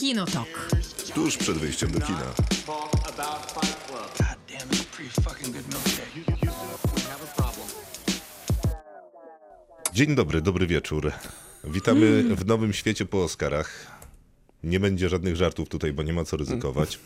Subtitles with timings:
[0.00, 0.70] Kinotok.
[1.14, 2.34] Tuż przed wyjściem do kina.
[9.92, 11.12] Dzień dobry, dobry wieczór.
[11.64, 14.00] Witamy w nowym świecie po Oscarach.
[14.64, 16.98] Nie będzie żadnych żartów tutaj, bo nie ma co ryzykować.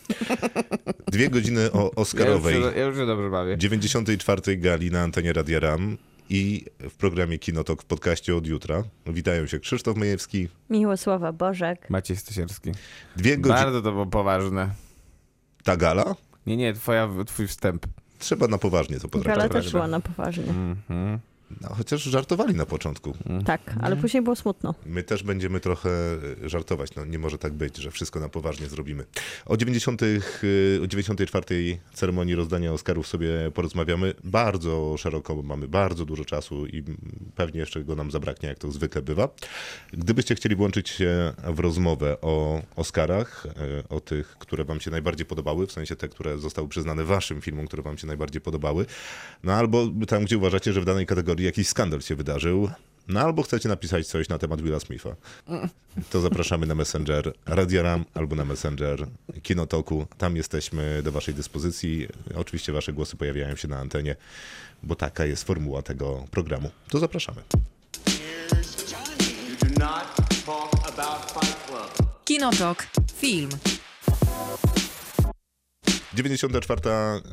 [1.13, 3.59] Dwie godziny o Oscarowej, Ja już, się, ja już się dobrze bawię.
[3.59, 4.57] 94.
[4.57, 5.97] gali na antenie Radia RAM
[6.31, 8.83] i w programie Kinotok w podcaście od jutra.
[9.07, 10.49] Witają się Krzysztof Majewski.
[10.71, 11.91] Miłosława Bożek.
[11.91, 12.73] Maciej Stasierski.
[13.17, 13.61] Dwie godziny...
[13.63, 14.71] Bardzo to było poważne.
[15.65, 16.15] Ta gala?
[16.47, 17.87] Nie, nie, twoja, twój wstęp.
[18.19, 19.53] Trzeba na poważnie to Gala potraktować.
[19.65, 20.45] też szła na poważnie.
[20.45, 21.19] Mhm.
[21.61, 23.13] No, chociaż żartowali na początku.
[23.45, 24.75] Tak, ale później było smutno.
[24.87, 25.91] My też będziemy trochę
[26.45, 26.95] e, żartować.
[26.95, 29.05] No, nie może tak być, że wszystko na poważnie zrobimy.
[29.47, 30.03] O 90.
[30.03, 30.21] y,
[30.83, 31.79] o 94.
[31.95, 34.15] ceremonii rozdania Oscarów sobie porozmawiamy.
[34.25, 36.85] Bardzo szeroko, bo mamy bardzo dużo czasu i
[37.35, 39.29] pewnie jeszcze go nam zabraknie, jak to zwykle bywa.
[39.93, 45.27] Gdybyście chcieli włączyć się w rozmowę o Oscarach, e, o tych, które wam się najbardziej
[45.27, 48.87] podobały, w sensie te, które zostały przyznane waszym filmom, które wam się najbardziej podobały,
[49.43, 52.71] no albo tam, gdzie uważacie, że w danej kategorii jakiś skandal się wydarzył,
[53.09, 55.17] no albo chcecie napisać coś na temat Willa Smitha,
[56.11, 59.07] to zapraszamy na Messenger Radia Ram albo na Messenger
[59.43, 60.07] Kinotoku.
[60.19, 62.09] Tam jesteśmy do waszej dyspozycji.
[62.35, 64.17] Oczywiście wasze głosy pojawiają się na antenie,
[64.83, 66.71] bo taka jest formuła tego programu.
[66.89, 67.43] To zapraszamy.
[72.25, 72.87] Kinotok.
[73.17, 73.51] Film.
[76.15, 76.81] 94.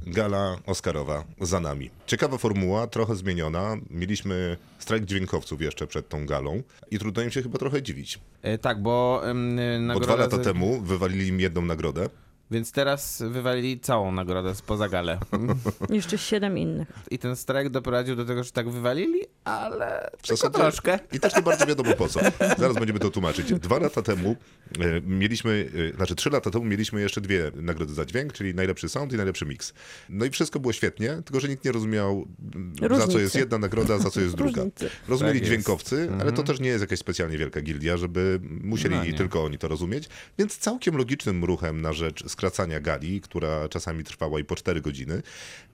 [0.08, 1.90] gala Oscarowa za nami.
[2.06, 3.78] Ciekawa formuła, trochę zmieniona.
[3.90, 8.20] Mieliśmy strajk dźwiękowców jeszcze przed tą galą i trudno im się chyba trochę dziwić.
[8.42, 10.06] E, tak, bo ym, Bo nagroda...
[10.06, 12.10] dwa lata temu wywalili im jedną nagrodę.
[12.52, 15.20] Więc teraz wywalili całą nagrodę spoza galę.
[15.90, 16.88] Jeszcze siedem innych.
[17.12, 21.00] I ten strajk doprowadził do tego, że tak wywalili, ale W tylko troszkę.
[21.14, 22.20] I też nie bardzo wiadomo po co.
[22.60, 23.54] Zaraz będziemy to tłumaczyć.
[23.54, 24.36] Dwa lata temu
[24.80, 28.90] e, mieliśmy, e, znaczy trzy lata temu mieliśmy jeszcze dwie nagrody za dźwięk, czyli najlepszy
[28.90, 29.74] sound i najlepszy mix.
[30.10, 33.22] No i wszystko było świetnie, tylko że nikt nie rozumiał, m, za co Różnicy.
[33.22, 34.62] jest jedna nagroda, za co jest druga.
[34.64, 34.90] Różnicy.
[35.08, 39.18] Rozumieli Tak dźwiękowcy, ale to też nie jest jakaś specjalnie wielka gildia, żeby musieli No
[39.18, 40.10] tylko oni to rozumieć.
[40.40, 45.22] Więc całkiem logicznym ruchem na rzecz skracania gali, która czasami trwała i po 4 godziny,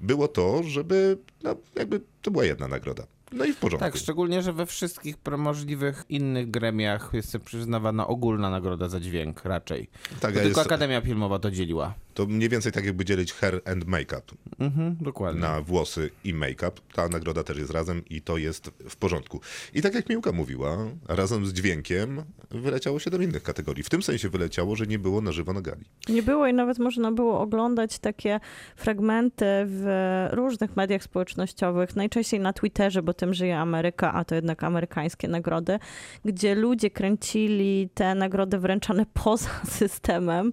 [0.01, 3.07] było to, żeby no, jakby to była jedna nagroda.
[3.31, 3.85] No i w porządku.
[3.85, 9.89] Tak, szczególnie, że we wszystkich możliwych innych gremiach jest przyznawana ogólna nagroda za dźwięk raczej.
[10.19, 11.93] Tak, tylko jest- Akademia Filmowa to dzieliła.
[12.13, 14.21] To mniej więcej tak jakby dzielić hair and make-up
[14.59, 15.41] Mhm, dokładnie.
[15.41, 16.71] na włosy i make-up.
[16.93, 19.41] Ta nagroda też jest razem i to jest w porządku.
[19.73, 20.77] I tak jak Miłka mówiła,
[21.07, 22.21] razem z dźwiękiem
[22.51, 23.83] wyleciało siedem innych kategorii.
[23.83, 25.85] W tym sensie wyleciało, że nie było na żywo na gali.
[26.09, 28.39] Nie było i nawet można było oglądać takie
[28.75, 29.85] fragmenty w
[30.31, 35.79] różnych mediach społecznościowych, najczęściej na Twitterze, bo tym żyje Ameryka, a to jednak amerykańskie nagrody,
[36.25, 40.51] gdzie ludzie kręcili te nagrody wręczane poza systemem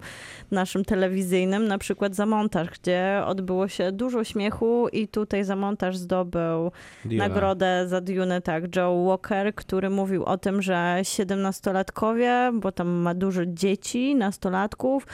[0.51, 5.97] naszym telewizyjnym, na przykład za montaż, gdzie odbyło się dużo śmiechu i tutaj za montaż
[5.97, 6.71] zdobył
[7.05, 7.27] Duna.
[7.27, 13.13] nagrodę za Dune, tak, Joe Walker, który mówił o tym, że 17-latkowie, bo tam ma
[13.13, 15.07] dużo dzieci, nastolatków,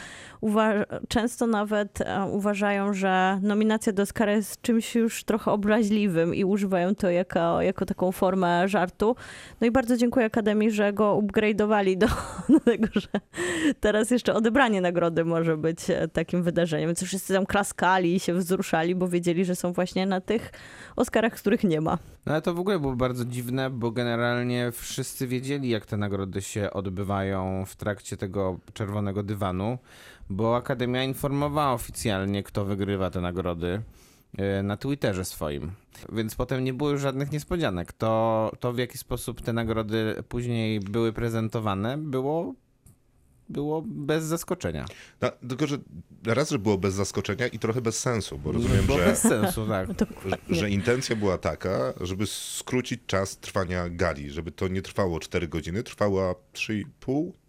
[1.08, 6.96] często nawet e, uważają, że nominacja do Oscara jest czymś już trochę obraźliwym i używają
[6.96, 9.16] to jako, jako taką formę żartu.
[9.62, 12.08] No i bardzo dziękuję Akademii, że go upgrade'owali do,
[12.54, 13.08] do tego, że
[13.80, 16.88] teraz jeszcze odebranie nagrody może być e, takim wydarzeniem.
[16.90, 20.52] Więc wszyscy tam klaskali i się wzruszali, bo wiedzieli, że są właśnie na tych
[20.96, 21.98] Oscarach, których nie ma.
[22.26, 26.42] No ale to w ogóle było bardzo dziwne, bo generalnie wszyscy wiedzieli, jak te nagrody
[26.42, 29.78] się odbywają w trakcie tego czerwonego dywanu,
[30.30, 33.82] bo Akademia informowała oficjalnie, kto wygrywa te nagrody
[34.64, 35.72] na Twitterze swoim.
[36.12, 37.94] Więc potem nie było już żadnych niespodzianek.
[37.94, 42.54] To, to w jaki sposób te nagrody później były prezentowane, było,
[43.50, 44.86] było bez zaskoczenia.
[45.22, 45.78] No, tylko, że
[46.26, 49.68] raz, że było bez zaskoczenia i trochę bez sensu, bo rozumiem, było że, bez sensu,
[49.68, 49.90] tak.
[50.50, 55.48] że, że intencja była taka, żeby skrócić czas trwania gali, żeby to nie trwało 4
[55.48, 57.41] godziny, trwała 3,5 No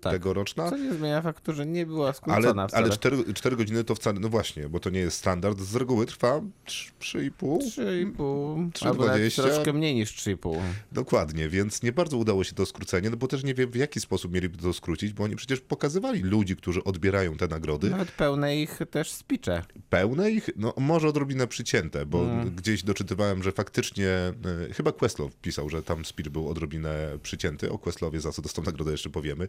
[0.00, 0.12] tak.
[0.12, 0.70] tegoroczna.
[0.70, 2.84] Co nie zmienia faktu, że nie była Ale, skrócona wcale.
[2.84, 5.60] ale 4, 4 godziny to wcale, no właśnie, bo to nie jest standard.
[5.60, 7.30] Z reguły trwa 3,5.
[7.58, 8.86] 3,5, 3,20.
[8.88, 10.60] albo nawet troszkę mniej niż 3,5.
[10.92, 14.00] Dokładnie, więc nie bardzo udało się to skrócenie, no bo też nie wiem w jaki
[14.00, 17.90] sposób mieliby to skrócić, bo oni przecież pokazywali ludzi, którzy odbierają te nagrody.
[17.90, 19.62] Nawet pełne ich też spicze.
[19.90, 22.54] Pełne ich, no może odrobinę przycięte, bo Mm.
[22.54, 24.34] gdzieś doczytywałem, że faktycznie, e,
[24.74, 27.72] chyba Questlove pisał, że tam speech był odrobinę przycięty.
[27.72, 29.48] O Questlowie za co dostał nagrodę jeszcze powiemy.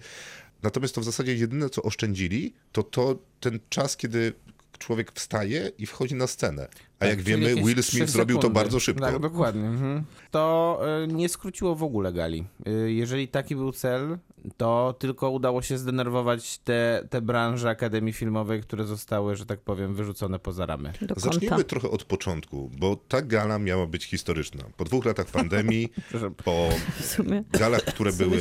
[0.63, 4.33] Natomiast to w zasadzie jedyne, co oszczędzili, to to ten czas, kiedy
[4.79, 6.67] człowiek wstaje i wchodzi na scenę.
[7.03, 9.05] A Tak, jak wiemy, Will Smith zrobił to bardzo szybko.
[9.05, 9.67] Tak, dokładnie.
[9.67, 10.03] Mhm.
[10.31, 12.45] To y, nie skróciło w ogóle gali.
[12.67, 14.17] Y, jeżeli taki był cel,
[14.57, 19.95] to tylko udało się zdenerwować te, te branże Akademii Filmowej, które zostały, że tak powiem,
[19.95, 20.93] wyrzucone poza ramy.
[21.17, 24.63] Zacznijmy trochę od początku, bo ta gala miała być historyczna.
[24.77, 25.89] Po dwóch latach pandemii,
[26.45, 26.69] po
[27.01, 28.37] sumie, galach, które były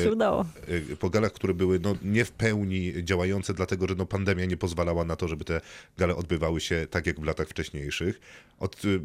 [0.69, 4.56] y, po galach, które były no, nie w pełni działające, dlatego że no, pandemia nie
[4.56, 5.61] pozwalała na to, żeby te
[5.99, 8.20] gale odbywały się tak jak w latach wcześniejszych.
[8.62, 9.00] Od y,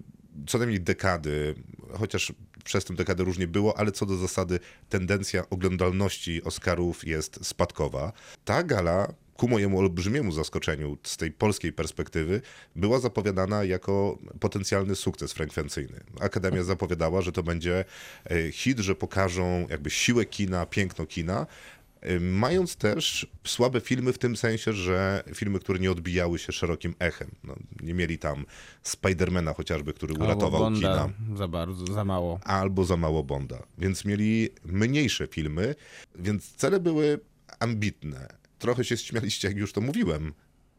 [0.48, 1.56] co najmniej dekady,
[1.94, 2.34] chociaż
[2.64, 4.60] przez tę dekadę różnie było, ale co do zasady
[4.90, 8.12] tendencja oglądalności Oscarów jest spadkowa.
[8.46, 12.42] Ta gala ku mojemu olbrzymiemu zaskoczeniu z tej polskiej perspektywy
[12.76, 16.00] była zapowiadana jako potencjalny sukces frekwencyjny.
[16.20, 17.86] Akademia zapowiadała, że to będzie
[18.26, 21.46] e, hit, że pokażą jakby siłę kina, piękno kina,
[22.20, 27.32] mając też słabe filmy w tym sensie, że filmy, które nie odbijały się szerokim echem.
[27.44, 28.46] No, nie mieli tam
[28.84, 32.40] Spidermana chociażby, który uratował Albo kina Bonda za bardzo, za mało.
[32.44, 33.64] albo za mało Bonda.
[33.78, 35.76] Więc mieli mniejsze filmy,
[36.16, 37.20] więc cele były
[37.60, 38.28] ambitne.
[38.60, 40.34] Trochę się śmialiście, jak już to mówiłem,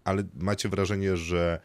[0.04, 1.60] ale macie wrażenie, że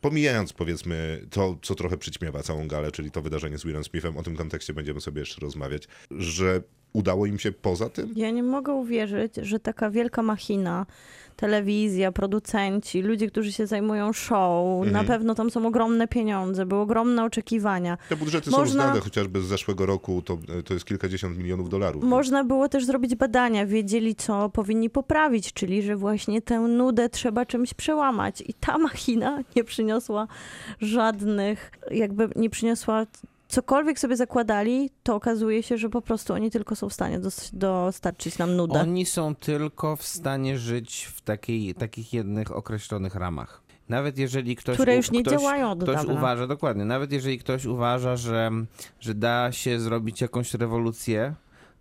[0.00, 4.22] pomijając powiedzmy to, co trochę przyćmiewa całą galę, czyli to wydarzenie z Willem Smithem, o
[4.22, 6.62] tym kontekście będziemy sobie jeszcze rozmawiać, że
[6.94, 8.12] udało im się poza tym?
[8.16, 10.86] Ja nie mogę uwierzyć, że taka wielka machina,
[11.36, 14.92] telewizja, producenci, ludzie, którzy się zajmują show, Mhm.
[14.92, 17.98] na pewno tam są ogromne pieniądze, były ogromne oczekiwania.
[18.08, 22.04] Te budżety są Można- znane, chociażby z zeszłego roku to, to jest kilkadziesiąt milionów dolarów.
[22.04, 27.46] Można było też zrobić badania, wiedzieli, co powinni poprawić, czyli że właśnie tę nudę trzeba
[27.46, 28.40] czymś przełamać.
[28.46, 30.26] I ta machina nie przyniosła
[30.80, 33.06] żadnych, jakby nie przyniosła
[33.54, 37.50] cokolwiek sobie zakładali, to okazuje się, że po prostu oni tylko są w stanie dos-
[37.52, 38.80] dostarczyć nam nudę.
[38.80, 43.62] Oni są tylko w stanie żyć w takiej, takich jednych określonych ramach.
[43.88, 44.74] Nawet jeżeli ktoś.
[44.74, 46.12] Które już nie ktoś, działają od Ktoś dawna.
[46.14, 48.50] uważa, dokładnie, nawet jeżeli ktoś uważa, że,
[49.00, 51.34] że da się zrobić jakąś rewolucję,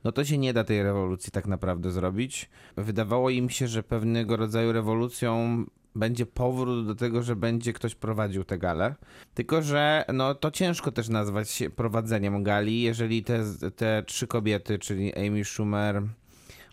[0.04, 2.50] no to się nie da tej rewolucji tak naprawdę zrobić.
[2.78, 5.64] Wydawało im się, że pewnego rodzaju rewolucją
[5.96, 8.96] będzie powrót do tego, że będzie ktoś prowadził tę galę.
[9.34, 13.44] Tylko, że no, to ciężko też nazwać prowadzeniem gali, jeżeli te,
[13.76, 15.96] te trzy kobiety, czyli Amy Schumer,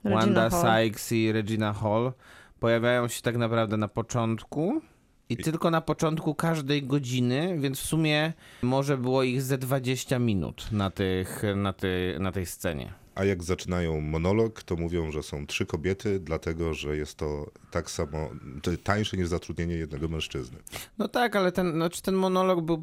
[0.05, 0.85] Regina Wanda Hall.
[0.85, 2.13] Sykes i Regina Hall
[2.61, 4.83] pojawiają się tak naprawdę na początku
[5.29, 8.33] i tylko na początku każdej godziny, więc w sumie
[8.63, 13.00] może było ich ze 20 minut na, tych, na, ty, na tej scenie.
[13.15, 17.91] A jak zaczynają monolog, to mówią, że są trzy kobiety, dlatego że jest to tak
[17.91, 18.31] samo,
[18.63, 20.59] to tańsze niż zatrudnienie jednego mężczyzny.
[20.99, 22.83] No tak, ale ten, znaczy ten monolog był,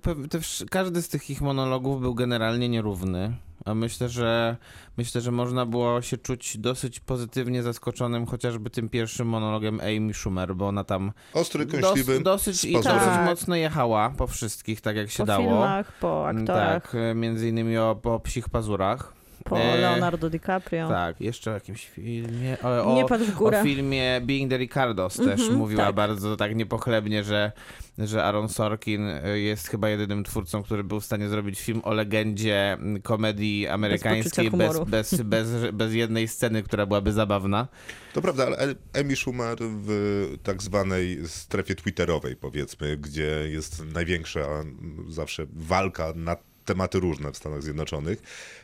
[0.70, 3.36] każdy z tych ich monologów był generalnie nierówny.
[3.66, 4.58] A myślę, że
[4.98, 10.56] myślę, że można było się czuć dosyć pozytywnie zaskoczonym chociażby tym pierwszym monologiem Amy Schumer,
[10.56, 13.26] bo ona tam Ostry, dos, kąśliwy, dosyć, z i dosyć Tak.
[13.26, 15.44] mocno jechała po wszystkich, tak jak się po dało.
[15.44, 19.17] filmach, po aktorach, Tak, między innymi o, po psich pazurach.
[19.50, 20.90] Po e, Leonardo DiCaprio.
[20.90, 22.58] Tak, jeszcze o jakimś filmie.
[22.64, 23.62] O, Nie patrz w górę.
[23.62, 25.96] o filmie Being the Ricardos też Mhm, mówiła tak.
[25.96, 27.52] bardzo tak niepochlebnie, że,
[27.98, 31.94] że Aaron Sorkin e, jest chyba jedynym twórcą, który był w stanie zrobić film o
[31.94, 34.86] legendzie m, komedii amerykańskiej bez, humoru.
[34.92, 37.68] bez, bez, bez jednej sceny, która byłaby zabawna.
[38.14, 39.90] To prawda, ale Amy Schumer w
[40.44, 46.36] tak zwanej strefie twitterowej, powiedzmy, gdzie jest największa mm, zawsze walka na
[46.68, 48.22] tematy różne w Stanach Zjednoczonych.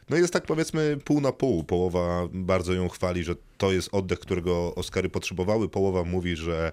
[0.10, 1.64] No jest tak powiedzmy pół na pół.
[1.64, 5.69] Połowa bardzo ją chwali, że to jest oddech, którego Oscary potrzebowały.
[5.69, 6.72] Połowa mówi, że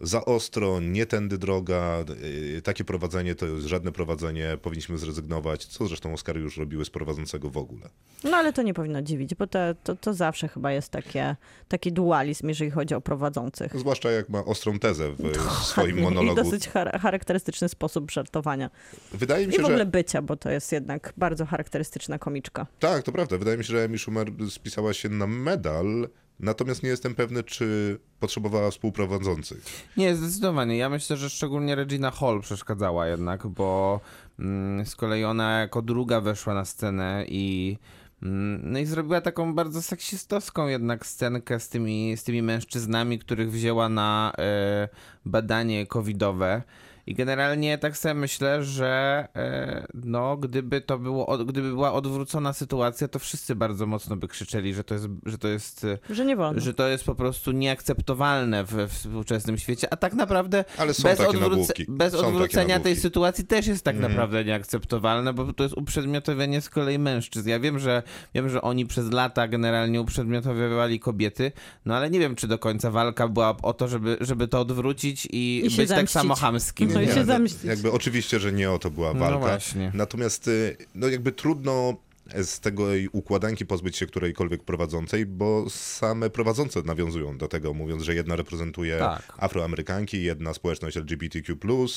[0.00, 2.04] za ostro, nie tędy droga,
[2.52, 6.90] yy, takie prowadzenie to jest żadne prowadzenie, powinniśmy zrezygnować, co zresztą Oscary już robiły z
[6.90, 7.88] prowadzącego w ogóle.
[8.24, 11.36] No ale to nie powinno dziwić, bo to, to, to zawsze chyba jest takie,
[11.68, 13.78] taki dualizm, jeżeli chodzi o prowadzących.
[13.78, 15.36] Zwłaszcza jak ma ostrą tezę w
[15.70, 16.40] swoim monologu.
[16.40, 18.70] I dosyć char- charakterystyczny sposób żartowania.
[19.12, 22.66] Wydaje mi I się, w ogóle że bycia, bo to jest jednak bardzo charakterystyczna komiczka.
[22.78, 23.38] Tak, to prawda.
[23.38, 26.08] Wydaje mi się, że Amy Schumer spisała się na medal,
[26.40, 29.64] natomiast nie jestem pewny, czy potrzebowała współprowadzących.
[29.96, 30.76] Nie, zdecydowanie.
[30.76, 34.00] Ja myślę, że szczególnie Regina Hall przeszkadzała jednak, bo
[34.38, 37.78] mm, z kolei ona jako druga weszła na scenę i
[38.22, 43.52] mm, no i zrobiła taką bardzo seksistowską jednak scenkę z tymi, z tymi mężczyznami, których
[43.52, 44.88] wzięła na e,
[45.24, 46.62] badanie covidowe.
[47.06, 53.08] I generalnie tak sobie myślę, że e, no, gdyby to było, gdyby była odwrócona sytuacja,
[53.08, 56.36] to wszyscy bardzo mocno by krzyczeli, że to jest, że to jest e, Że nie
[56.36, 56.60] wolno.
[56.60, 61.72] że to jest po prostu nieakceptowalne w, w współczesnym świecie, a tak naprawdę bez, odwróce-
[61.88, 64.12] bez odwrócenia tej sytuacji też jest tak Mhm.
[64.12, 67.48] naprawdę nieakceptowalne, bo to jest uprzedmiotowienie z kolei mężczyzn.
[67.48, 68.02] Ja wiem, że
[68.34, 71.52] wiem, że oni przez lata generalnie uprzedmiotowiowali kobiety,
[71.84, 75.26] no ale nie wiem, czy do końca walka była o to, żeby, żeby to odwrócić
[75.30, 76.93] i, I być tak samo chamskim.
[76.94, 77.64] No i Nie, się no, zemścić.
[77.64, 79.38] jakby oczywiście, że nie o to była No walka.
[79.38, 79.90] właśnie.
[79.94, 81.96] Natomiast y, no jakby trudno
[82.42, 88.14] z tej układanki pozbyć się którejkolwiek prowadzącej, bo same prowadzące nawiązują do tego, mówiąc, że
[88.14, 89.34] jedna reprezentuje Tak.
[89.38, 91.54] Afroamerykanki, jedna społeczność LGBTQ+,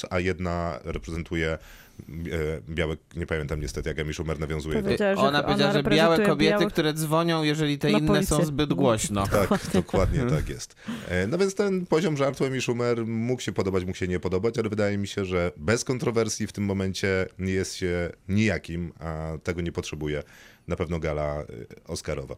[0.09, 1.57] a jedna reprezentuje
[2.69, 6.19] białe, nie pamiętam niestety, jak Amy Schumer nawiązuje do Powiedziała, że Ona powiedziała, że białe
[6.19, 9.27] kobiety, białych- które dzwonią, jeżeli te Na inne są zbyt głośno.
[9.27, 10.75] Tak, dokładnie tak jest.
[11.09, 14.57] E, No więc ten poziom żartu Amy Schumer mógł się podobać, mógł się nie podobać,
[14.59, 19.31] ale wydaje mi się, że bez kontrowersji w tym momencie nie jest się nijakim, a
[19.43, 20.23] tego nie potrzebuje
[20.67, 21.45] na pewno gala y,
[21.87, 22.35] Oscarowa.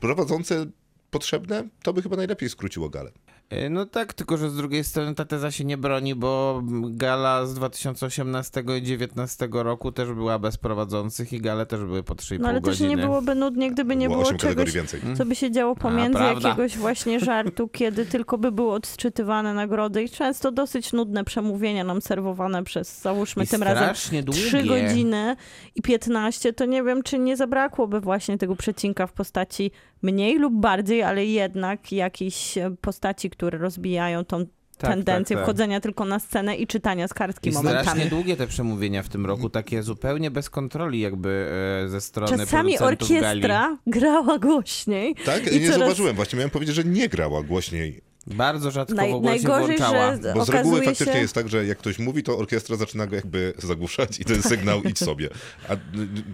[0.00, 0.66] Prowadzące
[1.10, 3.10] potrzebne, to by chyba najlepiej skróciło galę.
[3.50, 7.46] E, No tak, tylko że z drugiej strony ta teza się nie broni, bo gala
[7.46, 12.40] z 2018 i 2019 roku też była bez prowadzących i gale też były po 3,5
[12.40, 12.88] No ale też godziny.
[12.88, 15.00] nie byłoby nudnie, gdyby nie Było było czegoś, więcej.
[15.16, 16.48] co by się działo pomiędzy prawda.
[16.48, 22.02] jakiegoś właśnie żartu, kiedy tylko by były odczytywane nagrody i często dosyć nudne przemówienia nam
[22.02, 24.42] serwowane przez, załóżmy I tym razem, długie.
[24.42, 25.36] 3 godziny
[25.74, 29.70] i 15, to nie wiem, czy nie zabrakłoby właśnie tego przecinka w postaci
[30.02, 34.46] mniej lub bardziej, ale jednak jakiejś e, postaci, które rozbijają tą
[34.78, 35.44] Tak, tendencję tak, tak.
[35.44, 37.84] wchodzenia tylko na scenę i czytania z kartki I momentami.
[37.88, 41.50] strasznie długie te przemówienia w tym roku, takie zupełnie bez kontroli jakby
[41.84, 43.22] e, ze strony Czasami producentów gali.
[43.42, 45.14] orkiestra grała głośniej.
[45.24, 45.52] Tak?
[45.52, 46.16] I nie coraz- zauważyłem.
[46.16, 48.00] Właśnie miałem powiedzieć, że nie grała głośniej.
[48.26, 50.16] Bardzo rzadko Naj, w ogóle najgorzej, się włączała.
[50.22, 51.18] że Bo z reguły faktycznie się...
[51.18, 54.82] jest tak, że jak ktoś mówi, to orkiestra zaczyna go jakby zagłuszać i ten sygnał
[54.90, 55.28] idź sobie.
[55.68, 55.78] A y,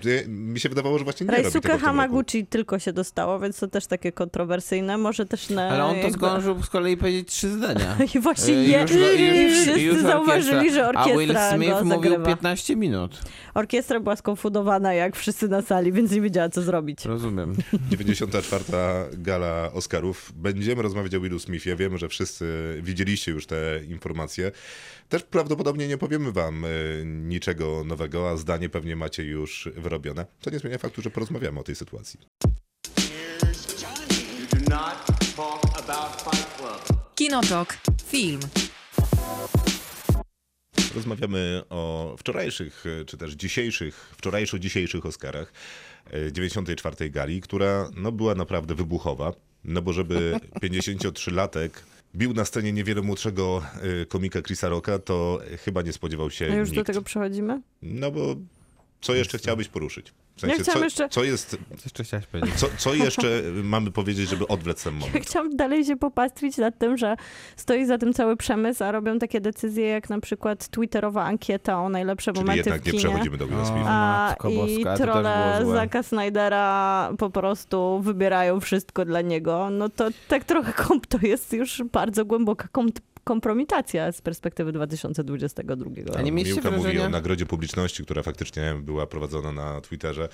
[0.09, 1.78] y, mi się wydawało, że właśnie nie Raisuke.
[1.78, 4.99] Hamaguchi tylko się dostało, więc to też takie kontrowersyjne.
[4.99, 5.69] Może też na.
[5.69, 7.97] Ale on to jakby- zdążył z kolei powiedzieć trzy zdania.
[8.14, 12.02] I właśnie je, już i wszyscy już zauważyli, że A Will orkiestra Smith go mówił
[12.02, 12.26] zagrywa.
[12.26, 13.21] 15 minut.
[13.55, 17.05] Orkiestra była skonfundowana jak wszyscy na sali, więc nie wiedziała co zrobić.
[17.05, 17.57] Rozumiem.
[17.90, 18.64] 94.
[19.12, 20.33] gala Oscarów.
[20.37, 21.75] Będziemy rozmawiać o Willu Smithie.
[21.76, 24.52] Wiemy, że wszyscy widzieliście już te informacje.
[25.09, 30.26] Też prawdopodobnie nie powiemy wam y, niczego nowego, a zdanie pewnie macie już wyrobione.
[30.40, 32.21] To nie zmienia faktu, że porozmawiamy o tej sytuacji.
[37.14, 37.78] Kinotok.
[38.06, 38.40] Film.
[40.95, 45.52] Rozmawiamy o wczorajszych, y, czy też dzisiejszych, wczorajszo-dzisiejszych Oscarach
[46.14, 47.11] y, 94.
[47.11, 49.33] gali, która no, była naprawdę wybuchowa.
[49.66, 51.70] No bo żeby 53-latek
[52.14, 53.62] bił na scenie niewiele młodszego
[54.02, 56.80] y, komika Chrisa Rocka, to chyba nie spodziewał się A już nikt.
[56.80, 57.62] do tego przechodzimy?
[57.82, 58.37] No bo
[59.00, 60.12] co jeszcze chciałbyś poruszyć?
[60.37, 62.55] W sensie, chciałam co, jeszcze- co jest, Co jeszcze chciałeś powiedzieć?
[62.55, 65.25] co, co jeszcze mamy powiedzieć, żeby odwlec ten Ja moment?
[65.26, 67.16] chciałam dalej się popastwić nad tym, że
[67.57, 71.88] stoi za tym cały przemysł, a robią takie decyzje jak na przykład twitterowa ankieta o
[71.88, 73.05] najlepsze Czyli momenty jednak w nie kinie.
[73.05, 73.66] przechodzimy do Willa O.
[73.66, 73.90] Smitha.
[73.90, 75.61] A, Matko I trolle.
[75.73, 79.71] Zaka Snydera po prostu wybierają wszystko dla niego.
[79.71, 82.88] No to tak trochę komp to jest już bardzo głęboka kom
[83.26, 85.90] kompromitacja z perspektywy 2022.
[86.18, 90.28] A nie mieliście Miłka mówi o wrażenia, nagrodzie publiczności, która faktycznie była prowadzona na Twitterze.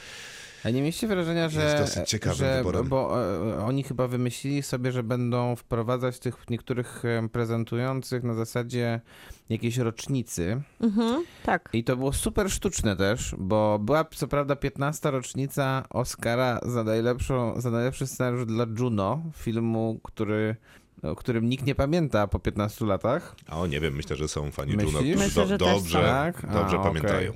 [0.65, 2.89] a nie mieliście wrażenia, że, Jest dosyć ciekawym że wyborem.
[2.89, 9.01] bo e, oni chyba wymyślili sobie, że będą wprowadzać tych niektórych e, prezentujących na zasadzie
[9.49, 10.63] jakiejś rocznicy.
[10.81, 11.69] Mhm, tak.
[11.73, 15.11] I to było super sztuczne też, bo była co prawda 15.
[15.11, 20.57] rocznica Oscara za, najlepszą, za najlepszy scenariusz dla Juno, filmu, który,
[21.03, 23.37] o którym nikt nie pamięta po 15 latach.
[23.51, 24.93] O nie wiem, myślę, że są fani Myślisz?
[24.93, 26.45] Juno, którzy Myślę, do, że też dobrze, tak.
[26.45, 26.93] A, dobrze okej.
[26.93, 27.33] pamiętają.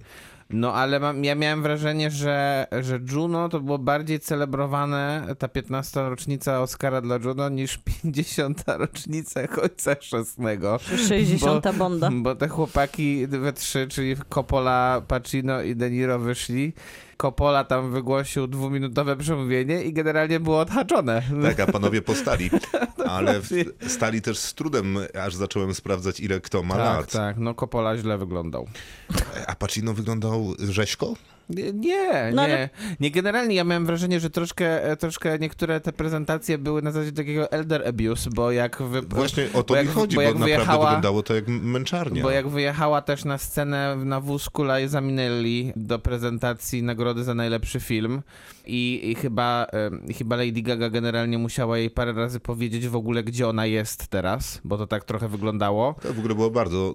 [0.51, 6.09] No ale mam, ja miałem wrażenie, że, że Juno to było bardziej celebrowane, ta 15.
[6.09, 8.65] rocznica Oscara dla Juno, niż 50.
[8.67, 10.79] rocznica Ojca Chrzestnego.
[10.79, 11.77] 60.
[11.79, 12.11] Bonda.
[12.13, 16.73] Bo te chłopaki we trzy, czyli Coppola, Pacino i De Niro wyszli.
[17.17, 21.23] Coppola tam wygłosił dwuminutowe przemówienie i generalnie było odhaczone.
[21.43, 22.51] Tak, a panowie postali.
[23.09, 23.49] Ale w,
[23.87, 27.13] stali też z trudem, aż zacząłem sprawdzać, ile kto ma tak, lat.
[27.13, 28.67] tak, no Coppola źle wyglądał.
[29.47, 31.15] A Pacino wyglądał rzeźko?
[31.51, 32.55] Nie, nie, No nie.
[32.55, 32.69] ale-
[33.01, 33.11] nie.
[33.11, 37.53] Generalnie ja miałem wrażenie, że troszkę, e, troszkę niektóre te prezentacje były na zasadzie takiego
[37.53, 40.35] elder abuse, bo jak wy, Właśnie o to bo mi jak- chodzi, bo bo, jak
[40.35, 42.23] naprawdę wyjechała- wyglądało to jak męczarnia.
[42.23, 47.81] Bo jak wyjechała też na scenę na wózku Liza Minnelli do prezentacji nagrody za najlepszy
[47.81, 48.23] film
[48.67, 53.23] i, i chyba, em, chyba Lady Gaga generalnie musiała jej parę razy powiedzieć w ogóle,
[53.25, 55.95] gdzie ona jest teraz, bo to tak trochę wyglądało.
[56.03, 56.95] To w ogóle było bardzo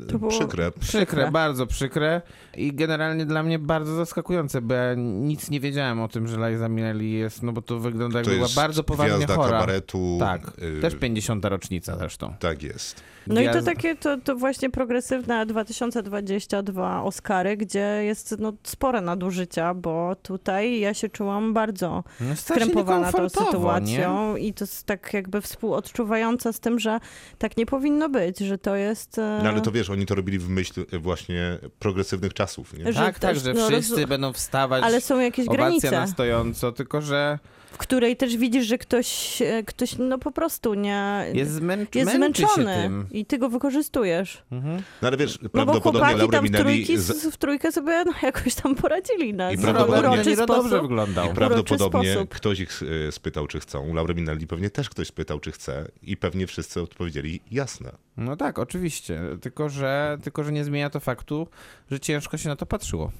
[0.00, 0.70] y, To było- przykre.
[0.80, 2.22] Przykre, bardzo przykre
[2.56, 6.68] i generalnie dla mnie bardzo zaskakujące, bo ja nic nie wiedziałem o tym, że Liza
[6.68, 9.50] Minnelli jest, no bo to wygląda To jakby była jest bardzo poważnie chora.
[9.50, 10.16] kabaretu.
[10.20, 11.44] Tak, y, też 50.
[11.44, 12.34] rocznica zresztą.
[12.40, 13.02] Tak jest.
[13.26, 19.74] No i to takie, to, to właśnie progresywne 2022 Oscary, gdzie jest no, spore nadużycia,
[19.74, 25.40] bo tutaj ja się czułam bardzo No, skrępowana tą sytuacją i to jest tak jakby
[25.40, 27.00] współodczuwająca z tym, że
[27.38, 29.18] tak nie powinno być, że to jest...
[29.18, 32.84] e, No ale to wiesz, oni to robili w myśl właśnie progresywnych czasów, nie?
[32.84, 32.92] Nie?
[32.92, 34.84] Że Tak, tak, też, że no, wszyscy rozu- będą wstawać.
[34.84, 37.38] Ale są jakieś granice, na stojąco, tylko że
[37.72, 41.26] w której też widzisz, że ktoś, e, ktoś no po prostu nie...
[41.34, 43.06] jest, zmęcz, jest zmęczony tym.
[43.10, 44.42] i ty go wykorzystujesz.
[44.52, 44.82] Mhm.
[45.02, 46.64] No ale wiesz, No bo prawdopodobnie Laura tam w, Minelli...
[46.64, 50.46] trójki, z- w trójkę sobie no, jakoś tam poradzili na I z- prawdopodobnie- uroczy Niro
[50.46, 50.82] dobrze sposób.
[50.82, 51.30] wyglądał.
[51.32, 52.30] I prawdopodobnie sposób.
[52.34, 53.94] ktoś ich e, spytał, czy chcą.
[53.94, 57.92] Laura Minelli pewnie też ktoś spytał, czy chce i pewnie wszyscy odpowiedzieli jasne.
[58.16, 59.20] No tak, oczywiście.
[59.40, 61.48] Tylko że, tylko, że nie zmienia to faktu,
[61.90, 63.12] że ciężko się na to patrzyło.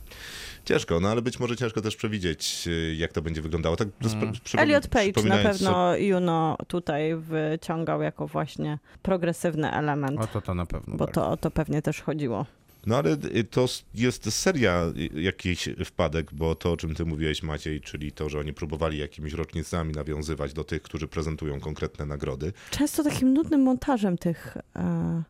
[0.65, 3.77] Ciężko, no ale być może ciężko też przewidzieć, e, jak to będzie wyglądało.
[3.77, 4.33] Tak Mm.
[4.57, 10.67] Elliot Page na pewno Juno tutaj wyciągał jako właśnie progresywny element, O to to na
[10.67, 10.97] pewno.
[10.97, 11.15] bo tak.
[11.15, 12.47] to o to pewnie też chodziło.
[12.87, 17.43] No ale y, to jest seria y, jakichś wpadek, bo to, o czym ty mówiłeś
[17.43, 22.53] Maciej, czyli to, że oni próbowali jakimiś rocznicami nawiązywać do tych, którzy prezentują konkretne nagrody.
[22.71, 25.23] Często takim nudnym montażem tych e,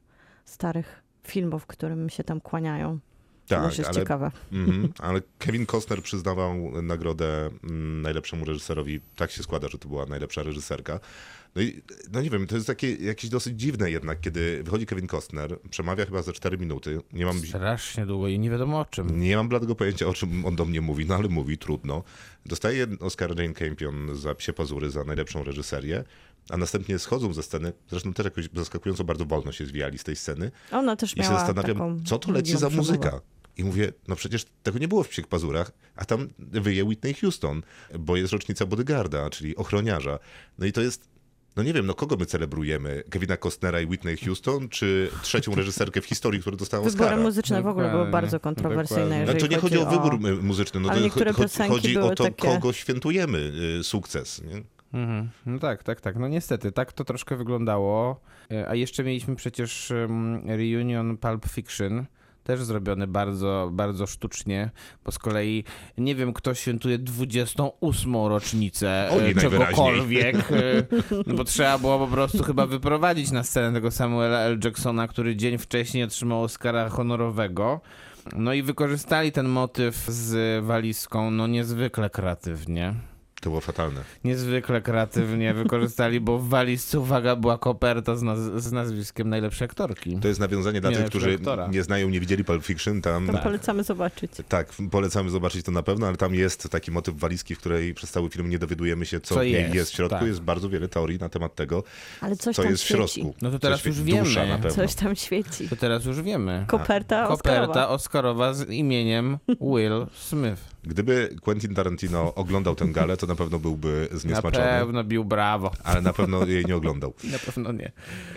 [0.44, 2.98] starych filmów, którym się tam kłaniają.
[3.46, 4.30] To Tak, też jest ale, ciekawe.
[4.52, 9.00] mhm, ale Kevin Costner przyznawał nagrodę mm, najlepszemu reżyserowi.
[9.16, 11.00] Tak się składa, że to była najlepsza reżyserka.
[11.54, 11.82] No i
[12.12, 16.04] no nie wiem, to jest takie jakieś dosyć dziwne jednak, kiedy wychodzi Kevin Costner, przemawia
[16.04, 17.00] chyba za 4 minuty.
[17.12, 19.20] Nie mam, Strasznie długo i nie wiadomo o czym.
[19.20, 22.02] Nie mam bladego pojęcia, o czym on do mnie mówi, no ale mówi, trudno.
[22.46, 26.04] Dostaje Oscar Jane Campion za Psie Pazury, za najlepszą reżyserię,
[26.50, 30.16] a następnie schodzą ze sceny, zresztą też jakoś zaskakująco bardzo wolno się zwijali z tej
[30.16, 32.76] sceny Ona też i się miała zastanawiam, taką co to leci za przemowę.
[32.76, 33.20] muzyka.
[33.56, 37.62] I mówię, no przecież tego nie było w Psich Pazurach, a tam wyje Whitney Houston,
[37.98, 40.18] bo jest rocznica Bodyguarda, czyli ochroniarza.
[40.58, 41.08] No i to jest,
[41.56, 43.02] no nie wiem, no kogo my celebrujemy?
[43.10, 47.22] Kevina Costnera i Whitney Houston, czy trzecią reżyserkę w historii, która dostała Wybory Oscara?
[47.22, 50.88] muzyczne w ogóle były bardzo kontrowersyjne, jeżeli to nie chodzi o wybór mu- muzyczny, no
[50.88, 54.42] to cho- chodzi o to, takie- kogo świętujemy y, sukces.
[54.42, 54.62] Nie?
[54.94, 55.28] Mhm.
[55.46, 56.16] No tak, tak, tak.
[56.16, 58.20] No niestety, tak to troszkę wyglądało.
[58.50, 59.92] E, A jeszcze mieliśmy przecież
[60.46, 62.04] reunion Pulp Fiction.
[62.44, 64.70] Też zrobiony bardzo, bardzo sztucznie,
[65.04, 65.64] bo z kolei
[65.98, 68.14] nie wiem, kto świętuje 28.
[68.14, 69.60] rocznicę Oni e, najwyraźniej.
[69.60, 70.86] czegokolwiek, e,
[71.26, 74.58] no bo trzeba było po prostu chyba wyprowadzić na scenę tego Samuela L.
[74.64, 77.80] Jacksona, który dzień wcześniej otrzymał Oscara honorowego.
[78.36, 82.94] No i wykorzystali ten motyw z walizką, no niezwykle kreatywnie.
[83.42, 84.00] To było fatalne.
[84.24, 90.16] Niezwykle kreatywnie wykorzystali, bo w walizce, uwaga, była koperta z, naz- z nazwiskiem najlepszej aktorki.
[90.20, 91.66] To jest nawiązanie dla tych, którzy aktora.
[91.66, 93.02] nie znają, nie widzieli Pulp Fiction.
[93.02, 94.32] Tam, Tam polecamy zobaczyć.
[94.48, 98.10] tak, polecamy zobaczyć to na pewno, ale tam jest taki motyw walizki, w której przez
[98.10, 100.18] cały film nie dowiadujemy się, co, Co w jest, jest w środku.
[100.18, 100.26] tak.
[100.28, 101.82] Jest bardzo wiele teorii na temat tego,
[102.20, 103.20] Ale coś co tam jest w świeci.
[103.20, 103.34] środku.
[103.42, 104.24] No to teraz już wiemy.
[104.24, 104.70] Dusza na pewno.
[104.70, 105.68] Coś tam świeci.
[105.68, 106.64] To teraz już wiemy.
[106.68, 107.88] Koperta, Koperta Oscarowa.
[107.88, 110.72] Oscarowa z imieniem Will Smith.
[110.84, 115.70] Gdyby Quentin Tarantino oglądał tę galę, to na pewno byłby Na zniesmaczony, pewno bił brawo.
[115.84, 117.14] ale na pewno jej nie oglądał.
[117.32, 117.92] Na pewno nie.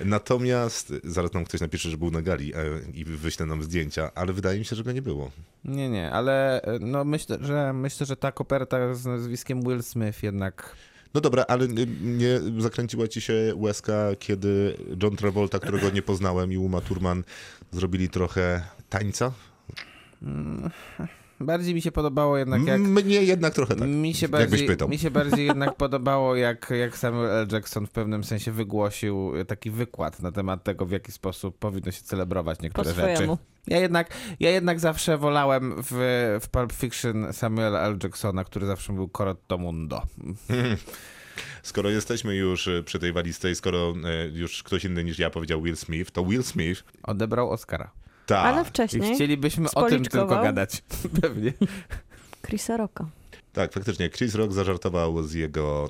[0.05, 2.59] Natomiast zaraz nam ktoś napisze, że był na gali e,
[2.93, 5.31] i wyśle nam zdjęcia, ale wydaje mi się, że go nie było.
[5.65, 10.23] Nie, nie, ale e, no myślę, że myślę, że ta koperta z nazwiskiem Will Smith
[10.23, 10.75] jednak
[11.13, 16.51] No dobra, ale nie- nie zakręciła ci się łezka, kiedy John Travolta, którego nie poznałem,
[16.53, 17.23] i Uma Thurman
[17.71, 19.31] zrobili trochę tańca?
[21.39, 23.87] Bardziej mi się podobało jednak jak Mnie jednak trochę tak.
[23.87, 24.89] Mi się, Jakbyś bardziej, pytał.
[24.89, 27.47] mi się bardziej jednak podobało, jak, jak Samuel L.
[27.51, 32.01] Jackson w pewnym sensie wygłosił taki wykład na temat tego, w jaki sposób powinno się
[32.01, 33.27] celebrować Po niektóre rzeczy.
[33.67, 35.91] Ja jednak, ja jednak zawsze wolałem w,
[36.41, 37.97] w Pulp Fiction Samuela L.
[38.03, 40.01] Jacksona, który zawsze był Corotto Mundo.
[41.63, 45.29] Skoro jesteśmy już e, przy tej walizce i skoro e, już ktoś inny niż ja
[45.29, 47.91] powiedział Will Smith, to Will Smith, Odebrał Oscara.
[48.25, 48.45] Tak.
[48.45, 50.83] Ale I wcześniej chcielibyśmy o tym tylko gadać.
[51.21, 51.53] Pewnie.
[52.45, 53.05] Chrisa Rocka.
[53.53, 54.09] Tak, faktycznie.
[54.09, 55.89] Chris Rock zażartował z jego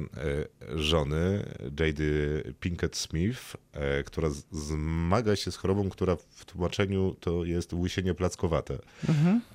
[0.73, 1.45] e, żony,
[1.79, 3.39] Jady Pinkett Smith,
[3.73, 8.77] e, która z- zmaga się z chorobą, która w tłumaczeniu to jest łysienie plackowate.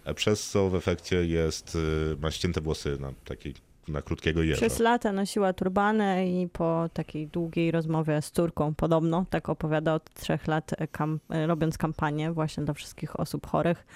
[0.04, 1.78] E, Przez co w efekcie jest,
[2.20, 3.54] ma ścięte włosy na takiej,
[3.90, 4.56] na krótkiego jeża.
[4.60, 10.14] Przez lata nosiła turbany i po takiej długiej rozmowie z córką podobno, tak opowiada od
[10.14, 13.86] trzech lat, kam- robiąc kampanię właśnie dla wszystkich osób chorych,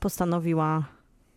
[0.00, 0.84] postanowiła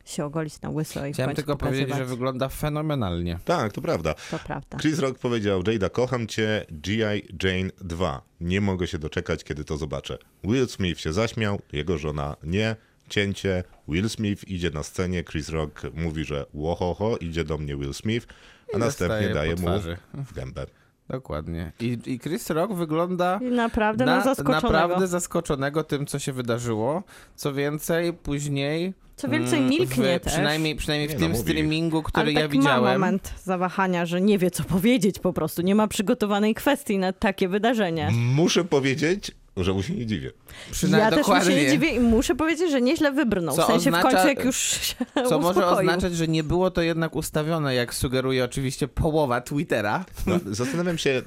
[0.05, 2.09] się ogolić na łyso i Chciałem tylko powiedzieć, że pokazywać.
[2.17, 3.39] wygląda fenomenalnie.
[3.45, 4.13] Tak, to prawda.
[4.31, 4.77] To prawda.
[4.77, 7.27] Chris Rock powiedział, Jada, kocham cię, G.I.
[7.43, 8.21] Jane 2.
[8.41, 10.17] Nie mogę się doczekać, kiedy to zobaczę.
[10.43, 12.75] Will Smith się zaśmiał, jego żona nie.
[13.09, 17.93] Cięcie, Will Smith idzie na scenie, Chris Rock mówi, że łohoho, idzie do mnie Will
[17.93, 18.27] Smith,
[18.73, 19.67] a I następnie daje mu
[20.13, 20.65] w gębę.
[21.09, 21.71] Dokładnie.
[21.79, 24.71] I, I Chris Rock wygląda naprawdę na, zaskoczonego.
[24.71, 27.03] naprawdę zaskoczonego tym, co się wydarzyło.
[27.35, 28.93] Co więcej, później.
[29.15, 30.33] Co więcej, mm, milknie w, też.
[30.33, 32.93] Przynajmniej, przynajmniej w Nie, tym no, streamingu, który Ale ja tak ma widziałem.
[33.01, 35.61] moment zawahania, że nie wie, co powiedzieć po prostu.
[35.61, 38.09] Nie ma przygotowanej kwestii na takie wydarzenie.
[38.13, 39.31] Muszę powiedzieć,
[39.63, 40.31] że mu się nie dziwię.
[40.71, 41.55] Przyna- ja też mu się dokładnie.
[41.55, 43.55] nie dziwię i muszę powiedzieć, że nieźle wybrnął.
[43.55, 44.95] Co w sensie w oznacza- końcu, jak już się
[45.29, 45.89] Co może uspokoił.
[45.89, 50.05] oznaczać, że nie było to jednak ustawione, jak sugeruje oczywiście połowa Twittera.
[50.27, 51.21] No, zastanawiam się,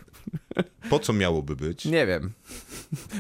[0.91, 1.85] po co miałoby być.
[1.85, 2.33] Nie wiem.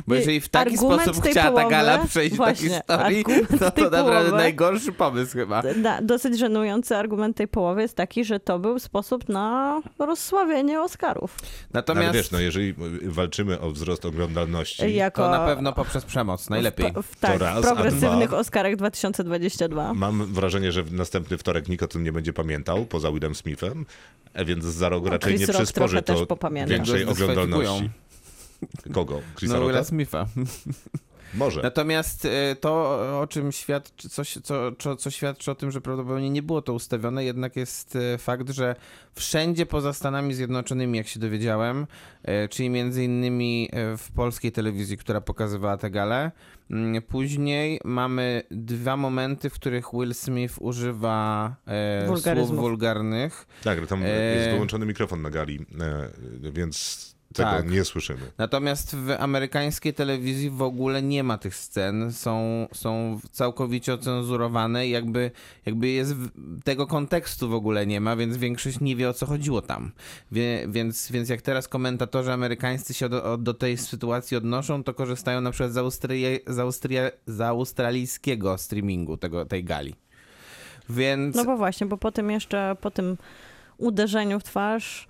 [0.06, 3.24] Bo jeżeli w taki argument sposób chciała ta połowy- gala przejść właśnie, do historii,
[3.58, 5.62] to, to naprawdę połowy- najgorszy pomysł chyba.
[5.82, 11.36] Da, dosyć żenujący argument tej połowy jest taki, że to był sposób na rozsławienie Oscarów.
[11.72, 16.50] Natomiast Ale wiesz, no jeżeli walczymy o wzrost oglądalności, Jako to na pewno poprzez przemoc,
[16.50, 16.92] najlepiej.
[16.92, 19.94] W, w, tak, raz, w progresywnych dwa- Oscarach 2022.
[19.94, 23.86] mam wrażenie, że w następny wtorek nikt o tym nie będzie pamiętał, poza Willem Smithem,
[24.32, 26.26] e, więc za rok No, raczej Chris nie Rock przysporzy to
[26.66, 27.90] większej oglądalności.
[28.92, 29.20] Kogo?
[29.36, 29.84] Chrisa No, Willa Rocka?
[29.88, 30.26] Smitha.
[31.34, 31.62] Może.
[31.62, 32.70] Natomiast e, to,
[33.20, 36.72] o czym świadczy, co, co, co, co świadczy o tym, że prawdopodobnie nie było to
[36.72, 38.76] ustawione, jednak jest e, fakt, że
[39.12, 41.86] wszędzie poza Stanami Zjednoczonymi, jak się dowiedziałem,
[42.22, 46.30] e, czyli między innymi w polskiej telewizji, która pokazywała tę galę,
[46.70, 53.46] mm, później mamy dwa momenty, w których Will Smith używa e, słów wulgarnych.
[53.64, 57.70] Tak, tam jest wyłączony mikrofon na gali, e, więc tego Tak.
[57.70, 58.20] nie słyszymy.
[58.38, 64.90] Natomiast w amerykańskiej telewizji w ogóle nie ma tych scen, są, są całkowicie ocenzurowane i
[64.90, 65.30] jakby,
[65.66, 66.14] jakby jest
[66.64, 69.92] tego kontekstu w ogóle nie ma, więc większość nie wie o co chodziło tam.
[70.32, 75.40] Wie, więc, więc jak teraz komentatorzy amerykańscy się do, do tej sytuacji odnoszą, to korzystają
[75.40, 79.94] na przykład z, Austrii, z, Austria, z australijskiego streamingu tego, tej gali.
[80.90, 83.16] Więc No bo właśnie, bo po tym jeszcze, po tym
[83.78, 85.08] uderzeniu w twarz,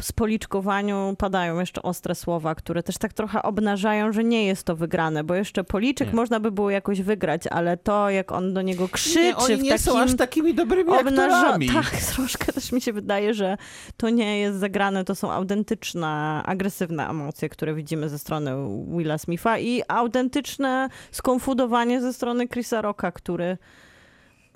[0.00, 5.24] spoliczkowaniu padają jeszcze ostre słowa, które też tak trochę obnażają, że nie jest to wygrane,
[5.24, 6.14] bo jeszcze policzek Nie.
[6.14, 9.78] można by było jakoś wygrać, ale to jak on do niego krzyczy nie, oni nie
[9.78, 11.36] są aż takimi dobrymi obnaża...
[11.36, 11.68] aktorami.
[11.68, 13.56] Tak, troszkę też mi się wydaje, że
[13.96, 18.50] to nie jest zagrane, to są autentyczne, agresywne emocje, które widzimy ze strony
[18.96, 23.58] Willa Smitha i autentyczne skonfudowanie ze strony Chrisa Rocka, który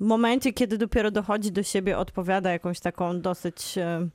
[0.01, 4.09] w momencie, kiedy dopiero dochodzi do siebie, odpowiada jakąś taką dosyć e,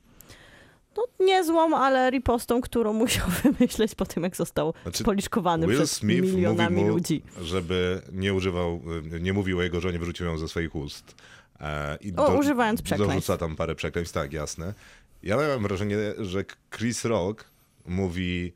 [0.96, 5.92] no, niezłą, ale ripostą, którą musiał wymyśleć po tym, jak został Znaczy, spoliczkowany Will przez
[5.92, 7.22] Smith mówi milionami mu, ludzi.
[7.42, 8.80] żeby nie używał,
[9.14, 11.14] y, nie mówił o jego żonie, wyrzucił ją ze swoich ust.
[11.60, 13.14] E, I O, używając przekleństw.
[13.14, 14.74] Dorzuca tam parę przekleństw, tak, jasne.
[15.22, 16.44] Ja miałem wrażenie, że
[16.76, 17.44] Chris Rock
[17.86, 18.52] mówi,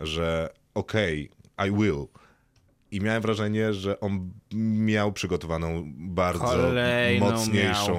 [0.00, 1.30] że okej,
[1.68, 2.06] I will.
[2.90, 4.30] I miałem wrażenie, że on
[4.78, 7.98] miał przygotowaną bardzo Kolejną mocniejszą,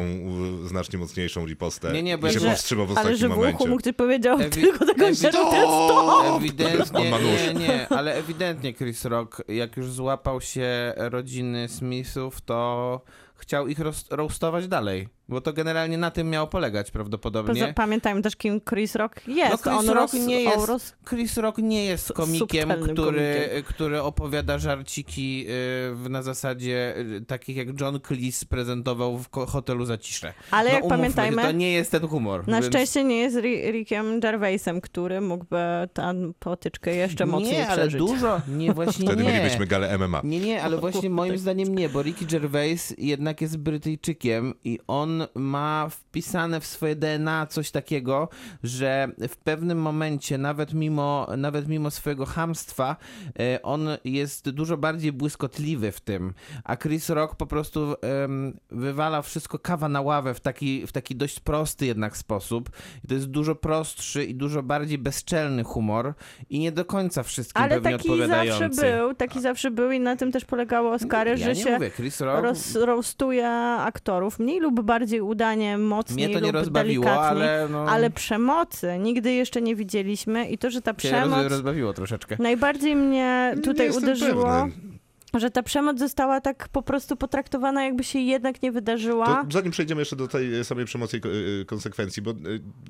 [0.66, 1.92] y, znacznie mocniejszą ripostę.
[1.94, 3.56] Nie, nie, bo I się że- powstrzymał w Ale ostatnim że w momencie.
[3.56, 6.38] uchu mu ktoś powiedział Ewi- tylko tego, ewi- że to jest to!
[6.38, 13.02] Ewidentnie, nie, nie, ale ewidentnie Chris Rock, jak już złapał się rodziny Smithów, to
[13.36, 17.62] chciał ich roast- roastować dalej, bo to generalnie na tym miało polegać prawdopodobnie.
[17.62, 19.52] Poza- Pamiętajmy też, kim Chris Rock jest.
[19.52, 23.64] No, Chris on Rock roz, nie jest- roz, Chris Rock nie jest komikiem, który, komikiem.
[23.68, 25.46] który opowiada żarciki
[26.06, 30.34] y, na zasadzie y, takich jak John Cleese prezentował w hotelu Zacisze.
[30.52, 32.48] Ale no, jak pamiętajmy, się, to nie jest ten humor.
[32.48, 35.58] Na więc- szczęście nie jest Ri- Rickiem Gervaisem, który mógłby
[35.94, 38.00] tę potyczkę jeszcze mocniej Nie, ale przeżyć.
[38.00, 39.30] dużo, nie, właśnie Wtedy nie.
[39.32, 40.22] mielibyśmy galę MMA.
[40.24, 45.17] Nie, nie, ale właśnie moim zdaniem nie, bo Ricky Gervais jednak jest Brytyjczykiem i on
[45.36, 48.30] ma wpisane w swoje DNA coś takiego,
[48.64, 52.96] że w pewnym momencie, nawet mimo, nawet mimo swojego hamstwa,
[53.40, 59.22] e, on jest dużo bardziej błyskotliwy w tym, a Chris Rock po prostu em, wywala
[59.22, 62.70] wszystko kawa na ławę w taki, w taki dość prosty jednak sposób.
[63.04, 66.14] I to jest dużo prostszy i dużo bardziej bezczelny humor
[66.50, 70.16] i nie do końca wszystkim Ale pewnie taki zawsze był, taki zawsze był i na
[70.16, 71.92] tym też polegały Oscary, Ja że się mówię,
[72.76, 73.50] roastuje
[73.80, 77.86] aktorów mniej lub bardziej udanie, mocniej mnie to nie lub rozbawiło, ale no...
[77.90, 82.36] Ale przemocy nigdy jeszcze nie widzieliśmy i to, że ta cię roz, przemoc rozbawiło troszeczkę.
[82.40, 84.98] najbardziej mnie Nie tutaj uderzyło, pewny.
[85.40, 89.26] że ta przemoc została tak po prostu potraktowana, jakby się jednak nie wydarzyła.
[89.46, 92.36] To zanim przejdziemy jeszcze do tej samej przemocy i ko- y, konsekwencji, bo y,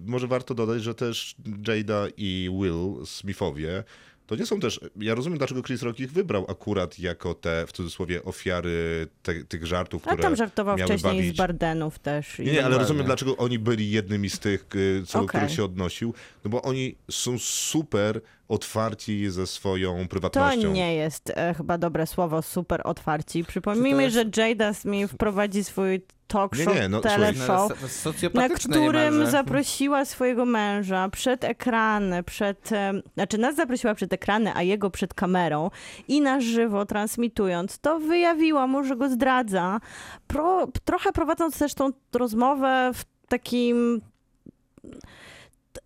[0.05, 1.35] może warto dodać, że też
[1.67, 3.83] Jada i Will Smithowie
[4.27, 4.79] to nie są też.
[4.95, 9.65] Ja rozumiem, dlaczego Chris Rock ich wybrał akurat jako te w cudzysłowie ofiary te, tych
[9.65, 11.33] żartów, A które tam żartował miały wcześniej bawić.
[11.35, 12.39] z Bardenów też.
[12.39, 15.39] Nie, nie, ale rozumiem, dlaczego oni byli jednymi z tych, y, co, do Okej.
[15.39, 16.13] których się odnosił.
[16.43, 20.71] No bo oni są super otwarci ze swoją To prywatnością.
[20.71, 23.43] nie jest e, chyba dobre słowo, super otwarci.
[23.43, 27.49] Przypomnijmy, jest- że Jada Smith prowadzi swój talk Nie, show, nie, no, słuchaj, No, teleshow,
[27.71, 29.31] ale so- na socjopatyczne którym niemalże.
[29.31, 32.69] zaprosiła swojego męża przed ekrany, przed,
[33.13, 35.69] znaczy nas zaprosiła przed ekrany, a jego przed kamerą
[36.07, 39.79] i na żywo transmitując, to wyjawiła mu, że go zdradza,
[40.27, 44.01] Pro, trochę prowadząc też tą rozmowę w takim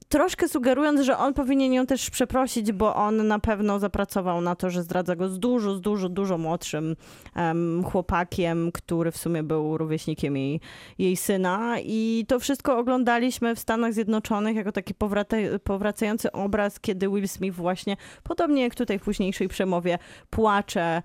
[0.09, 4.69] troszkę sugerując, że on powinien ją też przeprosić, bo on na pewno zapracował na to,
[4.69, 6.95] że zdradza go z dużo, z dużo, dużo młodszym
[7.35, 10.59] em, chłopakiem, który w sumie był rówieśnikiem jej,
[10.97, 11.75] jej syna.
[11.83, 17.55] I to wszystko oglądaliśmy w Stanach Zjednoczonych jako taki powraca- powracający obraz, kiedy Will Smith
[17.55, 19.97] właśnie, podobnie jak tutaj w późniejszej przemowie,
[20.29, 21.01] płacze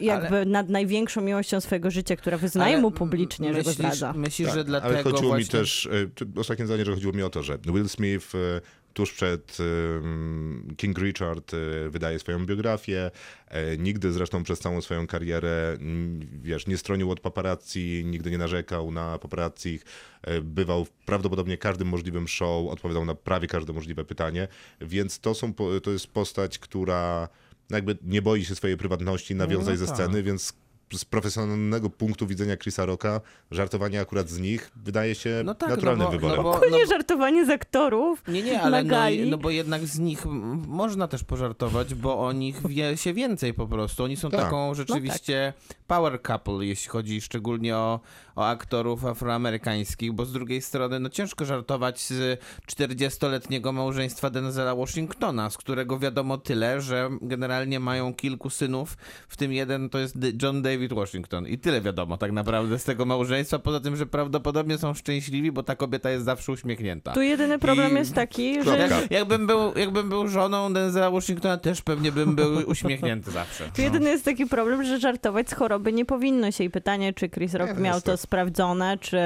[0.00, 4.12] jakby nad największą miłością swojego życia, która wyznaje Ale mu publicznie, że go myślisz, zdradza.
[4.12, 5.38] Myślisz, Tak, że dlatego ale chodziło właśnie...
[5.38, 5.88] mi też,
[6.36, 8.60] e, ostatnie zdanie, że chodziło mi o to, że Will Smith e,
[8.94, 13.10] tuż przed em, King Richard e, wydaje swoją biografię,
[13.48, 18.38] e, nigdy zresztą przez całą swoją karierę, mm, wiesz, nie stronił od paparazzi, nigdy nie
[18.38, 19.80] narzekał na paparazzi,
[20.22, 24.48] e, bywał w prawdopodobnie każdym możliwym show, odpowiadał na prawie każde możliwe pytanie,
[24.80, 27.28] więc to, są, to jest postać, która
[27.76, 29.94] jakby nie boi się swojej prywatności nawiązać No ze tak.
[29.96, 30.52] sceny, więc
[30.98, 36.04] z profesjonalnego punktu widzenia Chrisa Rocka, żartowanie akurat z nich wydaje się No tak, naturalnym
[36.04, 36.36] no bo, wyborem.
[36.36, 38.22] No bo, To no, nie żartowanie z aktorów.
[38.28, 40.26] Nie, nie, ale no, no bo jednak z nich
[40.68, 44.04] można też pożartować, bo o nich wie się więcej po prostu.
[44.04, 44.40] Oni są Tak.
[44.40, 45.52] taką rzeczywiście
[45.86, 48.00] power couple, jeśli chodzi szczególnie o,
[48.36, 55.50] o aktorów afroamerykańskich, bo z drugiej strony no ciężko żartować z 40-letniego małżeństwa Denzela Washingtona,
[55.50, 58.96] z którego wiadomo tyle, że generalnie mają kilku synów,
[59.28, 63.04] w tym jeden to jest John David Washington i tyle wiadomo tak naprawdę z tego
[63.04, 67.12] małżeństwa, poza tym, że prawdopodobnie są szczęśliwi, bo ta kobieta jest zawsze uśmiechnięta.
[67.12, 71.56] Tu jedyny problem I- jest taki, że Jak, jakbym, był, jakbym był żoną Denzela Washingtona,
[71.56, 73.64] też pewnie bym był uśmiechnięty zawsze.
[73.76, 77.28] Tu jedyny jest taki problem, że żartować z choroby nie powinno się i pytanie, czy
[77.28, 78.16] Chris Rock miał to.
[78.22, 79.20] Sprawdzone, czy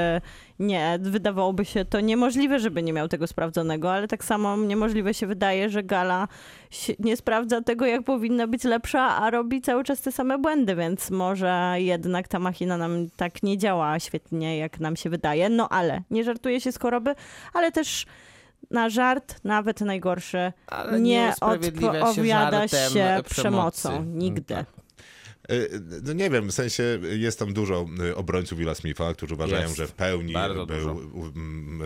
[0.58, 0.98] nie.
[1.02, 5.70] Wydawałoby się to niemożliwe, żeby nie miał tego sprawdzonego, ale tak samo niemożliwe się wydaje,
[5.70, 6.28] że Gala
[6.70, 10.76] się- nie sprawdza tego, jak powinna być lepsza, a robi cały czas te same błędy,
[10.76, 15.48] więc może jednak ta machina nam tak nie działa świetnie, jak nam się wydaje.
[15.48, 17.14] No ale nie żartuje się z choroby,
[17.54, 18.06] ale też
[18.70, 22.76] na żart, nawet najgorszy, Ale nie się odpowiada się
[23.24, 23.30] przemocy.
[23.30, 24.04] przemocą.
[24.04, 24.54] Nigdy.
[24.54, 24.66] Tak.
[25.52, 25.70] Y,
[26.02, 29.76] No nie wiem, w sensie jest tam dużo y, obrońców Willa Smitha, którzy uważają, Jest.
[29.76, 30.96] że w pełni Bardzo był dużo.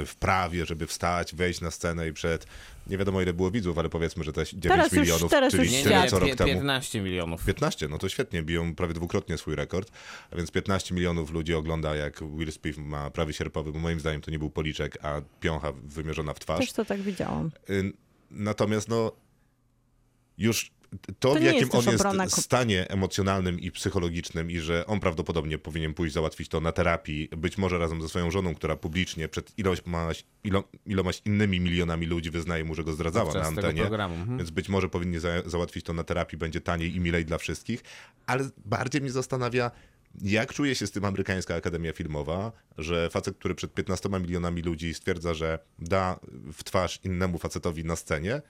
[0.06, 2.46] w prawie, żeby wstać, wejść na scenę i przed,
[2.86, 5.62] nie wiadomo ile było widzów, ale powiedzmy, że te 9 Teraz już- milionów, teraz czyli
[5.64, 6.52] już Nie, tyle nie, co rok temu.
[6.52, 7.44] 15 milionów.
[7.44, 9.90] 15, no to świetnie, biją prawie dwukrotnie swój rekord,
[10.30, 14.20] a więc 15 milionów ludzi ogląda, jak Will Smith ma prawie sierpowy, bo moim zdaniem
[14.20, 16.58] to nie był policzek, a piącha wymierzona w twarz.
[16.60, 17.50] Też to tak widziałam.
[17.70, 17.92] Y,
[18.30, 19.12] Natomiast no
[20.38, 20.70] już
[21.06, 25.00] to, To w jakim jest on jest obrona stanie emocjonalnym i psychologicznym i że on
[25.00, 29.28] prawdopodobnie powinien pójść załatwić to na terapii, być może razem ze swoją żoną, która publicznie
[29.28, 30.08] przed iloma,
[30.44, 33.82] ilo, ilomaś innymi milionami ludzi wyznaje mu, że go zdradzała na Podczas tego antenie.
[33.82, 34.14] programu.
[34.14, 34.38] Mhm.
[34.38, 37.82] Więc być może powinni za, załatwić to na terapii, będzie taniej i milej dla wszystkich,
[38.26, 39.70] ale bardziej mnie zastanawia,
[40.22, 44.94] jak czuje się z tym amerykańska Akademia Filmowa, że facet, który przed 15 milionami ludzi
[44.94, 46.20] stwierdza, że da
[46.52, 48.42] w twarz innemu facetowi na scenie,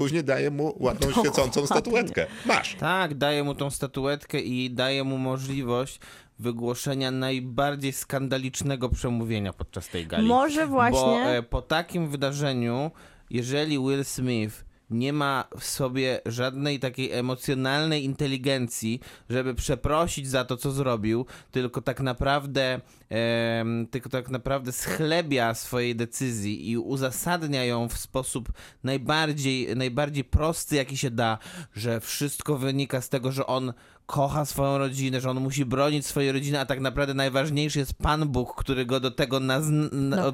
[0.00, 2.26] później daje mu ładną, świecącą statuetkę.
[2.46, 2.74] Masz!
[2.74, 6.00] Tak, daje mu tą statuetkę i daje mu możliwość
[6.38, 10.28] wygłoszenia najbardziej skandalicznego przemówienia podczas tej gali.
[10.28, 11.00] Może właśnie.
[11.00, 12.90] Bo e, po takim wydarzeniu,
[13.30, 19.00] jeżeli Will Smith nie ma w sobie żadnej takiej emocjonalnej inteligencji,
[19.30, 25.96] żeby przeprosić za to, co zrobił, tylko tak naprawdę, em, tylko tak naprawdę schlebia swojej
[25.96, 28.52] decyzji i uzasadnia ją w sposób
[28.84, 31.38] najbardziej, najbardziej prosty, jaki się da,
[31.74, 33.72] że wszystko wynika z tego, że on
[34.10, 38.28] kocha swoją rodzinę, że on musi bronić swojej rodziny, a tak naprawdę najważniejszy jest Pan
[38.28, 39.88] Bóg, który go do tego nazn-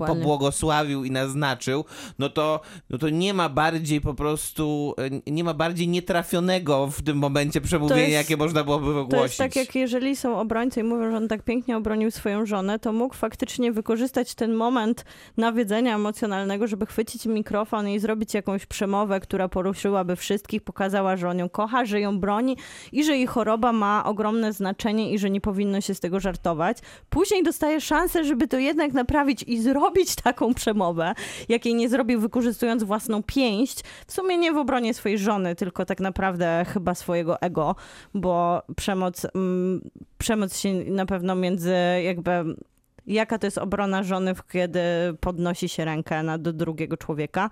[0.07, 1.85] pobłogosławił i naznaczył,
[2.19, 2.61] no to,
[2.91, 4.95] no to nie ma bardziej po prostu,
[5.27, 9.11] e, nie ma bardziej nietrafionego w tym momencie przemówienia, jest- jakie można byłoby wygłosić.
[9.11, 12.47] To jest tak, jak jeżeli są obrońcy i mówią, że on tak pięknie obronił swoją
[12.47, 15.05] żonę, to mógł faktycznie wykorzystać ten moment
[15.37, 21.39] nawiedzenia emocjonalnego, żeby chwycić mikrofon i zrobić jakąś przemowę, która poruszyłaby wszystkich, pokazała, że on
[21.39, 22.57] ją kocha, że ją broni
[22.93, 26.79] i że jej choroba ma ogromne znaczenie i że nie powinno się z tego żartować.
[27.11, 31.15] Później dostaje szansę, żeby to jednak naprawić i zrobić taką przemowę,
[31.49, 33.81] jakiej nie zrobił wykorzystując własną pięść.
[34.07, 37.77] W sumie nie w obronie swojej żony, tylko tak naprawdę chyba swojego ego,
[38.15, 39.81] bo przemoc, mm,
[40.19, 41.75] przemoc się na pewno między
[42.05, 42.57] jakby
[43.07, 44.81] jaka to jest obrona żony, kiedy
[45.21, 47.51] podnosi się rękę na, do drugiego człowieka,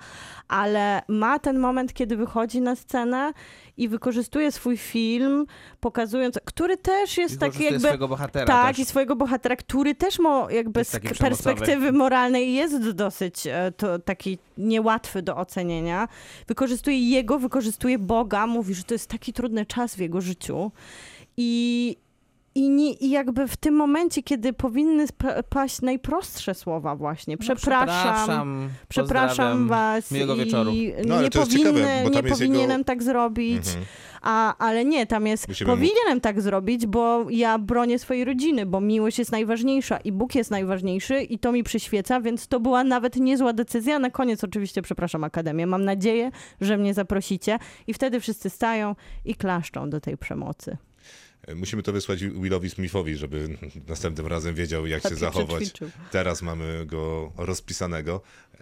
[0.48, 3.32] ale ma ten moment, kiedy wychodzi na scenę
[3.76, 5.46] i wykorzystuje swój film,
[5.80, 7.80] pokazując, który też jest taki jakby...
[7.80, 8.78] swojego bohatera Tak, też.
[8.78, 14.38] i swojego bohatera, który też ma jakby z perspektywy moralnej jest dosyć e, to, taki
[14.58, 16.08] niełatwy do ocenienia.
[16.46, 20.70] Wykorzystuje jego, wykorzystuje Boga, mówi, że to jest taki trudny czas w jego życiu.
[21.36, 21.96] I,
[22.54, 25.06] i, nie, I jakby w tym momencie, kiedy powinny
[25.48, 30.70] paść najprostsze słowa właśnie, No, przepraszam, przepraszam, przepraszam was Miłego i wieczoru.
[31.06, 31.72] No, nie, ciekawe, powinny,
[32.04, 33.66] bo nie jest jego- powinienem tak zrobić.
[33.66, 33.84] Mhm.
[34.22, 38.66] A, ale nie, tam jest, Musimy mu- powinienem tak zrobić, bo ja bronię swojej rodziny,
[38.66, 42.84] bo miłość jest najważniejsza i Bóg jest najważniejszy i to mi przyświeca, więc to była
[42.84, 43.98] nawet niezła decyzja.
[43.98, 45.66] Na koniec oczywiście przepraszam Akademię.
[45.66, 50.76] Mam nadzieję, że mnie zaprosicie i wtedy wszyscy stają i klaszczą do tej przemocy.
[51.56, 55.72] Musimy to wysłać Willowi Smithowi, żeby następnym razem wiedział, jak się zachować.
[56.10, 58.20] Teraz mamy go rozpisanego.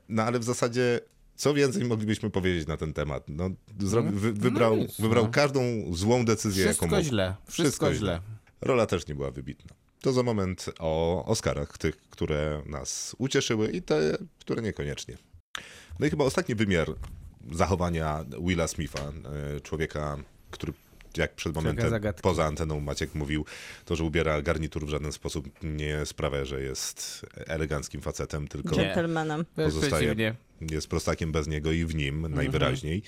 [0.09, 1.01] No ale w zasadzie,
[1.37, 3.25] co więcej moglibyśmy powiedzieć na ten temat?
[3.29, 5.31] No, zrobi, wy, wybrał, nic, wybrał no.
[5.31, 5.61] każdą
[5.93, 7.09] złą decyzję, jaką Wszystko mógł.
[7.09, 8.21] źle, wszystko, źle.
[8.61, 9.77] Rola też nie była wybitna.
[10.01, 15.19] To za moment o Oscarach, tych, które nas ucieszyły i te, które niekoniecznie.
[15.99, 16.89] No i chyba ostatni wymiar
[17.53, 19.13] zachowania Willa Smitha,
[19.57, 20.17] e, człowieka,
[20.51, 20.73] który
[21.19, 23.45] jak przed momentem poza anteną Maciek mówił,
[23.85, 28.75] to, że ubiera garnitur w żaden sposób nie sprawia, że jest eleganckim facetem, tylko.
[29.57, 30.37] Wręcz Pozostaje.
[30.71, 32.35] jest prostakiem bez niego i w nim Mhm.
[32.35, 33.03] najwyraźniej.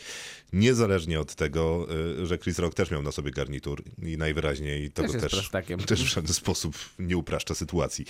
[0.53, 1.87] Niezależnie od tego,
[2.23, 5.81] y, że Chris Rock też miał na sobie garnitur i najwyraźniej to Też też, prostakiem.
[5.81, 8.05] też w żaden sposób nie upraszcza sytuacji.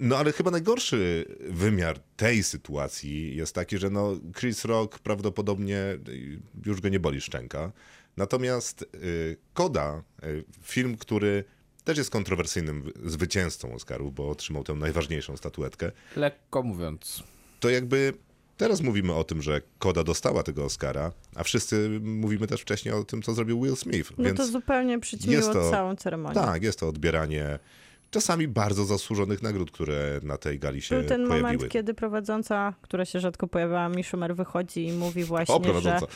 [0.00, 6.40] No ale chyba najgorszy wymiar tej sytuacji jest taki, że no Chris Rock prawdopodobnie y,
[6.66, 7.72] już go nie boli szczęka.
[8.16, 11.44] Natomiast y, Koda, y, film, który
[11.84, 17.22] też jest kontrowersyjnym wy- zwycięzcą Oscarów, bo otrzymał tę najważniejszą statuetkę, Lekko mówiąc.
[17.60, 18.12] to jakby
[18.56, 23.04] teraz mówimy o tym, że Koda dostała tego Oscara, a wszyscy mówimy też wcześniej o
[23.04, 24.10] tym, co zrobił Will Smith.
[24.18, 26.34] No więc to zupełnie przyćmiło to- całą ceremonię.
[26.34, 27.58] tak, jest to odbieranie
[28.14, 31.52] czasami bardzo zasłużonych nagród, które na tej gali się Był ten pojawiły.
[31.52, 35.64] moment, kiedy prowadząca, która się rzadko pojawiała, mi Schumer wychodzi i mówi właśnie, O, że...
[35.64, 36.06] prowadząca.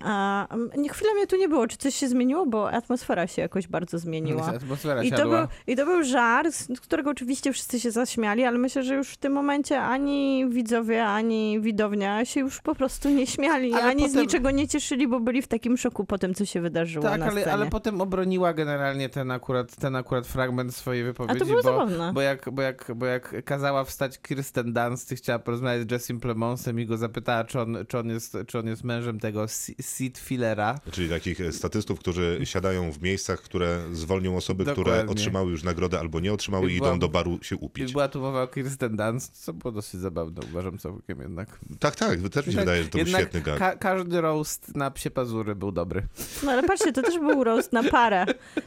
[0.00, 1.66] A, m, nie, chwilę mnie tu nie było.
[1.66, 2.46] Czy coś się zmieniło?
[2.46, 4.46] Bo atmosfera się jakoś bardzo zmieniła.
[4.46, 5.38] Atmosfera I to, był.
[5.66, 9.16] I to był żart, z którego oczywiście wszyscy się zaśmiali, ale myślę, że już w
[9.16, 14.06] tym momencie ani widzowie, ani widownia się już po prostu nie śmiali, Ale ani z
[14.06, 17.20] potem- niczego nie cieszyli, bo byli w takim szoku po tym, co się wydarzyło Tak,
[17.20, 17.52] na ale, scenie.
[17.54, 22.12] ale potem obroniła generalnie ten akurat, ten akurat fragment swojej A to było bo, zabawne.
[22.12, 26.20] bo, jak, bo, jak, bo jak kazała wstać Kirsten Dunst i chciała porozmawiać z Jessim
[26.20, 29.74] Plemonsem i go zapytała, czy on, czy on, jest, czy on jest mężem tego Si-
[29.82, 30.78] Sid Fillera.
[30.90, 35.12] Czyli takich e, statystów, którzy siadają w miejscach, które zwolnią osoby, które Dokładnie.
[35.12, 37.92] otrzymały już nagrodę albo nie otrzymały I i była- idą do baru się I upić.
[37.92, 41.58] była tu mowa o Kirsten Dunst, co było dosyć zabawne, uważam całkiem jednak.
[41.80, 43.58] Tak, tak, też mi się wydaje, że to był świetny gag.
[43.58, 46.02] ka- każdy roast na psie pazury był dobry.
[46.44, 48.26] No ale patrzcie, to też był roast na parę.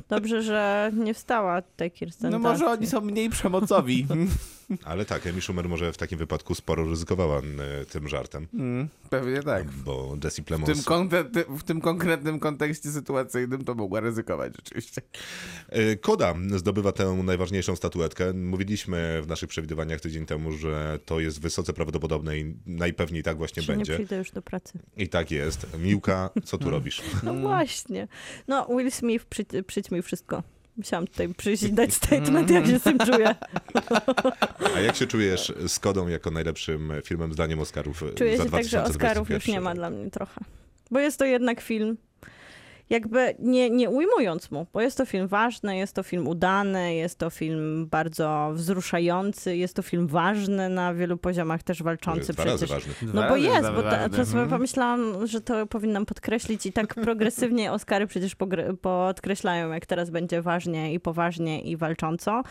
[0.10, 4.08] Dobrze, że nie wstała tutaj Kirsten No może Oni są mniej przemocowi.
[4.84, 7.42] Ale tak, Amy Schumer może w takim wypadku sporo ryzykowała
[7.92, 9.72] tym żartem, Mm, Pewnie tak.
[9.72, 10.86] bo Jesse W tym, Plemons...
[10.86, 15.02] konkre- w tym konkretnym kontekście sytuacyjnym to mogła ryzykować rzeczywiście.
[15.70, 18.34] E, Koda zdobywa tę najważniejszą statuetkę.
[18.34, 23.64] Mówiliśmy w naszych przewidywaniach tydzień temu, że to jest wysoce prawdopodobne i najpewniej tak właśnie
[23.64, 23.94] Czy nie będzie.
[23.94, 24.80] przyjdę już do pracy.
[24.98, 25.68] I tak jest.
[25.80, 27.02] Miłka, co tu robisz?
[27.24, 28.08] No właśnie.
[28.48, 30.44] No, Will Smith, przy, przyjdź mi wszystko.
[30.80, 33.36] Musiałam tutaj przyjść i dać statement, jak się z tym czuję.
[34.76, 38.64] A jak się czujesz z Kodą jako najlepszym filmem zdaniem Oscarów Czuję za się tak,
[38.64, 38.96] że 2021?
[38.96, 40.42] Oscarów już nie ma dla mnie trochę.
[40.92, 41.98] Bo jest to jednak film,
[42.90, 47.18] jakby nie, nie ujmując mu, bo jest to film ważny, jest to film udany, jest
[47.20, 52.44] to film bardzo wzruszający, jest to film ważny na wielu poziomach, też walczący jest dwa
[52.46, 52.88] razy przecież.
[52.88, 53.14] ważny.
[53.14, 54.50] No bo jest, bo ta, to sobie Mhm.
[54.50, 58.36] pomyślałam, że to powinnam podkreślić i tak progresywnie Oscary przecież
[58.82, 62.44] podkreślają, jak teraz będzie ważnie i poważnie i walcząco.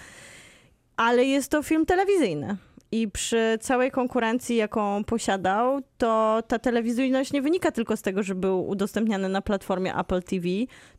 [0.96, 2.56] Ale jest to film telewizyjny.
[2.92, 8.34] I przy całej konkurencji, jaką posiadał, to ta telewizyjność nie wynika tylko z tego, że
[8.34, 10.46] był udostępniany na platformie Apple TV.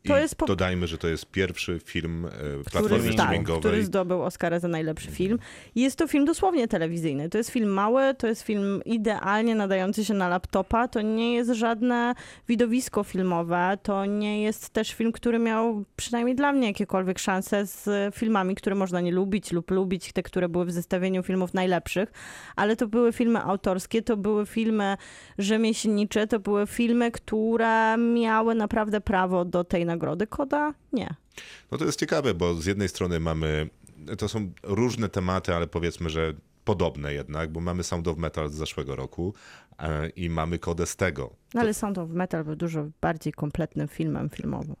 [0.06, 3.60] To I jest po dodajmy, że to jest pierwszy film e, który, platformy tak, streamingowej.
[3.60, 5.38] który zdobył Oscara za najlepszy film.
[5.74, 7.28] Jest to film dosłownie telewizyjny.
[7.28, 10.88] To jest film mały, to jest film idealnie nadający się na laptopa.
[10.88, 12.14] To nie jest żadne
[12.48, 13.78] widowisko filmowe.
[13.82, 18.74] To nie jest też film, który miał przynajmniej dla mnie jakiekolwiek szanse z filmami, które
[18.76, 21.79] można nie lubić lub lubić, te, które były w zestawieniu filmów najlepszych.
[22.56, 24.96] Ale to były filmy autorskie, to były filmy
[25.38, 30.26] rzemieślnicze, to były filmy, które miały naprawdę prawo do tej nagrody.
[30.26, 30.74] Koda?
[30.92, 31.14] Nie.
[31.70, 33.70] No to jest ciekawe, bo z jednej strony mamy
[34.18, 38.54] to są różne tematy, ale powiedzmy, że podobne jednak, bo mamy Sound of Metal z
[38.54, 39.34] zeszłego roku
[39.78, 41.30] e, i mamy kodę z tego.
[41.54, 44.76] No ale Sound of Metal był dużo bardziej kompletnym filmem filmowym.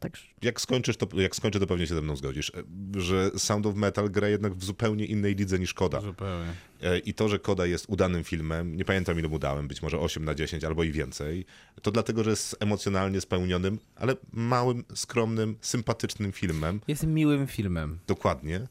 [0.00, 2.52] Także Jak skończysz, to, jak skończę, to pewnie się ze mną zgodzisz,
[2.96, 6.00] że Sound of Metal gra jednak w zupełnie innej lidze niż Koda.
[6.00, 6.52] Zupełnie.
[6.82, 9.98] E, I to, że Koda jest udanym filmem, nie pamiętam ile mu dałem, być może
[9.98, 11.44] 8 na 10 albo i więcej,
[11.82, 16.80] to dlatego, że jest emocjonalnie spełnionym, ale małym, skromnym, sympatycznym filmem.
[16.88, 17.98] Jest miłym filmem.
[18.06, 18.66] Dokładnie.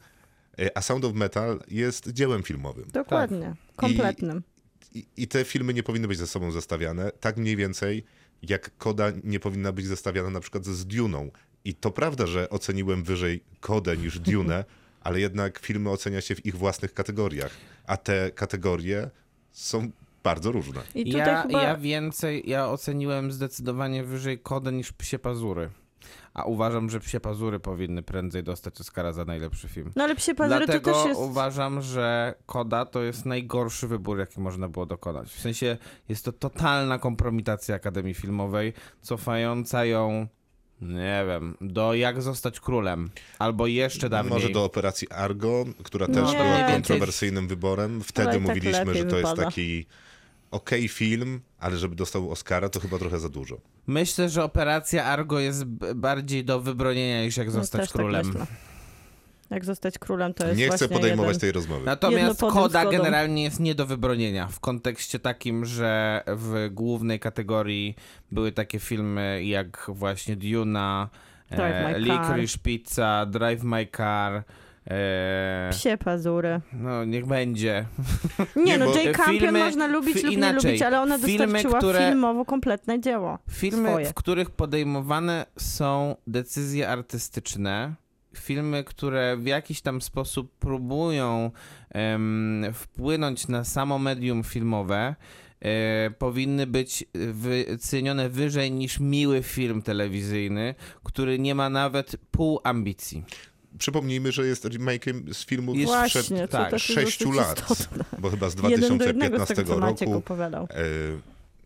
[0.59, 2.85] E, A Sound of Metal jest dziełem filmowym.
[2.93, 4.43] dokładnie, kompletnym.
[4.93, 7.11] I, I te filmy nie powinny być ze sobą zestawiane.
[7.19, 8.03] Tak mniej więcej
[8.41, 11.31] jak Koda nie powinna być zestawiana na przykład z Duną.
[11.65, 14.65] I to prawda, że oceniłem wyżej Kodę niż Dune,
[15.05, 17.51] ale jednak filmy ocenia się w ich własnych kategoriach.
[17.87, 19.09] A te kategorie
[19.51, 19.91] są
[20.23, 20.81] bardzo różne.
[20.95, 21.63] I tutaj Ja, chyba...
[21.63, 25.69] ja więcej, ja oceniłem zdecydowanie wyżej kodę niż Psie Pazury.
[26.35, 29.91] A uważam, że Psie Pazury powinny prędzej dostać Oscara za najlepszy film.
[29.95, 31.21] No ale Psie Pazury to Dlatego też jest...
[31.21, 35.27] uważam, że Koda to jest najgorszy wybór, jaki można było dokonać.
[35.29, 35.77] W sensie
[36.09, 40.27] jest to totalna kompromitacja Akademii Filmowej, cofająca ją,
[40.81, 43.09] nie wiem, do Jak zostać królem.
[43.39, 44.33] Albo jeszcze dawniej.
[44.33, 46.37] Może do operacji Argo, która No, też nie.
[46.37, 48.01] była kontrowersyjnym wyborem.
[48.03, 49.43] Wtedy tak mówiliśmy, że to jest wypada.
[49.45, 49.85] taki
[50.51, 53.57] okej film, ale żeby dostał Oscara, to chyba trochę za dużo.
[53.87, 55.65] Myślę, że operacja Argo jest
[55.95, 58.27] bardziej do wybronienia niż Jak No, zostać tak królem.
[58.27, 58.45] myślę.
[59.49, 61.39] Jak zostać królem to jest Nie chcę podejmować jeden...
[61.39, 61.85] tej rozmowy.
[61.85, 62.97] Natomiast Koda Kodą.
[62.97, 67.95] generalnie jest nie do wybronienia w kontekście takim, że w głównej kategorii
[68.31, 71.09] były takie filmy jak właśnie Duna,
[71.51, 72.01] Drive My e, Car.
[72.01, 74.43] Licorice Pizza, Drive My Car.
[74.89, 76.61] E, Psie Pazury.
[76.73, 77.85] no, niech będzie.
[78.65, 80.63] Nie, no Jay Campion filmy- można lubić lub inaczej.
[80.63, 83.39] nie lubić, ale ona Filmy, dostarczyła które- filmowo kompletne dzieło.
[83.51, 84.05] Filmy, Swoje.
[84.05, 87.93] w których podejmowane są decyzje artystyczne,
[88.35, 91.51] filmy, które w jakiś tam sposób próbują
[91.89, 95.15] em, wpłynąć na samo medium filmowe,
[95.61, 103.23] e, powinny być wycenione wyżej niż miły film telewizyjny, który nie ma nawet pół ambicji.
[103.77, 107.59] Przypomnijmy, że jest remake'iem z filmu Jest Właśnie, sprzed tak, też jest sześciu dosyć lat,
[107.71, 108.05] istotne.
[108.19, 109.79] bo chyba z Jeden do jednego z 2015 tego,
[110.11, 110.17] roku.
[110.17, 110.63] opowiadał.
[110.71, 110.77] E,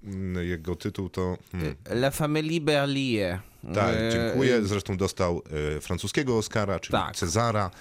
[0.04, 1.38] mm, jego tytuł to...
[1.52, 3.40] Hmm, La Famille Berlier.
[3.76, 4.62] tak, E, dziękuję.
[4.66, 5.42] Zresztą dostał
[5.78, 7.16] e, francuskiego Oscara, czyli Tak.
[7.16, 7.72] Cezara.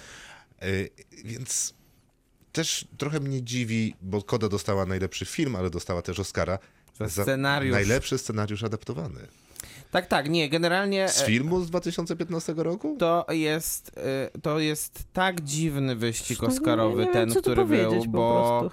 [0.61, 0.65] E,
[1.25, 1.73] więc
[2.51, 6.59] też trochę mnie dziwi, bo Koda dostała najlepszy film, ale dostała też Oscara
[6.99, 7.73] Za scenariusz.
[7.73, 9.27] najlepszy scenariusz adaptowany.
[9.91, 11.09] Tak, tak, nie, generalnie...
[11.09, 12.95] Z e, filmu z 2015 roku?
[12.99, 13.97] To jest,
[14.35, 18.69] y, to jest tak dziwny wyścig Oscarowy, nie, nie ten, który był, bo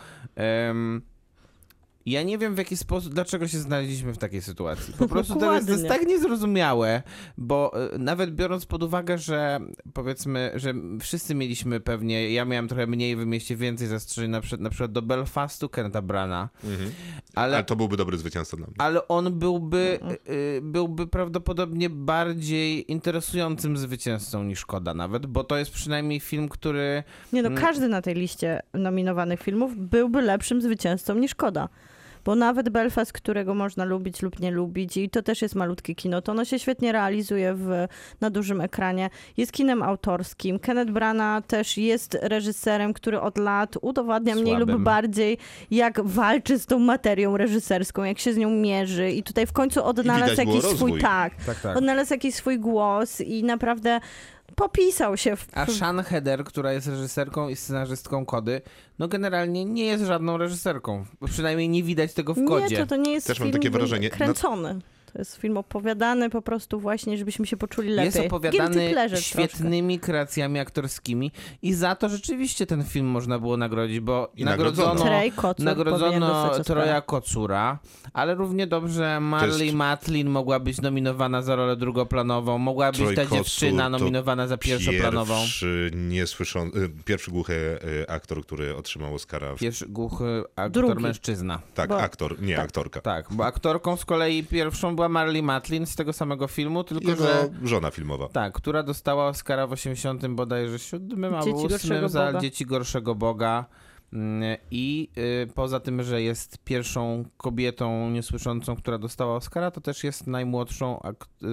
[2.07, 4.95] ja nie wiem w jaki sposób, dlaczego się znaleźliśmy w takiej sytuacji.
[4.99, 7.03] Po prostu to jest, to jest tak niezrozumiałe,
[7.39, 9.61] bo y, nawet biorąc pod uwagę, że
[9.93, 14.61] powiedzmy, że wszyscy mieliśmy pewnie, ja miałem trochę mniej, wy mieliście więcej zastrzeżeń, na przykład,
[14.61, 16.91] na przykład do Belfastu Kenta Brana, Mhm.
[17.35, 18.77] ale Ale to byłby dobry zwycięzca dla mnie.
[18.79, 19.99] ale on byłby,
[20.31, 27.03] y, byłby prawdopodobnie bardziej interesującym zwycięzcą niż Koda nawet, bo to jest przynajmniej film, który...
[27.33, 27.63] Nie no, Mm.
[27.63, 31.69] każdy na tej liście nominowanych filmów byłby lepszym zwycięzcą niż Koda.
[32.27, 36.23] Bo nawet Belfast, którego można lubić lub nie lubić, i to też jest malutkie kino,
[36.23, 37.87] to ono się świetnie realizuje w,
[38.21, 39.11] na dużym ekranie.
[39.37, 40.59] Jest kinem autorskim.
[40.59, 44.85] Kenneth Branagh też jest reżyserem, który od lat udowadnia mniej lub Słabym.
[44.85, 45.39] bardziej,
[45.71, 49.11] jak walczy z tą materią reżyserską, jak się z nią mierzy.
[49.11, 51.77] I tutaj w końcu odnalazł jakiś swój tak, Tak, tak.
[51.77, 54.01] odnalazł jakiś swój głos i naprawdę
[54.55, 58.61] popisał się w, A Shan Heder, która jest reżyserką i scenarzystką Kody,
[58.99, 61.07] no generalnie nie jest żadną reżyserką.
[61.27, 62.77] Przynajmniej nie widać tego w Kodzie.
[62.77, 64.79] Nie, to, to nie jest Też mam film takie wrażenie- kręcony.
[65.17, 68.05] To jest film opowiadany po prostu właśnie, żebyśmy się poczuli lepiej.
[68.05, 68.91] Jest opowiadany
[69.21, 75.05] świetnymi kreacjami aktorskimi i za to rzeczywiście ten film można było nagrodzić, bo I nagrodzono,
[75.59, 76.51] nagrodzono.
[76.51, 76.65] Kocur.
[76.65, 77.79] Troja Kocura,
[78.13, 83.15] ale równie dobrze Marley jest- Matlin mogła być nominowana za rolę drugoplanową, mogła być Troy
[83.15, 85.35] ta Kocur dziewczyna nominowana za pierwszoplanową.
[85.35, 87.55] Pierwszy, niesłyszą, y, pierwszy głuchy
[88.03, 89.55] y, aktor, który otrzymał Oscara.
[89.55, 89.59] W...
[89.59, 91.03] Pierwszy głuchy aktor Drugi.
[91.03, 91.61] mężczyzna.
[91.75, 93.01] Tak, bo- aktor, nie aktorka.
[93.01, 97.23] Tak, bo aktorką z kolei pierwszą była Marley Matlin z tego samego filmu, tylko Jego
[97.25, 97.49] że...
[97.65, 98.29] żona filmowa.
[98.29, 102.41] Tak, która dostała Oscara w 80 bodajże 7 albo Dzieci 8 Gorszego za Boga.
[102.41, 103.65] Dzieci Gorszego Boga.
[104.13, 110.05] Mm, I y, poza tym, że jest pierwszą kobietą niesłyszącą, która dostała Oscara, to też
[110.05, 111.47] jest najmłodszą ak- y,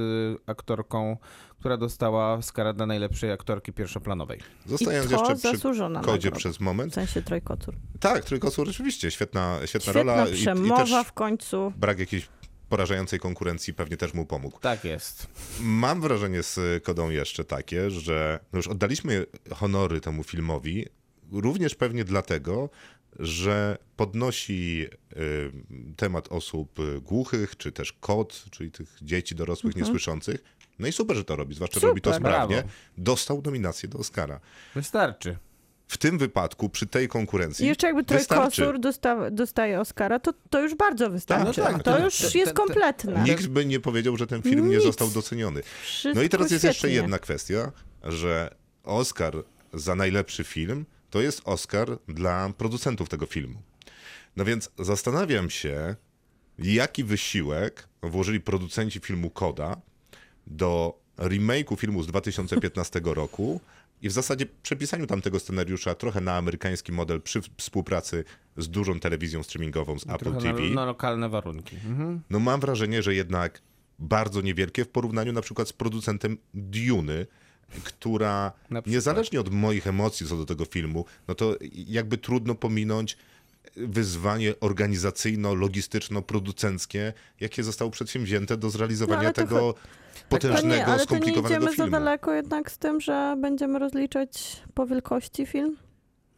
[0.48, 1.18] aktorką,
[1.60, 4.40] która dostała Oscara dla najlepszej aktorki pierwszoplanowej.
[4.66, 6.94] Zostając I to jeszcze przy kodzie przez W moment.
[6.94, 7.76] sensie Troy Kocur.
[8.00, 10.28] Tak, Trójkosur rzeczywiście, świetna, świetna, Świetna rola.
[10.30, 11.74] i- przemowa I, też w końcu.
[11.78, 12.28] brak jakiejś
[12.74, 14.60] porażającej konkurencji pewnie też mu pomógł.
[14.60, 15.28] Tak jest.
[15.60, 20.88] Mam wrażenie z Kodą jeszcze takie, że no już oddaliśmy honory temu filmowi,
[21.32, 22.70] również pewnie dlatego,
[23.20, 25.52] że podnosi y,
[25.96, 30.44] temat osób głuchych, czy też kod, czyli tych dzieci dorosłych niesłyszących.
[30.80, 32.56] No i super, że to robi, zwłaszcza, że robi to sprawnie.
[32.56, 32.70] brawo.
[32.98, 34.40] Dostał nominację do Oscara.
[34.76, 35.38] Wystarczy.
[35.94, 38.04] W tym wypadku, przy tej konkurencji, I jeszcze jakby.
[38.04, 41.62] Trojkosur dosta, dostaje Oscara, to, to już bardzo wystarczy.
[41.62, 43.24] Tak, tak, to to- już to- jest kompletne.
[43.24, 44.86] Nikt by nie powiedział, że ten film nie Nic.
[44.86, 45.62] został doceniony.
[45.84, 46.96] Wszystko No i teraz jest jeszcze świetnie.
[46.96, 47.72] jedna kwestia,
[48.04, 49.34] że Oscar
[49.74, 53.62] za najlepszy film to jest Oscar dla producentów tego filmu.
[54.36, 55.96] No więc zastanawiam się,
[56.60, 59.82] jaki wysiłek włożyli producenci filmu Koda
[60.48, 63.62] do remake'u filmu z 2015 roku
[64.02, 68.24] i w zasadzie przepisaniu tamtego scenariusza trochę na amerykański model przy współpracy
[68.58, 70.62] z dużą telewizją streamingową z Apple Trochę TV.
[70.62, 71.76] na, na lokalne warunki.
[71.76, 72.22] Mhm.
[72.30, 73.62] No mam wrażenie, że jednak
[74.00, 77.28] bardzo niewielkie w porównaniu na przykład z producentem Duny,
[77.84, 78.52] która
[78.86, 83.18] niezależnie od moich emocji co do tego filmu, no to jakby trudno pominąć
[83.76, 89.80] wyzwanie organizacyjno-logistyczno-producenckie, jakie zostało przedsięwzięte do zrealizowania No, ale to tego To
[90.30, 91.92] potężnego, nie, ale to nie skomplikowanego idziemy za filmu.
[91.92, 95.78] daleko jednak z tym, że będziemy rozliczać po wielkości film?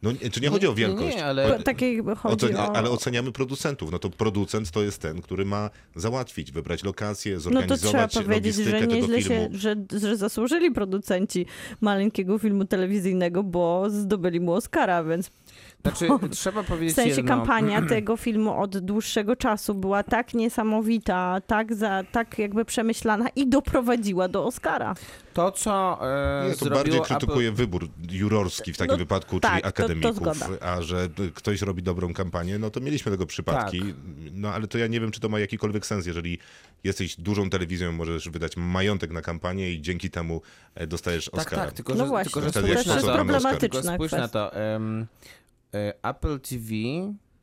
[0.02, 1.16] No, nie- czy nie chodzi o Nie, nie, wielkość?
[1.16, 2.76] nie, ale- Po, takiej chodzi Ocenia, o...
[2.76, 3.90] Ale oceniamy producentów.
[3.92, 8.24] No to producent to jest ten, który ma załatwić, wybrać lokację, No to zorganizować trzeba
[8.24, 9.48] powiedzieć, logistykę że tego nieźle filmu.
[9.52, 11.46] się, że, że zasłużyli producenci
[11.80, 15.30] maleńkiego filmu telewizyjnego, bo zdobyli mu Oscara, więc
[15.82, 17.28] Znaczy, trzeba w powiedzieć sensie jedno.
[17.36, 23.46] kampania tego filmu od dłuższego czasu była tak niesamowita, tak, za, tak jakby przemyślana i
[23.48, 24.94] doprowadziła do Oscara.
[25.34, 25.98] To, co
[26.44, 27.06] e, Nie, to bardziej Apple...
[27.06, 30.66] krytykuje wybór jurorski w takim No, wypadku, tak, czyli to- to akademików, zgoda.
[30.66, 33.80] a że ktoś robi dobrą kampanię, no to mieliśmy tego przypadki.
[33.80, 33.88] Tak.
[34.32, 36.38] No ale to ja nie wiem, czy to ma jakikolwiek sens, jeżeli
[36.84, 40.42] jesteś dużą telewizją, możesz wydać majątek na kampanię i dzięki temu
[40.74, 41.64] e, dostajesz Tak, Oscara.
[41.64, 44.56] tak, tylko No że, właśnie, tylko, że to jest Tylko spójrz na to.
[44.56, 44.80] e,
[46.02, 46.74] Apple TV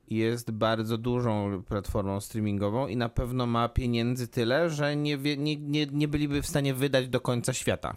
[0.10, 5.86] jest bardzo dużą platformą streamingową i na pewno ma pieniędzy tyle, że nie, nie, nie,
[5.86, 7.96] nie byliby w stanie wydać do końca świata.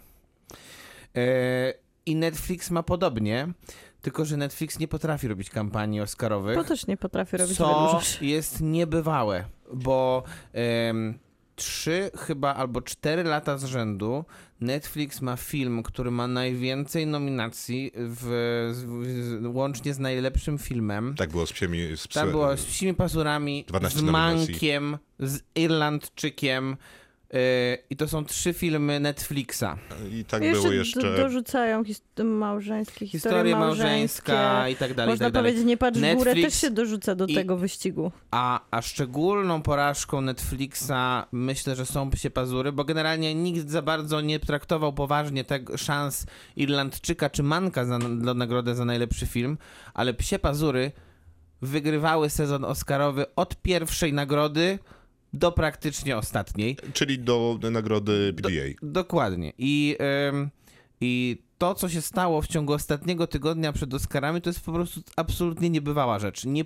[1.15, 1.73] E,
[2.05, 3.47] I Netflix ma podobnie,
[4.01, 6.55] tylko że Netflix nie potrafi robić kampanii Oscarowych.
[6.55, 10.23] To też nie potrafię robić co jest niebywałe, bo
[11.57, 14.25] trzy chyba albo cztery lata z rzędu
[14.61, 18.21] Netflix ma film, który ma najwięcej nominacji w,
[18.73, 21.15] z, z, łącznie z najlepszym filmem.
[21.17, 21.97] Tak było z psiemi...
[21.97, 24.51] Z Tam pse- było z psimi pazurami, 12 z nominacji.
[24.53, 26.77] Mankiem, z Irlandczykiem
[27.89, 29.63] i to są trzy filmy Netflixa.
[30.11, 31.17] I tak Jeszcze, było jeszcze...
[31.17, 34.33] dorzucają his- małżeńskie, historie Historia małżeńskie.
[34.33, 35.51] małżeńska i tak dalej, i Można tak dalej.
[35.51, 38.11] powiedzieć, nie patrz w górę, Netflix też się dorzuca do i- tego wyścigu.
[38.31, 44.21] A, a szczególną porażką Netflixa myślę, że są psie pazury, bo generalnie nikt za bardzo
[44.21, 46.25] nie traktował poważnie tego szans
[46.55, 49.57] Irlandczyka czy Manka za, dla nagrodę za najlepszy film,
[49.93, 50.91] ale psie pazury
[51.61, 54.79] wygrywały sezon Oscarowy od pierwszej nagrody
[55.37, 56.77] do praktycznie ostatniej.
[56.93, 58.51] Czyli do nagrody PDA.
[58.81, 59.53] Dokładnie.
[59.57, 59.97] I,
[60.29, 60.49] ym,
[61.01, 65.01] I to, co się stało w ciągu ostatniego tygodnia przed Oscarami, to jest po prostu
[65.15, 66.45] absolutnie niebywała rzecz.
[66.45, 66.65] Nie,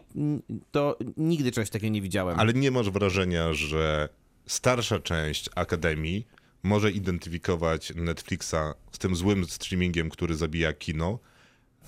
[0.72, 2.39] to nigdy czegoś takiego nie widziałem.
[2.39, 4.09] Ale nie masz wrażenia, że
[4.45, 6.28] starsza część Akademii
[6.63, 8.55] może identyfikować Netflixa
[8.91, 11.19] z tym złym streamingiem, który zabija kino,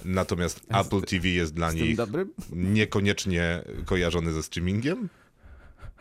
[0.06, 2.34] natomiast Apple TV jest dla nich dobrym?
[2.52, 5.10] niekoniecznie kojarzony ze streamingiem?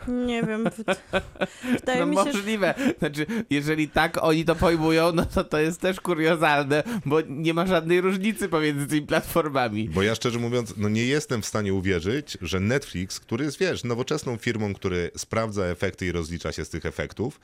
[0.09, 0.65] Nie wiem.
[0.71, 0.85] w-
[1.81, 2.75] Wydaje No mi się, możliwe.
[2.99, 7.67] Znaczy, jeżeli tak oni to pojmują, no to to jest też kuriozalne, bo nie ma
[7.67, 9.89] żadnej różnicy pomiędzy tymi platformami.
[9.89, 13.85] Bo ja szczerze mówiąc, no nie jestem w stanie uwierzyć, że Netflix, który jest, wiesz,
[13.85, 17.41] nowoczesną firmą, który sprawdza efekty i rozlicza się z tych efektów,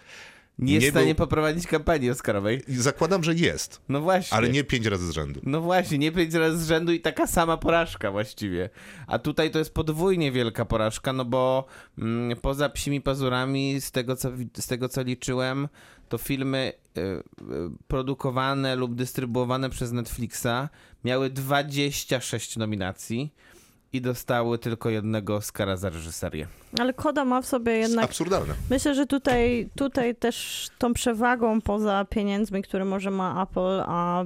[0.59, 2.63] Nie jest Nie w stanie był- poprowadzić kampanii Oscarowej.
[2.69, 4.37] zakładam, że jest, No właśnie.
[4.37, 5.41] ale nie pięć razy z rzędu.
[5.45, 8.71] No właśnie, nie pięć razy z rzędu i taka sama porażka właściwie.
[9.07, 11.65] A tutaj to jest podwójnie wielka porażka, no bo
[11.99, 14.29] mm, poza psimi pazurami, z tego, co,
[14.59, 15.69] z tego co liczyłem,
[16.09, 17.23] to filmy y, y,
[17.89, 20.69] produkowane lub dystrybuowane przez Netflixa
[21.05, 23.35] miały 26 nominacji
[23.93, 26.47] i dostały tylko jednego Oscara za reżyserię.
[26.79, 28.55] ale Koda ma w sobie Jest jednak absurdalne.
[28.71, 34.25] Myślę, że tutaj, tutaj też tą przewagą poza pieniędzmi, które może ma Apple, A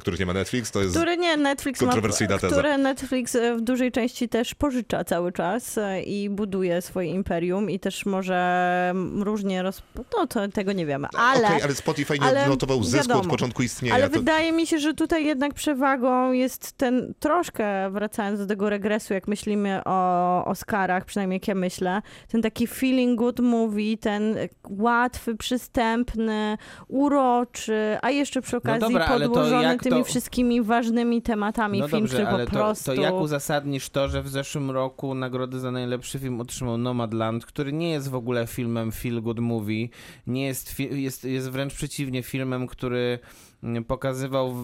[0.00, 0.96] których nie ma Netflix, to jest...
[0.96, 2.52] Które nie, Netflix ma, Kontrowersyjna teza.
[2.52, 7.70] które Netflix e, w dużej części też pożycza cały czas e, i buduje swoje imperium
[7.70, 9.82] i też może różnie roz...
[10.16, 11.46] No to tego nie wiemy, ale...
[11.48, 13.30] Okej, ale Spotify nie ale odnotował zysku od wiadomo.
[13.30, 13.94] początku istnienia.
[13.94, 14.18] Ale to...
[14.18, 19.28] wydaje mi się, że tutaj jednak przewagą jest ten troszkę, wracając do tego regresu, jak
[19.28, 24.36] myślimy o Oscarach, przynajmniej jak ja myślę, ten taki feeling good movie, ten
[24.70, 26.58] łatwy, przystępny,
[26.88, 31.22] uroczy, a jeszcze przy okazji No dobra, ale to podłożony jak tymi to- wszystkimi ważnymi
[31.22, 32.84] tematami No film, dobrze, który ale po to, prostu...
[32.84, 37.72] to jak uzasadnisz to, że w zeszłym roku nagrodę za najlepszy film otrzymał Nomadland, który
[37.72, 39.88] nie jest w ogóle filmem feel good movie,
[40.26, 43.18] nie jest, jest, jest wręcz przeciwnie filmem, który
[43.62, 44.54] mm, pokazywał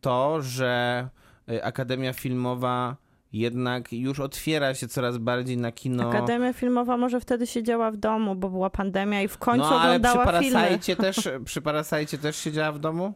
[0.00, 1.08] to, że
[1.50, 2.96] y, Akademia Filmowa
[3.32, 6.10] jednak już otwiera się coraz bardziej na kino.
[6.10, 10.00] Akademia Filmowa może wtedy siedziała w domu, bo była pandemia i w końcu no, ale
[10.00, 10.54] przy oglądała filmy.
[10.54, 13.14] Parasajcie też, przy Parasajcie też siedziała w domu?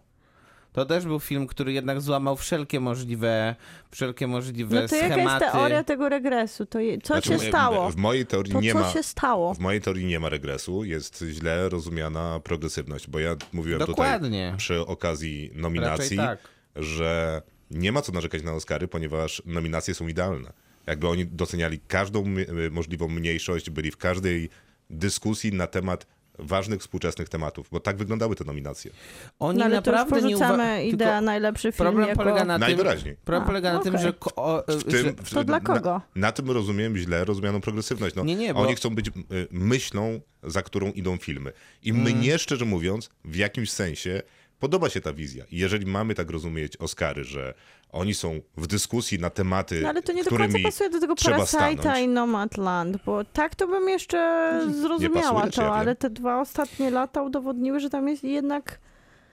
[0.72, 3.54] To też był film, który jednak złamał wszelkie możliwe,
[3.90, 5.44] wszelkie możliwe No to jaka schematy.
[5.44, 6.66] jest teoria tego regresu?
[6.66, 7.90] To je, co Znaczy, się stało?
[7.90, 8.90] W mojej teorii To nie co ma...
[8.92, 9.54] się stało?
[9.54, 14.44] W mojej teorii nie ma regresu, jest źle rozumiana progresywność, bo ja mówiłem Dokładnie.
[14.46, 16.38] tutaj przy okazji nominacji, tak.
[16.76, 20.52] że nie ma co narzekać na Oscary, ponieważ nominacje są idealne.
[20.86, 22.24] Jakby oni doceniali każdą
[22.70, 24.48] możliwą mniejszość, byli w każdej
[24.90, 26.06] dyskusji na temat
[26.42, 28.90] ważnych współczesnych tematów, bo tak wyglądały te nominacje.
[29.38, 32.22] Oni No ale to już naprawdę nie porzucamy ideę tylko najlepszy film Problem jako...
[32.22, 33.16] polega na tym, Najwyraźniej.
[33.24, 34.06] problem A, polega na tym, okej.
[34.06, 36.00] że, ko- o, W tym, w, To dla Na, kogo?
[36.14, 38.14] na tym rozumiem źle rozumianą progresywność.
[38.16, 39.12] No, Nie, nie, bo- Oni chcą być y,
[39.50, 41.52] myślą, za którą idą filmy.
[41.82, 42.02] I Mm.
[42.18, 44.22] mnie, szczerze mówiąc, w jakimś sensie
[44.60, 45.44] podoba się ta wizja.
[45.50, 47.54] I jeżeli mamy tak rozumieć Oscary, że
[47.92, 51.14] oni są w dyskusji na tematy, No ale to nie do końca pasuje do tego
[51.14, 54.50] Parasite'a i Nomadland, bo tak to bym jeszcze
[54.80, 58.78] zrozumiała pasuje, czy to, ja ale te dwa ostatnie lata udowodniły, że tam jest jednak...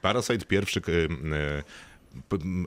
[0.02, 1.64] Parasite pierwszy m,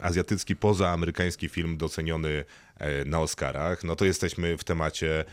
[0.02, 2.44] azjatycki, pozaamerykański film doceniony
[2.78, 5.24] e, na Oscarach, no to jesteśmy w temacie e,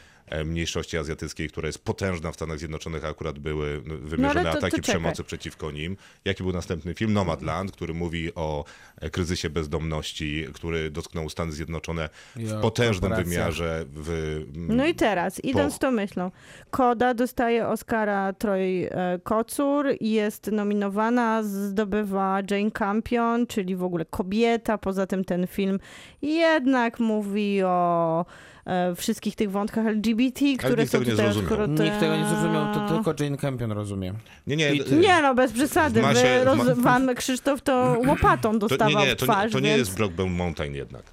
[0.46, 4.76] mniejszości azjatyckiej, która jest potężna w Stanach Zjednoczonych, akurat były no, wymierzone to- to ataki
[4.76, 4.82] czekaj.
[4.96, 5.98] przemocy przeciwko nim.
[6.26, 7.14] Jaki był następny film?
[7.14, 8.66] Nomadland, który mówi o
[9.02, 13.86] e, kryzysie bezdomności, który dotknął Stany Zjednoczone w potężnym wymiarze.
[13.96, 14.10] W,
[14.56, 16.32] m, No i teraz, idąc tą myślą,
[16.72, 24.06] Koda dostaje Oscara Troy e, Kocur i jest nominowana, zdobywa Jane Campion, czyli w ogóle
[24.06, 25.80] kobieta, poza tym ten film
[26.22, 28.57] jednak mówi o e,
[28.96, 31.60] wszystkich tych wątkach LGBT, które nikt są tego nie tutaj zrozumiał.
[31.62, 31.84] odkryte.
[31.84, 34.14] nikt tego nie zrozumiał, to tylko Jane Campion rozumie.
[34.48, 34.94] nie, nie, I.
[34.96, 36.02] Nie no, bez przesady.
[36.02, 36.14] W masie-
[36.46, 39.46] Wy, w ma- roz, wam Krzysztof to łopatą to, dostawał nie, nie, w to, twarz,
[39.46, 39.80] nie, to nie więc...
[39.80, 41.04] jest Brokeback Mountain jednak.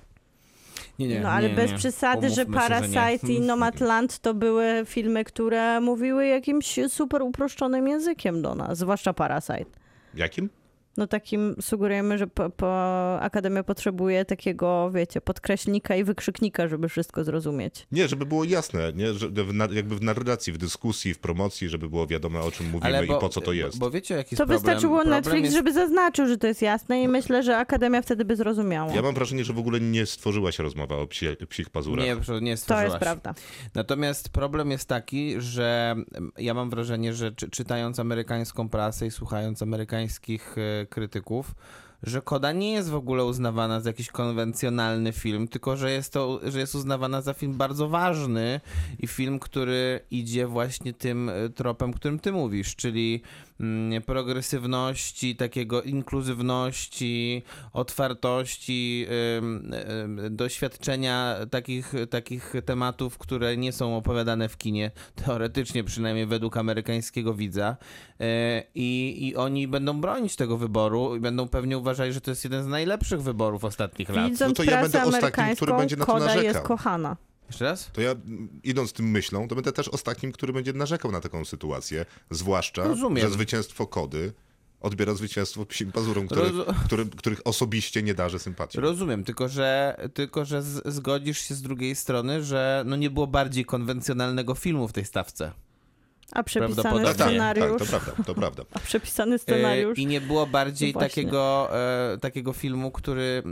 [0.98, 1.78] Nie, nie, No ale nie, bez nie.
[1.78, 3.34] przesady, że Umówmy się, Parasite nie.
[3.34, 9.64] i Nomadland to były filmy, które mówiły jakimś super uproszczonym językiem do nas, zwłaszcza Parasite.
[10.14, 10.50] Jakim?
[10.97, 17.24] No takim sugerujemy, że po, po Akademia potrzebuje takiego, wiecie, podkreślnika i wykrzyknika, żeby wszystko
[17.24, 17.86] zrozumieć.
[17.92, 19.14] Nie, żeby było jasne, nie?
[19.14, 23.05] Że w, jakby w narracji, w dyskusji, w promocji, żeby było wiadomo, o czym mówimy
[23.05, 23.78] i po co to jest.
[23.78, 24.59] Bo, bo wiecie, jaki jest To problem?
[24.59, 25.57] wystarczyło problem Netflix, jest...
[25.57, 28.95] żeby zaznaczył, że to jest jasne i myślę, że Akademia wtedy by zrozumiała.
[28.95, 32.07] Ja mam wrażenie, że w ogóle nie stworzyła się rozmowa o psie, psich pazurach.
[32.07, 32.84] Nie, nie to stworzyłaś.
[32.84, 33.34] jest prawda.
[33.74, 39.11] Natomiast problem jest taki, że mm, ja mam wrażenie, że czy, czytając amerykańską prasę i
[39.11, 41.55] słuchając amerykańskich e, krytyków,
[42.03, 46.41] że Koda nie jest w ogóle uznawana za jakiś konwencjonalny film, tylko że jest to,
[46.51, 48.61] że jest uznawana za film bardzo ważny
[48.99, 53.22] i film, który idzie właśnie tym e, tropem, którym ty mówisz, czyli
[54.07, 57.42] progresywności, takiego inkluzywności,
[57.72, 59.07] otwartości,
[60.30, 64.90] doświadczenia takich, takich tematów, które nie są opowiadane w kinie,
[65.24, 67.76] teoretycznie przynajmniej według amerykańskiego widza.
[68.20, 72.44] E, I, I oni będą bronić tego wyboru i będą pewnie uważali, że to jest
[72.44, 74.30] jeden z najlepszych wyborów ostatnich lat.
[74.30, 76.44] Widząc No to ja będę ostatnim, który będzie na to Koda narzekał.
[76.44, 77.16] jest kochana.
[77.49, 77.90] Jeszcze raz?
[77.92, 78.14] To ja,
[78.64, 83.26] idąc tym myślą, to będę też ostatnim, który będzie narzekał na taką sytuację, zwłaszcza, Rozumiem.
[83.28, 84.32] że zwycięstwo Kody
[84.80, 88.80] odbiera zwycięstwo psim pazurom, który, Rozu- który, których osobiście nie darzę sympatii.
[88.80, 93.26] Rozumiem, tylko że, tylko że z, zgodzisz się z drugiej strony, że no nie było
[93.26, 95.53] bardziej konwencjonalnego filmu w tej stawce.
[96.32, 97.78] A przepisany tak, tak, scenariusz.
[97.78, 98.62] to prawda, to prawda.
[98.74, 99.99] A przepisany E, scenariusz.
[99.99, 101.68] I nie było bardziej No takiego,
[102.12, 103.42] e, takiego filmu, który.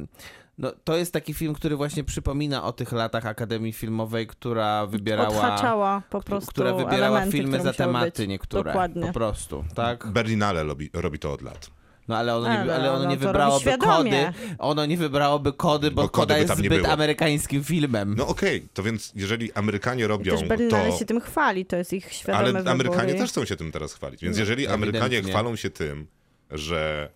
[0.58, 5.28] No, to jest taki film, który właśnie przypomina o tych latach Akademii Filmowej, która wybierała.
[5.28, 8.28] Odhaczała po prostu która wybierała elementy, filmy za tematy być.
[8.28, 8.64] niektóre.
[8.64, 9.06] Dokładnie.
[9.06, 10.06] Po prostu, tak?
[10.06, 11.70] Berlinale robi, robi to od lat.
[12.08, 14.32] No ale ono nie, Ale ale ono nie wybrałoby kody.
[14.58, 18.14] Ono nie wybrałoby kody, bo, Bo kody koda by jest tam nie zbyt amerykańskim filmem.
[18.18, 20.98] No okej, to więc jeżeli Amerykanie robią Też Berlinale to...
[20.98, 22.70] się tym chwali, to jest ich świadome Ale wybory.
[22.70, 24.22] Amerykanie też chcą się tym teraz chwalić.
[24.22, 24.88] Więc jeżeli ewidentnie.
[24.88, 26.06] Amerykanie chwalą się tym,
[26.50, 27.10] że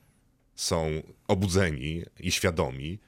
[0.55, 0.87] są
[1.29, 2.99] obudzeni i świadomi,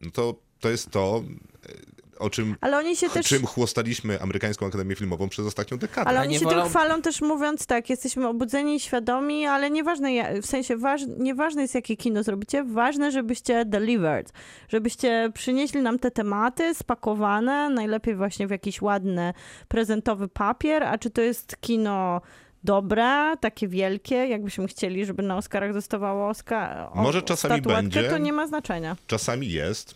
[0.00, 1.22] no to to jest to,
[1.68, 3.26] e, o czym, Ale oni się też...
[3.26, 6.08] czym chłostaliśmy Amerykańską Akademię Filmową przez ostatnią dekadę.
[6.08, 9.70] Ale oni nie się wolą- tym chwalą też mówiąc tak, jesteśmy obudzeni i świadomi, ale
[9.70, 14.32] nieważne, w sensie waż, nieważne jest jakie kino zrobicie, ważne, żebyście delivered,
[14.68, 19.34] żebyście przynieśli nam te tematy spakowane, najlepiej właśnie w jakiś ładny,
[19.68, 22.20] prezentowy papier, a czy to jest kino
[22.64, 28.08] dobre, takie wielkie, jakbyśmy chcieli, żeby na Oscarach dostawało Oscar, o, Może czasami będzie.
[28.08, 28.96] to nie ma znaczenia.
[29.06, 29.94] Czasami jest,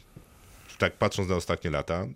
[0.79, 2.07] tak patrząc na ostatnie lata,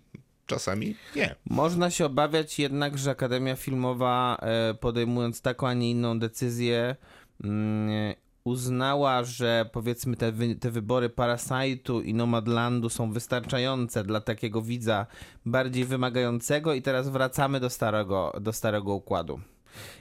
[0.45, 1.35] czasami nie.
[1.49, 6.95] Można się obawiać jednak, że Akademia Filmowa, e, podejmując taką, a nie inną decyzję,
[7.43, 14.61] mm, uznała, że powiedzmy te, wy, te wybory Parasite'u i Nomadlandu są wystarczające dla takiego
[14.61, 15.05] widza
[15.45, 19.39] bardziej wymagającego i teraz wracamy do starego, do starego układu.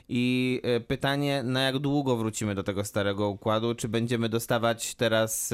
[0.09, 3.75] I e, pytanie, na jak długo wrócimy do tego starego układu?
[3.75, 5.53] Czy będziemy dostawać teraz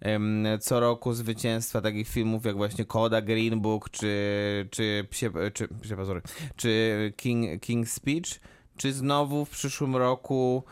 [0.00, 5.68] e, co roku zwycięstwa takich filmów jak właśnie Koda, Green Book, czy, czy, psie, czy,
[5.68, 5.96] psie
[6.56, 8.40] czy King, King's Speech?
[8.76, 10.64] Czy znowu w przyszłym roku,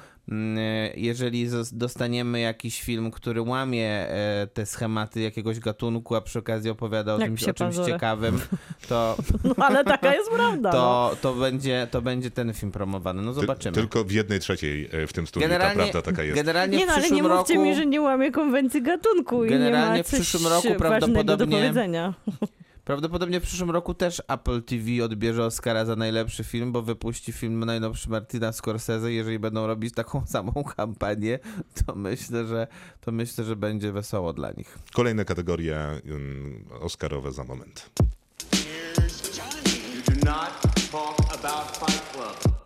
[0.97, 6.71] jeżeli zos- dostaniemy jakiś film, który łamie e, te schematy jakiegoś gatunku, a przy okazji
[6.71, 8.41] opowiada o, Jak psie o czymś ciekawym,
[8.89, 9.17] to,
[9.59, 10.71] No ale taka jest prawda.
[10.73, 10.77] no.
[10.79, 13.23] to, to, będzie, to będzie ten film promowany.
[13.23, 13.75] No Ty, zobaczymy.
[13.75, 16.37] tylko w jednej trzeciej e, w tym studiu ta prawda taka jest.
[16.37, 17.67] generalnie Nie w no, ale nie przyszłym mówcie roku...
[17.67, 21.37] mi, że nie łamie konwencji gatunku i nie Generalnie ma w przyszłym roku ważnego do
[21.37, 22.15] prawdopodobnie- powiedzenia.
[22.85, 27.65] Prawdopodobnie w przyszłym roku też Apple TV odbierze Oscara za najlepszy film, bo wypuści film
[27.65, 29.13] najnowszy Martina Scorsese.
[29.13, 31.39] Jeżeli będą robić taką samą kampanię,
[31.87, 32.67] to myślę, że
[33.01, 34.79] to myślę, że będzie wesoło dla nich.
[34.95, 37.91] Kolejne kategorie ym, oscarowe za moment.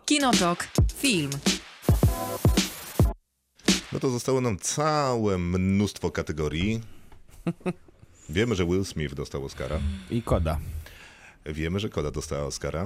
[0.05, 0.67] Kinotok.
[0.97, 1.29] Film.
[3.93, 6.81] No to zostało nam całe mnóstwo kategorii.
[8.29, 9.79] Wiemy, że Will Smith dostał Oscara.
[10.11, 10.59] I Koda.
[11.45, 12.81] Wiemy, że Koda dostała Oscara.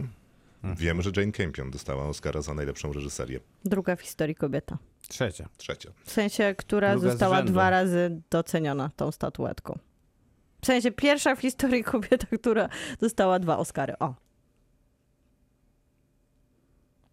[0.64, 0.76] Mhm.
[0.76, 3.40] Wiemy, że Jane Campion dostała Oscara za najlepszą reżyserię.
[3.66, 4.78] Druga w historii kobieta.
[5.08, 5.50] Trzecia.
[5.58, 5.92] Trzecia.
[6.06, 9.80] W sensie, która Druga została dwa razy doceniona tą statuetką.
[10.62, 12.70] W sensie pierwsza w historii kobieta, która
[13.00, 13.94] dostała dwa Oscary.
[14.00, 14.14] O.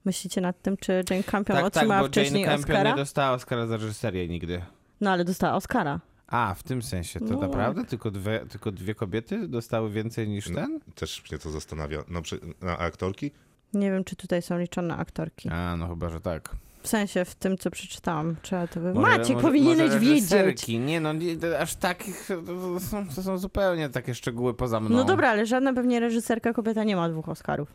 [0.05, 2.91] Myślicie nad tym, czy Jane Campion Tak, tak, otrzymała bo wcześniej Jane Campion Oscara?
[2.91, 4.63] nie dostała Oscara za reżyserię nigdy.
[5.01, 6.01] No ale dostała Oscara.
[6.31, 7.21] A, w tym sensie.
[7.21, 10.55] To No naprawdę tylko dwie, tylko dwie kobiety dostały więcej niż No.
[10.61, 10.81] ten?
[10.95, 12.05] Też mnie to zastanawia.
[12.09, 13.31] No, przy- a aktorki?
[13.75, 15.49] Nie wiem, czy tutaj są liczone aktorki.
[15.49, 16.57] A, no chyba, że tak.
[16.83, 18.37] W sensie, w tym, co przeczytałam.
[18.43, 18.81] Trzeba to.
[18.81, 20.31] Może- Maciek, może- powinieneś może wiedzieć.
[20.33, 20.79] reżyserki.
[20.79, 24.91] Nie no, nie, to aż takich, to są, to są zupełnie takie szczegóły poza mną.
[24.97, 27.69] No dobra, ale żadna pewnie reżyserka kobieta nie ma dwóch Oscarów.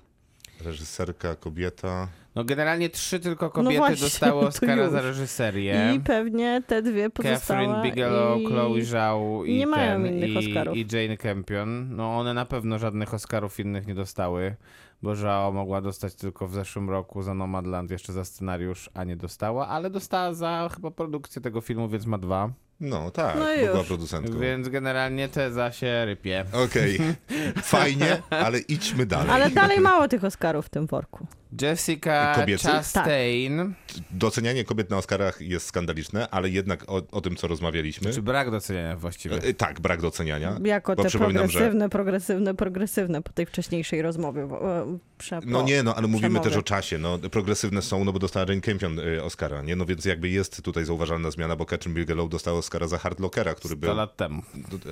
[0.61, 2.07] Reżyserka, kobieta.
[2.35, 5.93] No generalnie trzy tylko kobiety właśnie, dostały Oscara za reżyserię.
[5.95, 7.65] I pewnie te dwie pozostałe.
[7.65, 8.45] Catherine Bigelow, i...
[8.45, 10.77] Chloe Zhao i nie mają ten, innych i, Oscarów.
[10.77, 11.95] i Jane Campion.
[11.95, 14.55] No one na pewno żadnych Oscarów innych nie dostały,
[15.01, 19.15] bo Zhao mogła dostać tylko w zeszłym roku za Nomadland, jeszcze za scenariusz, a nie
[19.15, 22.49] dostała, ale dostała za chyba produkcję tego filmu, więc ma dwa.
[22.79, 23.87] No tak, No była już.
[23.87, 24.39] producentką.
[24.39, 26.45] Więc generalnie teza się rypie.
[26.65, 26.99] Okej,
[27.63, 29.29] fajnie, ale idźmy dalej.
[29.31, 31.27] Ale dalej mało tych Oscarów w tym worku.
[31.61, 32.67] Jessica Kobiecy?
[32.67, 33.73] Chastain,
[34.11, 38.13] Docenianie kobiet na Oscarach jest skandaliczne, ale jednak o, o tym, co rozmawialiśmy.
[38.13, 39.35] czy brak doceniania właściwie.
[39.35, 40.59] E, Tak, brak doceniania.
[40.63, 44.47] Jako te przypominam, że- progresywne, progresywne, progresywne po tej wcześniejszej rozmowie.
[44.47, 46.49] bo- e, Prze, No po- nie, no ale mówimy przemowy.
[46.49, 46.97] też o czasie.
[46.97, 49.75] No, progresywne są, no bo dostała Jane Campion y, Oscara, nie?
[49.75, 53.55] No więc jakby jest tutaj zauważalna zmiana, bo Catherine Bigelow dostała Oscara za Hard Lockera,
[53.55, 53.95] który 100 był...
[53.95, 54.41] lat temu.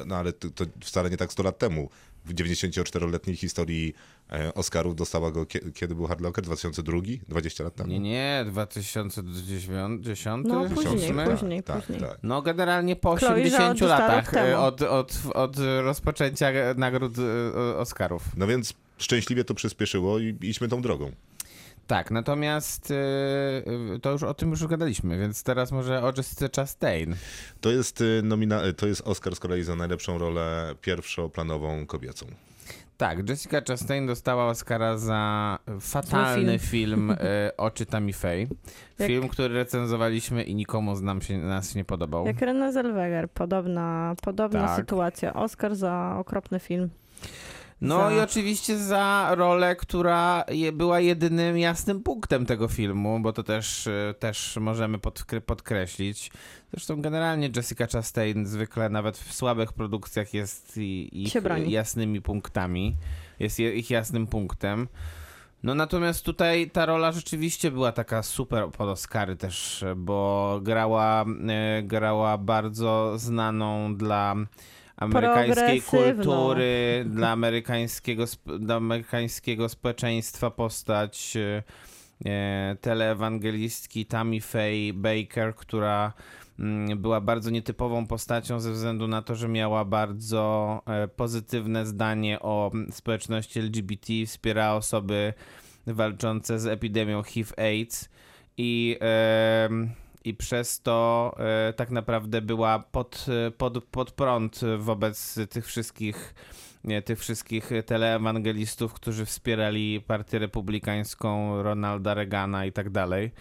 [0.06, 1.90] No ale to, to wcale nie tak 100 lat temu.
[2.26, 3.94] W 94-letniej historii
[4.32, 6.44] e, Oscarów dostała go, kie- kiedy był Hard Locker?
[6.44, 6.98] 2002?
[7.28, 7.90] 20 lat temu?
[7.90, 10.48] Nie, nie, 2010?
[10.48, 11.26] No, później, ósmy?
[11.26, 11.64] później.
[11.64, 12.18] tak, tak.
[12.24, 17.78] No generalnie po Chloe Zhao 80 dostała latach e, od, od, od rozpoczęcia nagród e,
[17.78, 18.24] Oscarów.
[18.38, 21.12] No więc szczęśliwie to przyspieszyło i idźmy tą drogą.
[21.88, 27.16] Tak, natomiast e, to już o tym już gadaliśmy, więc teraz może o Jessica Chastain.
[27.62, 32.26] To jest, y, nomina- y, to jest Oscar z kolei za najlepszą rolę pierwszoplanową kobiecą.
[32.98, 37.18] Tak, Jessica Chastain dostała Oscara za fatalny film e,
[37.58, 38.48] Oczy Tammy Faye.
[39.00, 42.26] Jak- Film, który recenzowaliśmy i nikomu z nam się, nas się nie podobał.
[42.26, 44.76] Jak Renée Zellweger, podobna, podobna Tak.
[44.76, 45.34] sytuacja.
[45.34, 46.90] Oscar za okropny film.
[47.84, 53.34] No za- i oczywiście za rolę, która je, była jedynym jasnym punktem tego filmu, bo
[53.34, 56.32] to też, e, też możemy podkre- podkreślić.
[56.72, 61.30] Zresztą generalnie Jessica Chastain zwykle nawet w słabych produkcjach jest i, ich
[61.72, 62.96] jasnymi punktami.
[63.40, 64.88] Jest je, ich jasnym punktem.
[65.64, 71.84] No natomiast tutaj ta rola rzeczywiście była taka super pod Oscary też, bo grała, e,
[71.84, 74.36] grała bardzo znaną dla
[75.04, 78.26] amerykańskiej kultury, dla amerykańskiego,
[78.60, 81.64] dla amerykańskiego społeczeństwa postać e,
[82.26, 86.14] e, teleewangelistki Tammy Faye Baker, która
[86.60, 92.40] mm, była bardzo nietypową postacią ze względu na to, że miała bardzo e, pozytywne zdanie
[92.40, 95.34] o mm, społeczności LGBT, wspierała osoby
[95.88, 98.10] walczące z epidemią HIV-AIDS
[98.58, 98.98] i,
[100.26, 103.26] i przez to e, tak naprawdę była pod,
[103.58, 106.34] pod, pod prąd wobec tych wszystkich
[106.84, 113.32] nie, tych wszystkich teleewangelistów, którzy wspierali partię republikańską, Ronalda Reagana i tak dalej.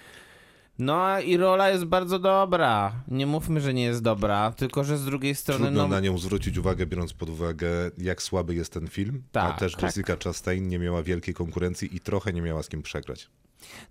[0.78, 2.93] No a i rola jest bardzo dobra.
[3.09, 6.18] Nie mówmy, że nie jest dobra, tylko że z drugiej strony Trudno no, na nią
[6.18, 7.68] zwrócić uwagę, biorąc pod uwagę,
[7.99, 9.22] jak słaby jest ten film.
[9.30, 9.83] a Tak, też tak.
[9.83, 13.30] Jessica Chastain nie miała wielkiej konkurencji i trochę nie miała z kim przegrać.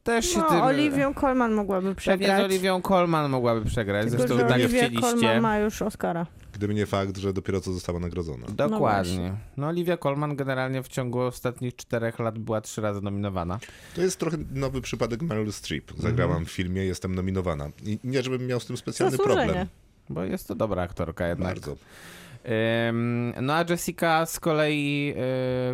[0.04, 0.62] Też się No, tym...
[0.62, 2.42] Oliwią Colman mogłaby Pewnie przegrać.
[2.42, 5.02] z Oliwią Colman mogłaby przegrać, Tylko, zresztą że tak Olivia chcieliście.
[5.12, 6.26] Colman ma już Oscara.
[6.54, 8.48] Gdyby nie fakt, że dopiero co została nagrodzona.
[8.50, 9.34] Dokładnie.
[9.58, 13.60] No Olivia Colman generalnie w ciągu ostatnich czterech lat była trzy razy nominowana.
[13.96, 15.92] To jest trochę nowy przypadek Meryl Streep.
[15.98, 16.46] Zagrałam Mhm.
[16.46, 17.70] w filmie, jestem nominowana.
[17.84, 19.46] I nie, żebym miał z tym specjalny Zasłużenie.
[19.46, 19.68] problem.
[20.10, 21.48] Bo jest to dobra aktorka jednak.
[21.54, 21.76] Bardzo.
[23.42, 25.14] No a Jessica z kolei,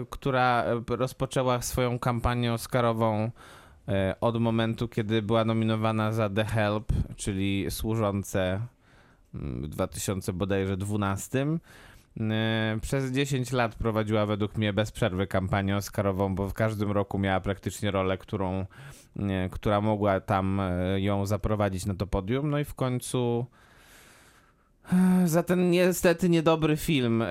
[0.02, 3.32] y, która y, rozpoczęła swoją kampanię oscarową
[4.22, 8.62] od momentu, kiedy była nominowana za The Help, czyli służące
[9.36, 11.48] mm, w 2000 bodajże 12.
[12.18, 17.20] Y, Przez 10 lat prowadziła według mnie bez przerwy kampanię oscarową, bo w każdym roku
[17.20, 18.66] miała praktycznie rolę, którą,
[19.16, 20.62] y, która mogła tam
[20.98, 22.50] ją zaprowadzić na to podium.
[22.50, 23.46] No i w końcu
[25.26, 27.24] za ten niestety niedobry film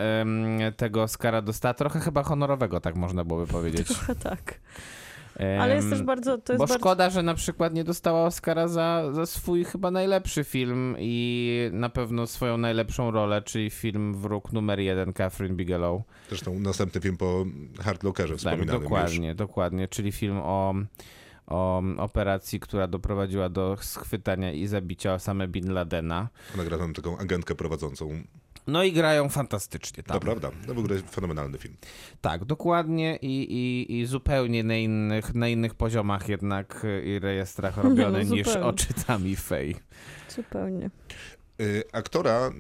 [0.76, 3.88] tego Oscara dostała trochę chyba honorowego, tak można byłoby powiedzieć.
[3.94, 4.60] Trochę tak.
[5.38, 6.38] Ale jest też bardzo...
[6.38, 6.74] To jest bo bardzo...
[6.74, 11.88] szkoda, że na przykład nie dostała Oscara za, za swój chyba najlepszy film i na
[11.88, 16.02] pewno swoją najlepszą rolę, czyli film Wróg numer jeden Catherine Bigelow.
[16.28, 17.44] Zresztą następny film po
[17.80, 20.74] Hard Lockerze Tak, wspominanym dokładnie, dokładnie, czyli film o,
[21.46, 26.28] o operacji, która doprowadziła do schwytania i zabicia Osama Bin Ladena.
[26.48, 26.56] już.
[26.56, 28.22] Nagrał tam taką agentkę prowadzącą.
[28.66, 30.14] No i grają fantastycznie tam.
[30.14, 30.50] To prawda.
[30.66, 31.76] To w ogóle fenomenalny film.
[32.20, 37.76] Tak, dokładnie i, i, i zupełnie na innych, na innych poziomach jednak y, i rejestrach
[37.76, 39.76] robiony No, niż oczytami Fej.
[40.28, 40.90] Zupełnie.
[41.60, 42.50] Y, aktora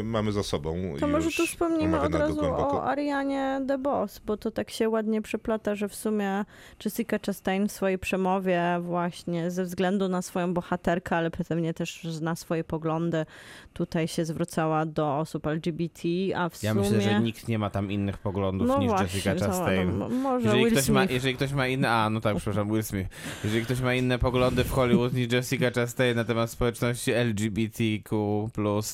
[0.00, 0.94] y, mamy za sobą.
[1.00, 5.74] To może tu wspomnimy od razu o Arianie DeBoss, bo to tak się ładnie przeplata,
[5.74, 6.44] że w sumie
[6.84, 12.36] Jessica Chastain w swojej przemowie właśnie ze względu na swoją bohaterkę, ale pewnie też na
[12.36, 13.26] swoje poglądy
[13.72, 16.82] tutaj się zwracała do osób LGBT, a w Ja sumie...
[16.82, 19.98] myślę, że nikt nie ma tam innych poglądów no niż właśnie, Jessica Chastain.
[19.98, 22.82] no, może Jeżeli Will ktoś, ma, jeżeli ktoś ma inne, a no tak, przepraszam, Will
[22.82, 23.08] Smith.
[23.44, 28.43] Jeżeli ktoś ma inne poglądy w Hollywood niż Jessica Chastain na temat społeczności LGBTQ+,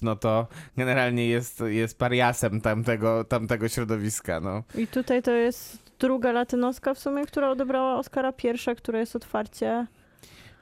[0.03, 0.47] no to
[0.77, 4.63] generalnie jest, jest pariasem tamtego, tamtego środowiska, no.
[4.75, 9.87] I tutaj to jest druga latynoska w sumie, która odebrała Oscara, pierwsza, która jest otwarcie...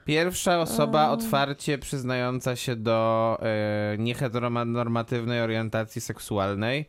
[0.05, 6.87] Pierwsza osoba otwarcie przyznająca się do e, nieheteronormatywnej orientacji seksualnej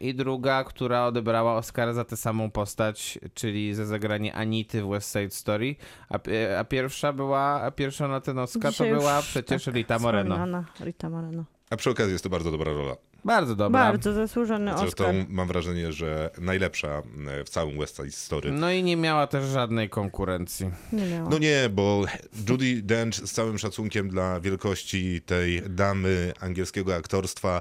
[0.00, 5.12] i druga, która odebrała Oscar za tę samą postać, czyli za zagranie Anity w West
[5.12, 5.76] Side Story,
[6.08, 10.64] a, pi- a pierwsza była, a pierwsza latynoska Dzisiaj to była przecież tak Rita Moreno.
[10.80, 11.44] Rita Moreno.
[11.70, 12.96] A przy okazji jest to bardzo dobra rola.
[13.24, 13.80] Bardzo dobra.
[13.80, 15.26] Bardzo zasłużony Zresztą Oscar.
[15.28, 16.88] mam wrażenie, że najlepsza
[17.28, 18.52] e, w całym West Side Story.
[18.52, 20.70] No i nie miała też żadnej konkurencji.
[20.92, 21.28] Nie miała.
[21.30, 22.04] No nie, bo
[22.48, 27.60] Judy Dench z całym szacunkiem dla wielkości tej damy angielskiego aktorstwa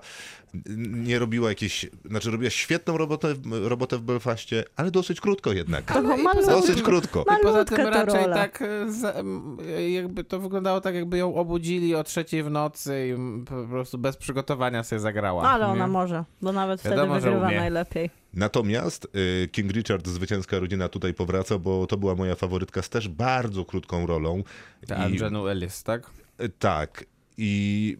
[0.87, 5.85] nie robiła jakiejś, znaczy robiła świetną robotę, w- robotę w Belfaście, ale dosyć krótko jednak.
[5.93, 6.51] To malutko.
[6.51, 7.21] Dosyć krótko.
[7.21, 8.35] I poza Malutka tym raczej rola.
[8.35, 8.63] tak
[9.93, 14.17] jakby to wyglądało tak, jakby ją obudzili o trzeciej w nocy i po prostu bez
[14.17, 15.43] przygotowania sobie zagrała.
[15.49, 15.91] Ale ona nie?
[15.91, 18.09] może, bo nawet wtedy Wiadomo, wygrywa najlepiej.
[18.33, 19.07] Natomiast
[19.43, 23.65] y, King Richard, zwycięska rodzina tutaj powraca, bo to była moja faworytka z też bardzo
[23.65, 24.43] krótką rolą.
[24.87, 26.09] Ta I- Ellis, tak?
[26.41, 27.05] Y, Tak.
[27.37, 27.97] I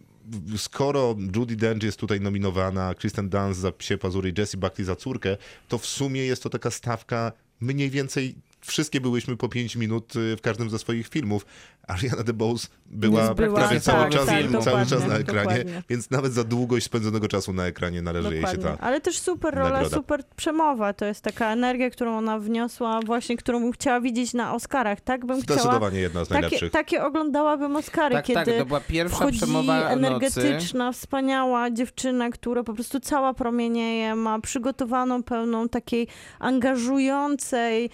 [0.56, 5.36] skoro Judy Dench jest tutaj nominowana, Kristen Dunst za Psie Pazury, Jessie Buckley za córkę,
[5.68, 8.34] to w sumie jest to taka stawka mniej więcej
[8.66, 11.46] wszystkie byłyśmy po 5 minut y, w każdym ze swoich filmów.
[11.88, 15.48] Ariana DeBose była, była, prawie tak, cały, tak, czas, tak, cały dokładnie, czas na ekranie,
[15.58, 15.82] dokładnie.
[15.88, 18.78] więc nawet za długość spędzonego czasu na ekranie należy jej się Dokładnie.
[18.78, 18.84] ta...
[18.86, 19.96] Ale też super rola, nagroda.
[19.96, 20.92] super przemowa.
[20.92, 25.00] To jest taka energia, którą ona wniosła, właśnie którą bym chciała widzieć na Oscarach.
[25.00, 25.60] Tak bym chciała.
[25.60, 26.72] Zdecydowanie jedna z Takie, najlepszych.
[26.72, 29.92] takie oglądałabym Oscary, Tak, kiedy tak, to była pierwsza wchodzi przemowa nocy.
[29.92, 36.08] energetyczna, wspaniała dziewczyna, która po prostu cała promienieje, ma przygotowaną pełną takiej
[36.38, 37.90] angażującej,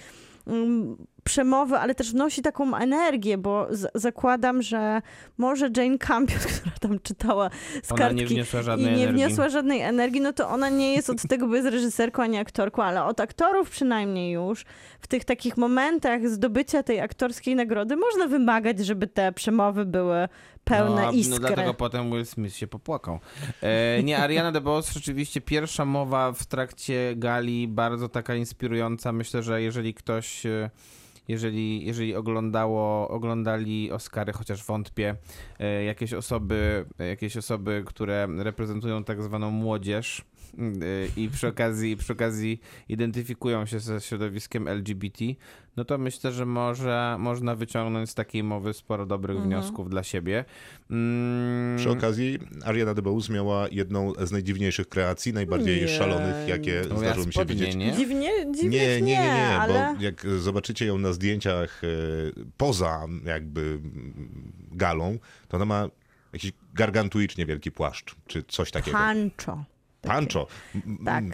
[1.25, 5.03] przemowy, ale też wnosi taką energię, bo zakładam, że
[5.39, 7.51] może Jane Campion, która tam czytała
[7.83, 8.45] z Ona kartki nie
[8.77, 9.07] i nie energii.
[9.09, 12.83] wniosła żadnej energii, no to ona nie jest od tego, by jest reżyserką ani aktorką,
[12.83, 14.65] ale od aktorów przynajmniej już
[15.01, 20.29] w tych takich momentach zdobycia tej aktorskiej nagrody można wymagać, żeby te przemowy były
[20.65, 21.41] pełne no, a- iskry.
[21.41, 23.19] No dlatego potem Will Smith się popłakał.
[23.63, 29.13] E, nie, Ariana DeBose rzeczywiście pierwsza mowa w trakcie gali, bardzo taka inspirująca.
[29.13, 30.71] Myślę, że jeżeli ktoś, e,
[31.29, 35.17] jeżeli, jeżeli oglądało, oglądali Oscary, chociaż wątpię,
[35.59, 40.25] e, jakieś osoby, jakieś osoby, które reprezentują tak zwaną młodzież,
[41.17, 45.25] i przy okazji, przy okazji identyfikują się ze środowiskiem LGBT,
[45.77, 49.51] no to myślę, że może, można wyciągnąć z takiej mowy sporo dobrych Mhm.
[49.51, 50.45] wniosków dla siebie.
[50.91, 55.89] Mm, Przy okazji Ariana DeBose miała jedną z najdziwniejszych kreacji, najbardziej Nie.
[55.89, 57.77] szalonych, jakie no, zdarzyło mi się spodnie, widzieć.
[57.77, 57.93] Nie?
[57.93, 59.95] Dziwnie, dziwnie Nie, nie, nie, nie, ale...
[59.97, 61.89] bo jak zobaczycie ją na zdjęciach e,
[62.57, 65.89] poza jakby mm, galą, to ona ma
[66.33, 68.99] jakiś gargantuicznie wielki płaszcz, czy coś takiego.
[68.99, 69.65] Pancho.
[70.03, 70.47] Pancho.
[71.05, 71.25] Tak.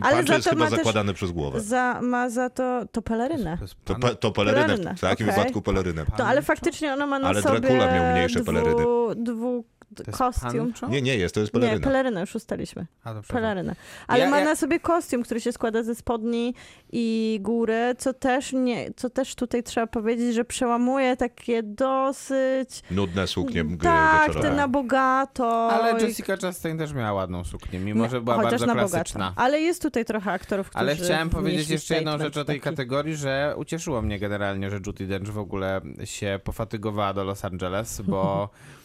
[0.00, 1.60] Ale Pancho za jest to chyba ma też- zakładane przez głowę.
[1.60, 3.58] Za, ma za to, to pelerynę.
[3.84, 5.38] To pe, to pelerynę, Pelerynę, w takim okej.
[5.38, 6.04] wypadku pelerynę.
[6.16, 8.74] To, ale faktycznie ona ma na Ale sobie Dracula miał mniejsze peleryny.
[8.82, 9.79] dwu, dwu to jest
[10.10, 10.52] kostium.
[10.72, 10.88] pancho?
[10.88, 11.84] Nie, nie jest, to jest Nie, peleryna.
[11.86, 12.86] pelerynę już ustaliliśmy.
[13.04, 13.42] A, to przepraszam.
[13.42, 13.74] Pelerynę.
[14.06, 16.54] Ale Ja- ma ja- na sobie kostium, który się składa ze spodni
[16.92, 22.82] i góry, co też, nie, co też tutaj trzeba powiedzieć, że przełamuje takie dosyć...
[22.90, 24.48] Nudne suknie tak, wieczorowe.
[24.50, 25.70] te na bogato.
[25.72, 29.20] Ale i- Jessica Chastain też miała ładną suknię, mimo że była bardzo na klasyczna.
[29.24, 29.40] bogato.
[29.42, 32.70] Ale jest tutaj trochę aktorów, którzy Ale chciałem powiedzieć jeszcze jedną rzecz o tej taki.
[32.70, 38.00] kategorii, że ucieszyło mnie generalnie, że Judy Dench w ogóle się pofatygowała do Los Angeles,
[38.00, 38.48] bo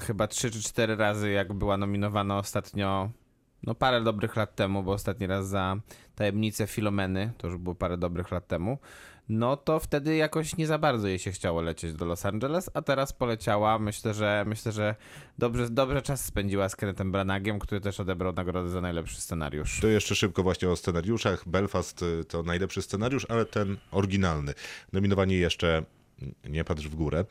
[0.00, 3.10] chyba trzy czy cztery razy, jak była nominowana ostatnio,
[3.62, 5.76] no parę dobrych lat temu, bo ostatni raz za
[6.14, 8.78] Tajemnicę Filomeny, to już było parę dobrych lat temu,
[9.28, 12.82] no to wtedy jakoś nie za bardzo jej się chciało lecieć do Los Angeles, a
[12.82, 13.78] teraz poleciała.
[13.78, 14.94] Myślę, że myślę, że
[15.38, 19.80] dobrze, dobrze czas spędziła z Kennethem Branagiem, który też odebrał nagrodę za najlepszy scenariusz.
[19.80, 21.48] To jeszcze szybko właśnie o scenariuszach.
[21.48, 24.54] Belfast y, to najlepszy scenariusz, ale ten oryginalny.
[24.92, 25.84] Nominowani jeszcze
[26.22, 27.24] mm, Nie patrz w górę.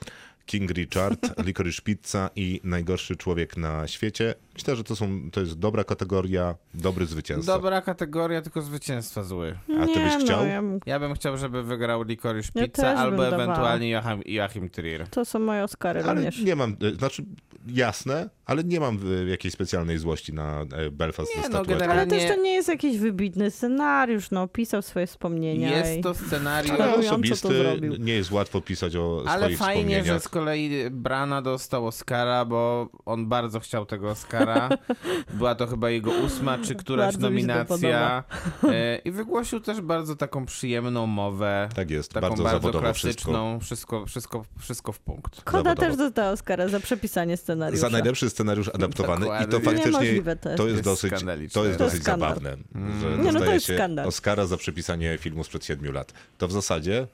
[0.46, 4.36] King Richard, Licorice Pizza i Najgorszy Człowiek na świecie.
[4.54, 7.54] Myślę, że to, są, to jest dobra kategoria, dobry zwycięzca.
[7.54, 9.58] Dobra kategoria, tylko zwycięstwa zły.
[9.82, 10.40] A ty byś Nie, chciał?
[10.40, 13.90] No, ja bym- Ja bym chciał, żeby wygrał Licorice Ja Pizza też albo bym ewentualnie
[13.90, 15.08] Joachim, Joachim Trier.
[15.08, 16.40] To są moje Oscary Ale również.
[16.42, 17.24] nie mam, y, znaczy
[17.68, 19.00] jasne, ale nie mam
[19.30, 22.68] jakiejś specjalnej złości na y, Belfast Nie, ze no, generalnie- Ale też to nie jest
[22.70, 25.70] jakiś wybitny scenariusz, no, pisał swoje wspomnienia.
[25.70, 25.72] i...
[25.72, 27.96] Jest to scenariusz, Ale to osobisty, zrobił.
[28.00, 32.90] nie jest łatwo pisać o ale swoich fajnie, że z kolei Brana dostał Oscara, bo
[33.06, 34.70] on bardzo chciał tego Oscara.
[35.34, 38.24] Była to chyba jego ósma czy któraś Bardzo to nominacja.
[38.64, 41.70] E, I wygłosił też bardzo taką przyjemną mowę.
[41.76, 43.32] Tak jest, Taką bardzo, bardzo, zawodowo wszystko.
[43.32, 44.06] klasyczną, wszystko.
[44.06, 45.42] Wszystko, wszystko, w punkt.
[45.44, 45.88] Koda zawodowo.
[45.88, 47.51] też dostała Oscara za przepisanie scenariusza.
[47.74, 49.82] Za najlepszy scenariusz adaptowany i to Dokładnie.
[49.84, 49.92] faktycznie
[50.24, 50.42] to jest.
[50.42, 51.14] to jest Jest dosyć,
[51.54, 52.30] to jest dosyć skandal.
[52.30, 52.58] zabawne,
[53.02, 54.08] że Nie, no to jest się skandal.
[54.08, 56.14] Oscara za przepisanie filmu sprzed 7 lat.
[56.38, 57.08] To w zasadzie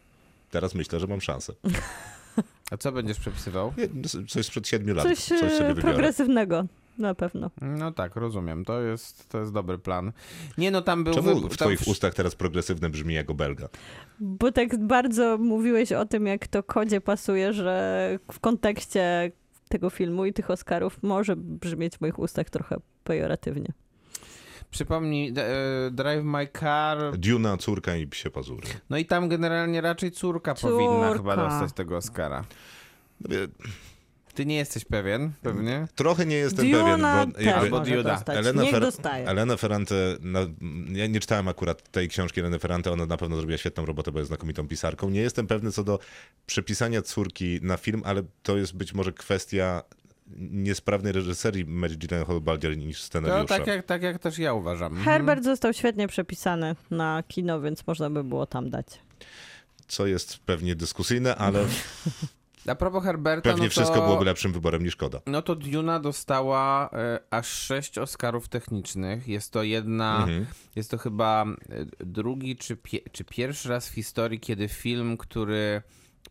[0.52, 1.54] teraz myślę, że mam szansę.
[2.72, 3.74] A co będziesz przepisywał?
[3.78, 3.88] Nie,
[4.28, 5.82] Coś sprzed 7 lat, Coś, coś, sobie e, wybiorę.
[5.82, 6.66] progresywnego,
[6.98, 7.52] na pewno.
[7.62, 8.66] No tak, rozumiem.
[8.66, 10.12] To jest, to jest dobry plan.
[10.58, 11.14] Nie no, tam był...
[11.14, 13.70] Czemu w tam twoich ustach teraz progresywne brzmi jako belga?
[14.20, 19.32] Bo tak bardzo mówiłeś o tym, jak to kodzie pasuje, że w kontekście
[19.68, 23.74] tego filmu i tych Oscarów może brzmieć w moich ustach trochę pejoratywnie.
[24.72, 27.18] Przypomnij, e, Drive My Car.
[27.18, 28.68] Duna, córka i psie pazury.
[28.90, 30.78] No i tam generalnie raczej córka, Córka.
[30.78, 32.46] powinna chyba dostać tego Oscara.
[34.38, 35.88] No, Ty nie jesteś pewien, pewnie?
[35.96, 38.14] Trochę nie jestem Duna pewien, bo też jakby Albo może Duda.
[38.16, 38.38] dostać.
[38.38, 39.28] Elena, Niech Fer- dostaje.
[39.28, 40.40] Elena Ferrante, na,
[40.92, 44.20] ja nie czytałem akurat tej książki Eleny Ferrante, ona na pewno zrobiła świetną robotę, bo
[44.20, 45.10] jest znakomitą pisarką.
[45.10, 46.00] Nie jestem pewny co do
[46.46, 49.84] przepisania córki na film, ale to jest być może kwestia
[50.38, 53.58] niesprawnej reżyserii Mary Gyllenhaal bardziej niż To scenariusza.
[53.58, 54.88] tak jak, tak jak też ja uważam.
[54.98, 55.06] Mhm.
[55.06, 58.86] Herbert został świetnie przepisany na kino, więc można by było tam dać.
[59.88, 61.66] Co jest pewnie dyskusyjne, ale
[62.68, 65.22] A propos Herberta, pewnie no to, wszystko byłoby lepszym wyborem niż Koda.
[65.26, 69.28] No to Duna dostała e, aż sześć Oscarów technicznych.
[69.28, 70.46] Jest to jedna, Mhm.
[70.76, 75.82] jest to chyba e, drugi czy, pie, czy pierwszy raz w historii, kiedy film, który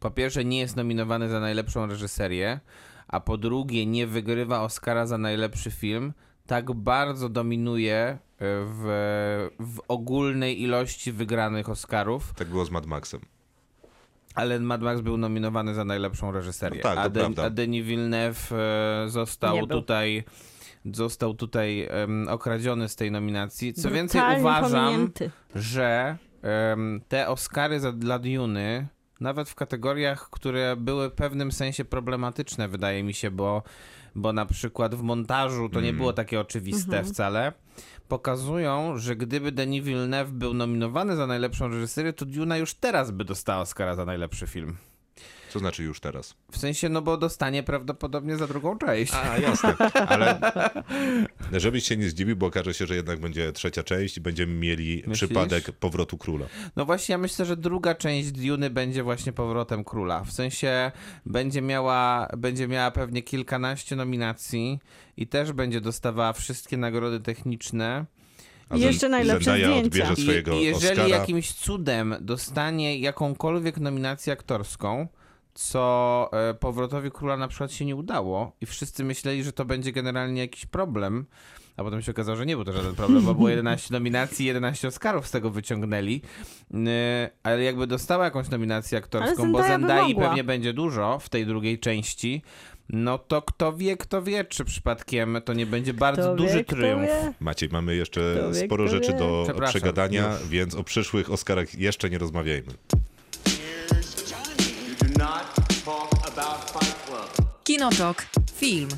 [0.01, 2.61] po pierwsze nie jest nominowany za najlepszą reżyserię,
[3.09, 6.13] a po drugie nie wygrywa Oscara za najlepszy film,
[6.47, 13.21] tak bardzo dominuje e, w, w ogólnej ilości wygranych Oscarów, Tak było z Mad Maxem.
[14.37, 16.81] Ale Mad Max był nominowany za najlepszą reżyserię.
[16.85, 20.25] No tak, a, De- a Denis Villeneuve e, został tutaj
[20.93, 23.75] został tutaj em, okradziony z tej nominacji.
[23.75, 25.31] Co więcej, Brutalnie uważam, pominięty.
[25.55, 28.87] że em, te Oscary za, dla Duny
[29.21, 33.63] Nawet w kategoriach, które były w pewnym sensie problematyczne, wydaje mi się, bo,
[34.15, 37.53] bo na przykład w montażu to nie było takie oczywiste wcale.
[38.09, 43.25] Pokazują, że gdyby Denis Villeneuve był nominowany za najlepszą reżyserię, to Duna już teraz by
[43.25, 44.77] dostała Oscara za najlepszy film.
[45.57, 46.35] Co znaczy już teraz?
[46.51, 49.13] W sensie, no bo dostanie prawdopodobnie za drugą część.
[49.15, 49.75] A, jasne.
[50.07, 50.41] Ale
[51.53, 55.05] żebyś się nie zdziwił, bo okaże się, że jednak będzie trzecia część i będziemy mieli
[55.13, 56.47] przypadek powrotu króla.
[56.77, 60.25] No właśnie, ja myślę, że druga część Duny będzie właśnie powrotem króla.
[60.25, 60.93] W sensie
[61.27, 64.79] będzie miała, będzie miała pewnie kilkanaście nominacji
[65.17, 68.07] i też będzie dostawała wszystkie nagrody techniczne.
[68.69, 70.55] A I jeszcze najlepsze Zendaya zdjęcia.
[70.55, 71.09] I jeżeli Oscara.
[71.09, 75.09] jakimś cudem dostanie jakąkolwiek nominację aktorską,
[75.57, 79.93] co e, powrotowi króla na przykład się nie udało i wszyscy myśleli, że to będzie
[79.93, 81.27] generalnie jakiś problem,
[81.77, 84.89] a potem się okazało, że nie był to żaden problem, bo było 11 nominacji, 11
[84.89, 86.23] Oscarów z tego wyciągnęli,
[87.43, 91.79] ale jakby dostała jakąś nominację aktorską, Ale bo Zendai pewnie będzie dużo w tej drugiej
[91.79, 92.43] części,
[92.89, 96.65] no to kto wie, kto wie, czy przypadkiem to nie będzie bardzo Kto duży wie,
[96.65, 97.11] triumf.
[97.41, 99.19] Maciej, mamy jeszcze wie, sporo rzeczy wie.
[99.19, 100.49] do przegadania, już.
[100.49, 102.73] więc o przyszłych Oscarach jeszcze nie rozmawiajmy.
[107.67, 108.27] Kinotok.
[108.55, 108.89] Film.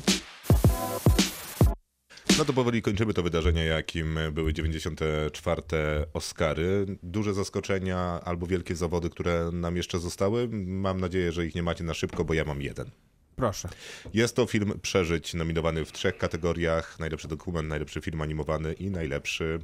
[2.37, 5.61] No to powoli kończymy to wydarzenie, jakim były 94.
[6.13, 6.85] Oscary.
[7.03, 10.49] Duże zaskoczenia albo wielkie zawody, które nam jeszcze zostały.
[10.51, 12.89] Mam nadzieję, że ich nie macie na szybko, bo ja mam jeden.
[13.35, 13.69] Proszę.
[14.13, 16.99] Jest to film Przeżyć, nominowany w trzech kategoriach.
[16.99, 19.59] Najlepszy dokument, najlepszy film animowany i najlepszy...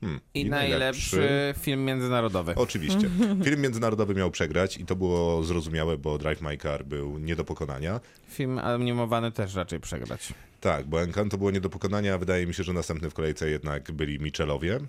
[0.00, 2.54] Hmm, I, najlepszy film międzynarodowy.
[2.54, 3.10] Oczywiście.
[3.44, 7.44] Film międzynarodowy miał przegrać i to było zrozumiałe, bo Drive My Car był nie do
[7.44, 8.00] pokonania.
[8.28, 10.32] Film animowany też raczej przegrać.
[10.60, 13.50] Tak, bo Encanto było nie do pokonania, a wydaje mi się, że następny w kolejce
[13.50, 14.80] jednak byli Michelowie.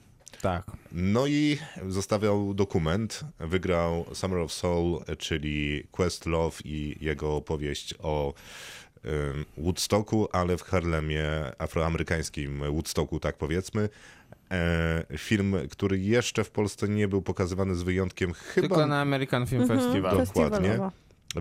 [0.41, 0.63] Tak.
[0.91, 1.57] No i
[1.87, 3.21] zostawiał dokument.
[3.39, 8.33] Wygrał Summer of Soul, czyli Quest Love i jego opowieść o
[9.57, 11.25] Woodstocku, ale w Harlemie
[11.57, 13.89] afroamerykańskim Woodstocku, tak powiedzmy.
[14.51, 19.47] E, film, który jeszcze w Polsce nie był pokazywany z wyjątkiem chyba, Tylko na American
[19.47, 19.79] Film Mhm.
[19.79, 20.17] Festival.
[20.25, 20.79] Dokładnie.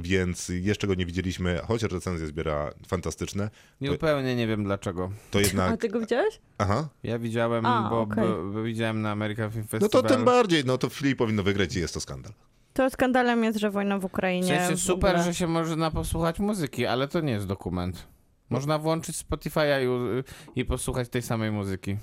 [0.01, 3.51] Więc jeszcze go nie widzieliśmy, chociaż recenzje zbiera fantastyczne.
[3.83, 5.11] Zupełnie nie wiem dlaczego.
[5.31, 5.81] To A jednak...
[5.81, 6.41] ty go widziałeś?
[6.59, 6.89] Aha.
[7.03, 8.25] Ja widziałem, A, bo, okej.
[8.29, 10.03] bo, bo widziałem na American Film No Festival.
[10.03, 12.33] to tym bardziej, no to Filip powinno wygrać i jest to skandal.
[12.73, 14.47] To skandalem jest, że wojna w W Ukrainie.
[14.49, 18.07] sensie w super, ogóle- że się można posłuchać muzyki, ale to nie jest dokument.
[18.51, 21.97] Można włączyć Spotify'a i, i posłuchać tej samej muzyki.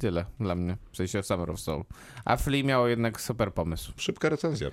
[0.00, 1.84] Tyle dla mnie, w sensie Summer of Soul.
[2.24, 3.92] A Flea miało jednak super pomysł.
[3.96, 4.70] Szybka recenzja.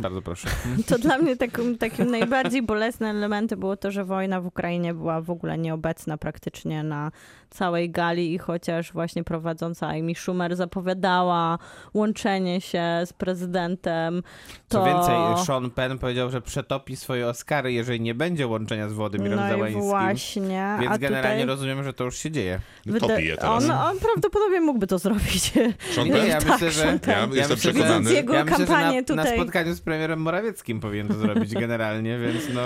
[0.00, 0.48] Bardzo proszę.
[0.86, 5.20] To dla mnie takim, takim najbardziej bolesnym elementem było to, że wojna w Ukrainie była
[5.20, 7.10] w ogóle nieobecna praktycznie na
[7.50, 11.58] całej gali i chociaż właśnie prowadząca Amy Schumer zapowiadała
[11.94, 14.22] łączenie się z prezydentem,
[14.68, 14.78] to...
[14.78, 19.38] Co więcej, Sean Penn powiedział, że przetopi swoje Oscary, jeżeli nie będzie łączenia z Włodymirem
[19.38, 19.82] no i Załańskim.
[19.82, 21.46] właśnie, Więc a generalnie tutaj...
[21.46, 22.60] rozumiem, że to już się dzieje.
[22.86, 23.64] No to pije teraz.
[23.64, 25.52] on, on prawdopodobnie mógłby to zrobić.
[25.94, 26.26] Sean Penn?
[26.26, 26.98] ja Tak, myślę, że.
[27.06, 28.08] Ja ja jestem myślę, przekonany.
[28.08, 32.18] Że, Jego ja myślę, że na, na spotkaniu z premierem Morawieckim powinien to zrobić generalnie,
[32.18, 32.62] więc no...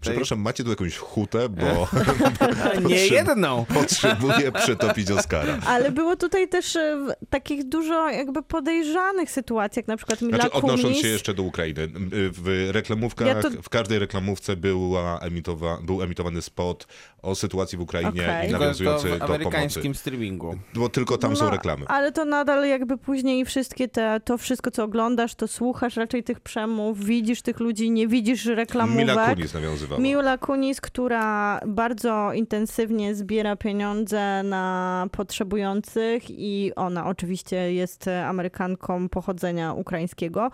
[0.00, 1.88] Przepraszam, macie tu jakąś hutę, bo
[2.88, 3.64] Nie jedną!
[3.80, 5.58] potrzebuję przetopić Oscara.
[5.66, 10.36] Ale było tutaj też e, w- takich dużo jakby podejrzanych sytuacji, jak na przykład Mila
[10.36, 10.98] Znaczy, odnosząc Kunis.
[11.02, 11.88] się jeszcze do Ukrainy.
[12.12, 16.86] W reklamówkach, Ja to- w każdej reklamówce była emitowa, był emitowany spot
[17.22, 18.38] o sytuacji w Ukrainie Okej.
[18.46, 19.34] i Tylko to nawiązujący w do pomocy.
[19.34, 20.58] amerykańskim streamingu.
[20.74, 21.86] Bo tylko tam są No, reklamy.
[21.88, 26.40] Ale to nadal jakby później wszystkie te, to wszystko, co oglądasz, to słuchasz raczej tych
[26.40, 29.06] przemów, widzisz tych ludzi, nie widzisz reklamówek.
[29.06, 30.00] Mila Kunis nawiązywała.
[30.00, 39.72] Miula Kunis, która bardzo intensywnie zbiera pieniądze na potrzebujących i ona oczywiście jest Amerykanką pochodzenia
[39.72, 40.50] ukraińskiego,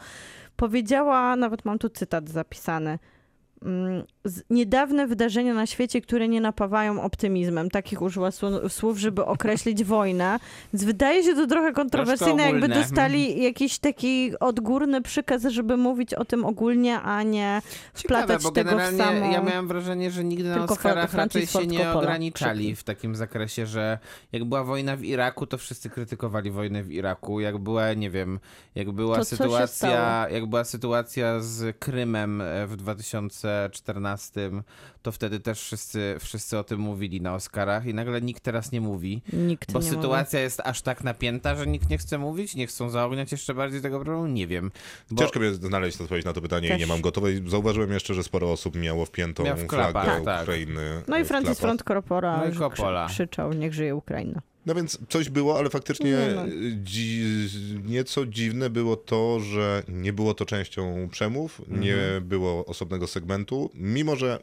[0.56, 2.98] powiedziała, nawet mam tu cytat zapisany,
[4.50, 7.70] niedawne wydarzenia na świecie, które nie napawają optymizmem.
[7.70, 8.30] Takich użyła
[8.68, 10.38] słów, żeby określić wojnę.
[10.72, 16.24] Więc wydaje się to trochę kontrowersyjne, jakby dostali jakiś taki odgórny przykaz, żeby mówić o
[16.24, 17.62] tym ogólnie, a nie
[17.94, 19.30] wplatać bo tego w samą...
[19.30, 23.98] ja miałem wrażenie, że nigdy na Oscarach raczej się nie ograniczali w takim zakresie, że
[24.32, 27.40] jak była wojna w Iraku, to wszyscy krytykowali wojnę w Iraku.
[27.40, 28.40] Jak była, nie wiem,
[28.74, 32.76] jak była To sytuacja, jak była sytuacja z Krymem e, w
[33.68, 34.50] 2014,
[35.02, 38.80] to wtedy też wszyscy, wszyscy o tym mówili na Oscarach i nagle nikt teraz nie
[38.80, 39.22] mówi.
[39.32, 42.90] Nikt Bo nie sytuacja jest aż tak napięta, że nikt nie chce mówić, nie chcą
[42.90, 44.26] zaogniać jeszcze bardziej tego problemu?
[44.26, 44.70] Nie wiem.
[45.10, 46.80] Bo Ciężko mi jest znaleźć odpowiedź na to pytanie i Też.
[46.80, 47.42] nie mam gotowej.
[47.46, 50.42] Zauważyłem jeszcze, że sporo osób miało wpiętą Miał w klapach, flagę tak.
[50.42, 51.02] Ukrainy.
[51.08, 51.58] No i Francis.
[51.58, 54.42] Front Corpora No i krzyczał, niech żyje Ukraina.
[54.66, 56.42] No więc coś było, ale faktycznie Nie no.
[56.84, 57.24] dzi
[57.84, 64.16] nieco dziwne było to, że nie było to częścią przemów, nie było osobnego segmentu, mimo
[64.16, 64.38] że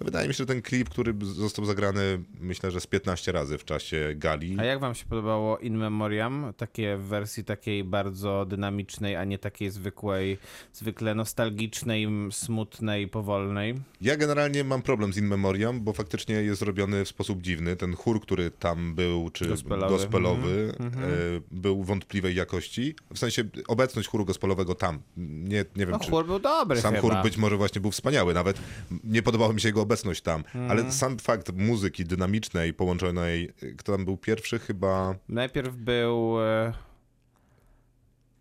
[0.00, 3.58] no wydaje mi się, że ten klip, który został zagrany myślę, że z 15 razy
[3.58, 4.56] w czasie gali.
[4.58, 6.52] A jak wam się podobało In Memoriam?
[6.56, 10.38] Takie w wersji takiej bardzo dynamicznej, a nie takiej zwykłej,
[10.72, 13.74] zwykle nostalgicznej, smutnej, powolnej.
[14.00, 17.76] Ja generalnie mam problem z In Memoriam, bo faktycznie jest zrobiony w sposób dziwny.
[17.76, 19.96] Ten chór, który tam był, czy Gospelowy.
[19.96, 22.94] gospelowy, e, był wątpliwej jakości.
[23.14, 24.98] W sensie obecność chóru gospelowego tam.
[25.16, 26.10] Nie, nie wiem, No czy...
[26.10, 27.02] chór był dobry Sam chyba.
[27.14, 28.58] chór być może właśnie był wspaniały, nawet
[29.04, 30.70] nie podobała mi się jego obecność tam, Mhm.
[30.70, 36.40] ale sam fakt muzyki dynamicznej, połączonej, kto tam był pierwszy chyba, Najpierw był...
[36.42, 36.72] e,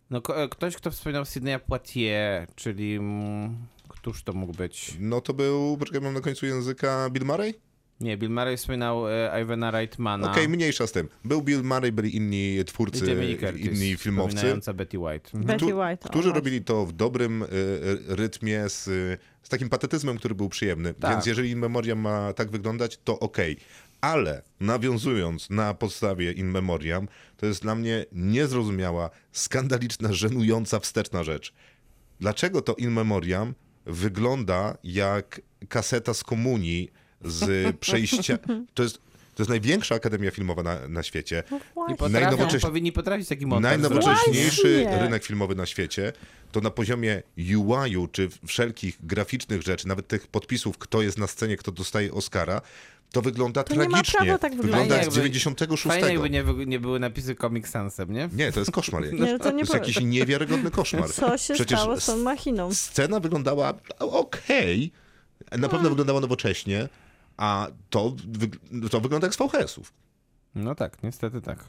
[0.09, 2.99] No, e, ktoś, kto wspominał Sydneya Poitier, czyli...
[3.87, 4.97] Któż to mógł być?
[4.99, 7.53] no to był, poczekaj, mam na końcu języka Bill Murray?
[8.03, 10.31] Nie, Bill Murray wspominał e, Ivana Reitmana.
[10.31, 11.09] Okej, mniejsza z tym.
[11.25, 13.05] Był Bill Murray, byli inni twórcy,
[13.57, 14.73] inni filmowcy.
[14.73, 15.29] Betty White.
[15.33, 15.45] Mhm.
[15.45, 16.05] Betty White.
[16.05, 16.33] o, którzy właśnie.
[16.33, 20.93] robili to w dobrym y, y, rytmie, z, y, z takim patetyzmem, który był przyjemny.
[20.93, 21.11] Tak.
[21.11, 23.57] Więc jeżeli In Memoriam ma tak wyglądać, to okej.
[24.01, 27.07] Ale nawiązując na podstawie In Memoriam,
[27.37, 31.53] to jest dla mnie niezrozumiała, skandaliczna, żenująca, wsteczna rzecz.
[32.19, 33.53] Dlaczego to In Memoriam
[33.85, 36.89] wygląda jak kaseta z komunii
[37.25, 38.37] z przejścia...
[38.73, 38.97] To jest,
[39.35, 41.43] to jest największa akademia filmowa na, na świecie.
[41.51, 43.71] No I potrafią, Najnowocześ- powinni potrafić taki montaż.
[43.71, 45.01] Najnowocześniejszy Właśnie.
[45.03, 46.13] rynek filmowy na świecie,
[46.51, 51.57] to na poziomie UI-u, czy wszelkich graficznych rzeczy, nawet tych podpisów, kto jest na scenie,
[51.57, 52.61] kto dostaje Oscara,
[53.11, 54.37] to wygląda To nie ma tragicznie.
[54.39, 55.83] tak wygląda jak z Jakby- 96.
[56.01, 58.29] Fajnie jakby nie, nie były napisy Comic Sansem, nie?
[58.33, 59.03] Nie, to jest koszmar.
[59.05, 59.19] jakiś.
[59.19, 61.09] Nie, to to nie jest po- jakiś niewiarygodny koszmar.
[61.09, 62.73] Co się Przecież stało z tą machiną?
[62.73, 64.91] Scena wyglądała okej,
[65.57, 66.89] na pewno wyglądała nowocześnie,
[67.37, 68.15] a to,
[68.91, 69.93] to wygląda jak z VHS-ów.
[70.55, 71.65] No tak, niestety tak.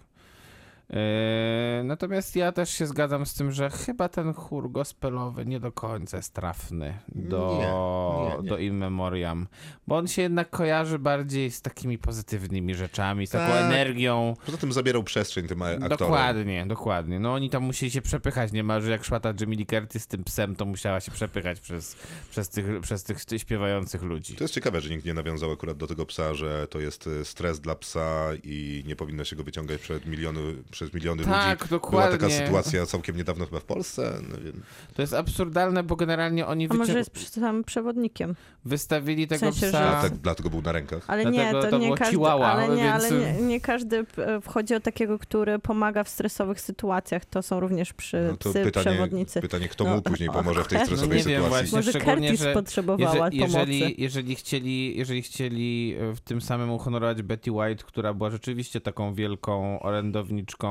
[0.90, 5.72] Eee, natomiast ja też się zgadzam z tym, że chyba ten chór gospelowy nie do
[5.72, 8.48] końca jest trafny do, Nie, nie, nie.
[8.48, 9.46] do In Memoriam,
[9.86, 13.64] bo on się jednak kojarzy bardziej z takimi pozytywnymi rzeczami, z taką Tak.
[13.64, 14.34] energią.
[14.46, 15.88] Poza tym zabierał przestrzeń tym aktorom.
[15.88, 17.20] Dokładnie, dokładnie.
[17.20, 20.56] No oni tam musieli się przepychać niemalże jak szmata Jamie Lee Curtis z tym psem,
[20.56, 21.96] to musiała się przepychać przez,
[22.30, 24.36] przez, tych, przez tych śpiewających ludzi.
[24.36, 27.24] To jest ciekawe, że nikt nie nawiązał akurat do tego psa, że to jest e,
[27.24, 30.40] stres dla psa i nie powinno się go wyciągać przed miliony,
[30.74, 31.70] przez miliony Tak, ludzi.
[31.70, 32.18] dokładnie.
[32.18, 34.18] Była taka sytuacja całkiem niedawno chyba w Polsce.
[34.28, 34.62] No, wiem.
[34.94, 38.34] To jest absurdalne, bo generalnie oni A może wycią- jest przy samym przewodnikiem?
[38.64, 40.02] wystawili tego sensie, psa...
[40.02, 41.04] że- tak, dlatego był na rękach.
[41.06, 44.40] Ale nie, to, to nie każdy, chihuahua, ale nie, ale więc- nie, nie każdy e,
[44.40, 47.24] wchodzi o takiego, który pomaga w stresowych sytuacjach.
[47.24, 49.40] To są również przy No to psy pytanie, przewodnicy.
[49.40, 51.70] pytanie, kto No, mu później pomoże w tej no stresowej nie wiem sytuacji.
[51.70, 51.92] właśnie.
[51.92, 53.94] Może Curtis że potrzebowała Jeże- jeżeli, pomocy.
[54.02, 59.14] jeżeli, chcieli, jeżeli chcieli e, w tym samym uhonorować Betty White, która była rzeczywiście taką
[59.14, 60.63] wielką orędowniczką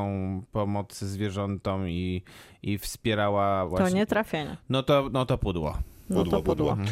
[0.51, 2.23] pomocy zwierzętom i,
[2.63, 3.99] i wspierała To właśnie...
[3.99, 4.57] nie trafienie.
[4.69, 5.77] No to, no to pudło.
[6.13, 6.75] No Pudło, to pudło.
[6.75, 6.85] pudło.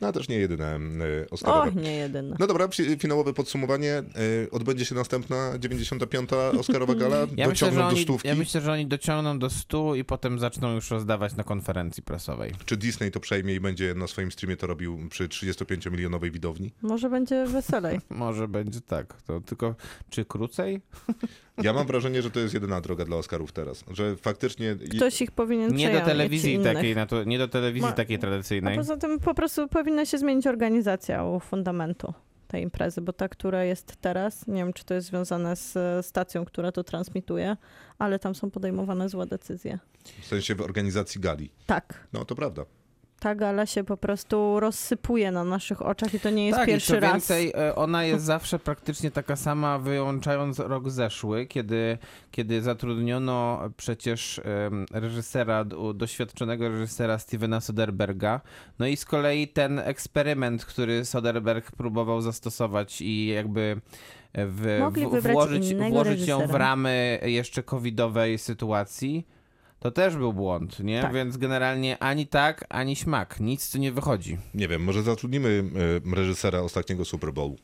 [0.00, 0.78] No też nie jedyne
[1.30, 1.72] O, Oscarowe.
[1.82, 2.36] nie jedyne.
[2.38, 4.02] No dobra, fi- finałowe podsumowanie.
[4.44, 6.30] Y, Odbędzie się następna 95.
[6.58, 7.16] Oscarowa gala.
[7.16, 8.28] Ja myślę, Dociągną że do oni, stówki.
[8.28, 12.52] ja myślę, że oni dociągną do stu i potem zaczną już rozdawać na konferencji prasowej.
[12.66, 16.72] Czy Disney to przejmie i będzie na swoim streamie to robił przy 35-milionowej widowni?
[16.82, 18.00] Może będzie weselej.
[18.10, 19.22] Może będzie tak.
[19.22, 19.74] To tylko
[20.10, 20.80] czy krócej?
[21.62, 23.84] Ja mam wrażenie, że to jest jedyna droga dla Oscarów teraz.
[23.90, 24.76] Że faktycznie...
[24.96, 28.18] Ktoś ich powinien Nie do telewizji takiej, na to, nie do telewizji Ma- takiej
[28.72, 32.14] A poza tym po prostu powinna się zmienić organizacja u fundamentu
[32.48, 36.02] tej imprezy, bo ta, która jest teraz, nie wiem, czy to jest związane z e,
[36.02, 37.56] stacją, która to transmituje,
[37.98, 39.78] ale tam są podejmowane złe decyzje.
[40.20, 41.50] W sensie w organizacji gali.
[41.66, 42.64] Tak, No to prawda.
[43.24, 46.72] Ta gala się po prostu rozsypuje na naszych oczach i to nie jest tak, i
[46.72, 47.12] pierwszy co raz.
[47.12, 51.98] więcej, e, ona jest zawsze praktycznie taka sama, wyłączając rok zeszły, kiedy,
[52.30, 54.40] kiedy zatrudniono przecież
[54.92, 55.64] reżysera,
[55.94, 58.40] doświadczonego reżysera Stevena Soderberga.
[58.78, 63.80] No i z kolei ten eksperyment, który Soderberg próbował zastosować i jakby
[64.34, 69.26] w, Mogli w, wybrać włożyć, włożyć ją w ramy jeszcze covidowej sytuacji.
[69.84, 71.02] To też był błąd, nie?
[71.02, 71.12] Tak.
[71.12, 73.40] Więc generalnie ani tak, ani śmak.
[73.40, 74.38] Nic tu nie wychodzi.
[74.54, 75.64] Nie wiem, może zatrudnimy
[76.06, 77.56] y, reżysera ostatniego Super Bowlu.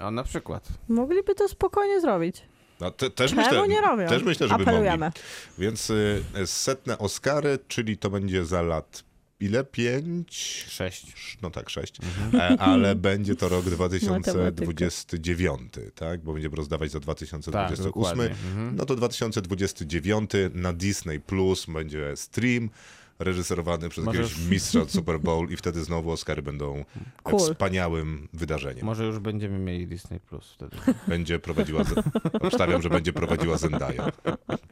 [0.00, 0.68] O, na przykład.
[0.88, 2.42] Mogliby to spokojnie zrobić.
[2.80, 4.06] No, te, też, Czemu myślę, nie robią?
[4.08, 5.06] też myślę, żeby Apelujemy.
[5.06, 5.20] mogli.
[5.58, 9.04] Więc y, setne Oscary, czyli to będzie za lat
[9.40, 9.64] ile?
[9.64, 10.64] Pięć?
[10.68, 11.38] Sześć.
[11.42, 11.96] No tak, sześć.
[12.00, 12.52] Mhm.
[12.54, 16.22] E, ale będzie to rok 2029, tak?
[16.22, 17.84] Bo będziemy rozdawać za Tak, 2028.
[17.84, 18.24] dokładnie.
[18.24, 18.76] Mhm.
[18.76, 22.70] no to 2029 na Disney Plus będzie stream.
[23.18, 26.84] Reżyserowany przez Może jakiegoś mistrza od Super Bowl i wtedy znowu Oscary będą
[27.22, 27.38] Cool.
[27.52, 28.86] wspaniałym wydarzeniem.
[28.86, 30.76] Może już będziemy mieli Disney Plus wtedy.
[31.08, 31.94] Będzie prowadziła, Z-
[32.40, 33.98] obstawiam, że będzie prowadziła Zendaya.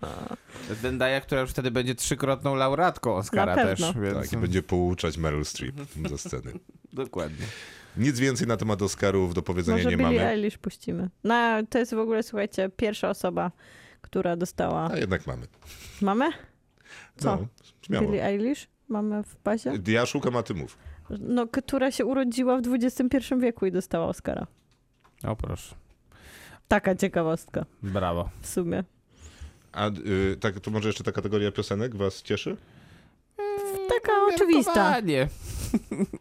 [0.82, 3.80] Zendaya, która już wtedy będzie trzykrotną laureatką Oscara też.
[3.80, 4.18] Więc...
[4.18, 5.74] Tak, i będzie pouczać Meryl Streep
[6.08, 6.52] ze sceny.
[6.92, 7.46] Dokładnie.
[7.96, 10.28] Nic więcej na temat Oscarów do powiedzenia Może nie Billie mamy.
[10.30, 11.10] Eilish puścimy.
[11.24, 13.50] No, to jest w ogóle, słuchajcie, pierwsza osoba,
[14.00, 14.90] która dostała...
[14.92, 15.46] A jednak mamy.
[16.02, 16.30] Mamy?
[17.16, 17.36] Co?
[17.36, 17.46] No,
[17.82, 18.06] śmiało.
[18.06, 18.68] Billie Eilish?
[18.88, 19.72] Mamy w bazie?
[19.86, 20.78] Ja szukam, a ty mów.
[21.10, 24.46] No, która się urodziła w XXI wieku i dostała Oscara.
[25.24, 25.74] O proszę.
[26.68, 28.30] Taka ciekawostka Brawo.
[28.40, 28.84] w sumie.
[29.72, 32.56] A y, tak, to może jeszcze ta kategoria piosenek was cieszy?
[33.88, 34.72] Taka oczywista.
[34.72, 35.28] Umiarkowanie.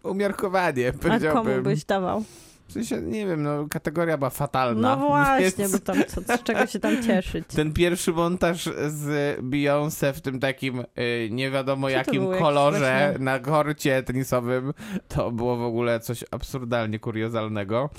[0.11, 0.93] Umiarkowanie,
[1.29, 2.23] A komu byś dawał?
[2.71, 4.95] W sensie, nie wiem, no kategoria była fatalna.
[4.95, 7.45] No właśnie, więc bo tam co, z czego się tam cieszyć?
[7.47, 13.39] Ten pierwszy montaż z Beyoncé w tym takim y, nie wiadomo to jakim kolorze na
[13.39, 14.73] korcie tenisowym,
[15.07, 17.89] to było w ogóle coś absurdalnie kuriozalnego.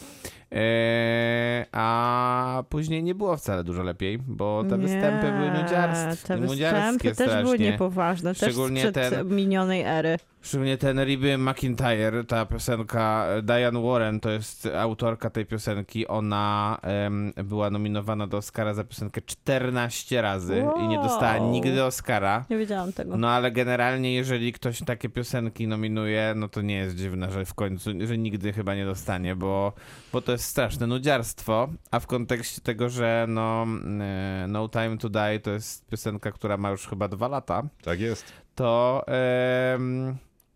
[0.54, 7.08] E, a później nie było wcale dużo lepiej, bo te występy były nudziarstw, Te nudziarskie
[7.08, 7.70] występy też były strasznie.
[7.70, 10.16] niepoważne, Szczególnie też ten- minionej ery.
[10.44, 16.06] Szczególnie ten Ribby McIntyre, ta piosenka, Diane Warren to jest autorka tej piosenki.
[16.08, 21.50] Ona em, była nominowana do Oscara za piosenkę 14 razy i nie dostała Wow.
[21.52, 22.44] nigdy Oscara.
[22.50, 23.16] Nie wiedziałam tego.
[23.16, 27.54] No ale generalnie, jeżeli ktoś takie piosenki nominuje, no to nie jest dziwne, że w
[27.54, 29.72] końcu, że nigdy chyba nie dostanie, bo,
[30.12, 33.66] bo to jest straszne nudziarstwo, a w kontekście tego, że no
[34.00, 38.00] e, No Time to Die to jest piosenka, która ma już chyba dwa lata, Tak
[38.00, 38.32] jest.
[38.54, 39.04] to,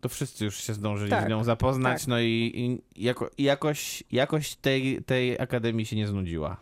[0.01, 2.07] to wszyscy już się zdążyli Tak, z nią zapoznać, tak.
[2.07, 2.51] no i,
[2.95, 6.57] i jako, jakoś, jakoś tej, tej akademii się nie znudziła.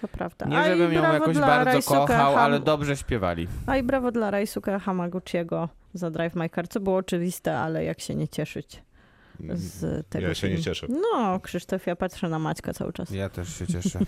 [0.00, 0.46] To prawda.
[0.46, 3.48] Nie żebym ją jakoś bardzo Raisuke kochał, Ham- ale dobrze śpiewali.
[3.66, 8.00] A i brawo dla Raisuke Hamaguchiego za Drive My Car, co było oczywiste, ale jak
[8.00, 8.82] się nie cieszyć
[9.54, 10.64] z tego Ja się nie filmu.
[10.64, 10.86] cieszę.
[11.12, 13.10] No, Krzysztof, ja patrzę na Maćka cały czas.
[13.10, 13.98] Ja też się cieszę.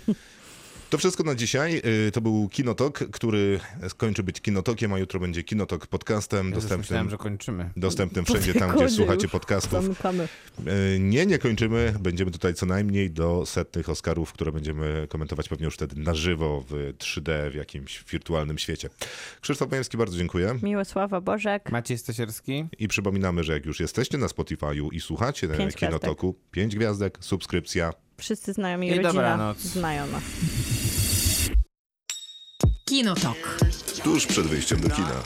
[0.90, 1.82] To wszystko na dzisiaj.
[2.08, 6.80] Y, To był Kinotok, który skończy być Kinotokiem, a jutro będzie Kinotok podcastem Ja dostępnym,
[6.80, 7.70] myślałem, że kończymy.
[7.76, 9.82] dostępnym wszędzie tam, gdzie słuchacie podcastów.
[9.82, 10.28] Zamykamy.
[10.94, 11.94] Y, Nie, nie kończymy.
[12.00, 16.64] Będziemy tutaj co najmniej do setnych Oscarów, które będziemy komentować pewnie już wtedy na żywo
[16.68, 18.88] w 3D w jakimś wirtualnym świecie.
[19.40, 20.58] Krzysztof Majewski, bardzo dziękuję.
[20.62, 21.72] Miłosława Bożek.
[21.72, 22.64] Maciej Stasierski?
[22.78, 27.92] I przypominamy, że jak już jesteście na Spotify'u i słuchacie Pięć Kinotoku, 5 gwiazdek, subskrypcja.
[28.20, 29.58] Wszyscy znajomi I rodzina dobranoc.
[29.58, 30.22] znają nas.
[32.88, 33.58] Kinotok.
[34.04, 35.22] Tuż przed wyjściem do kina.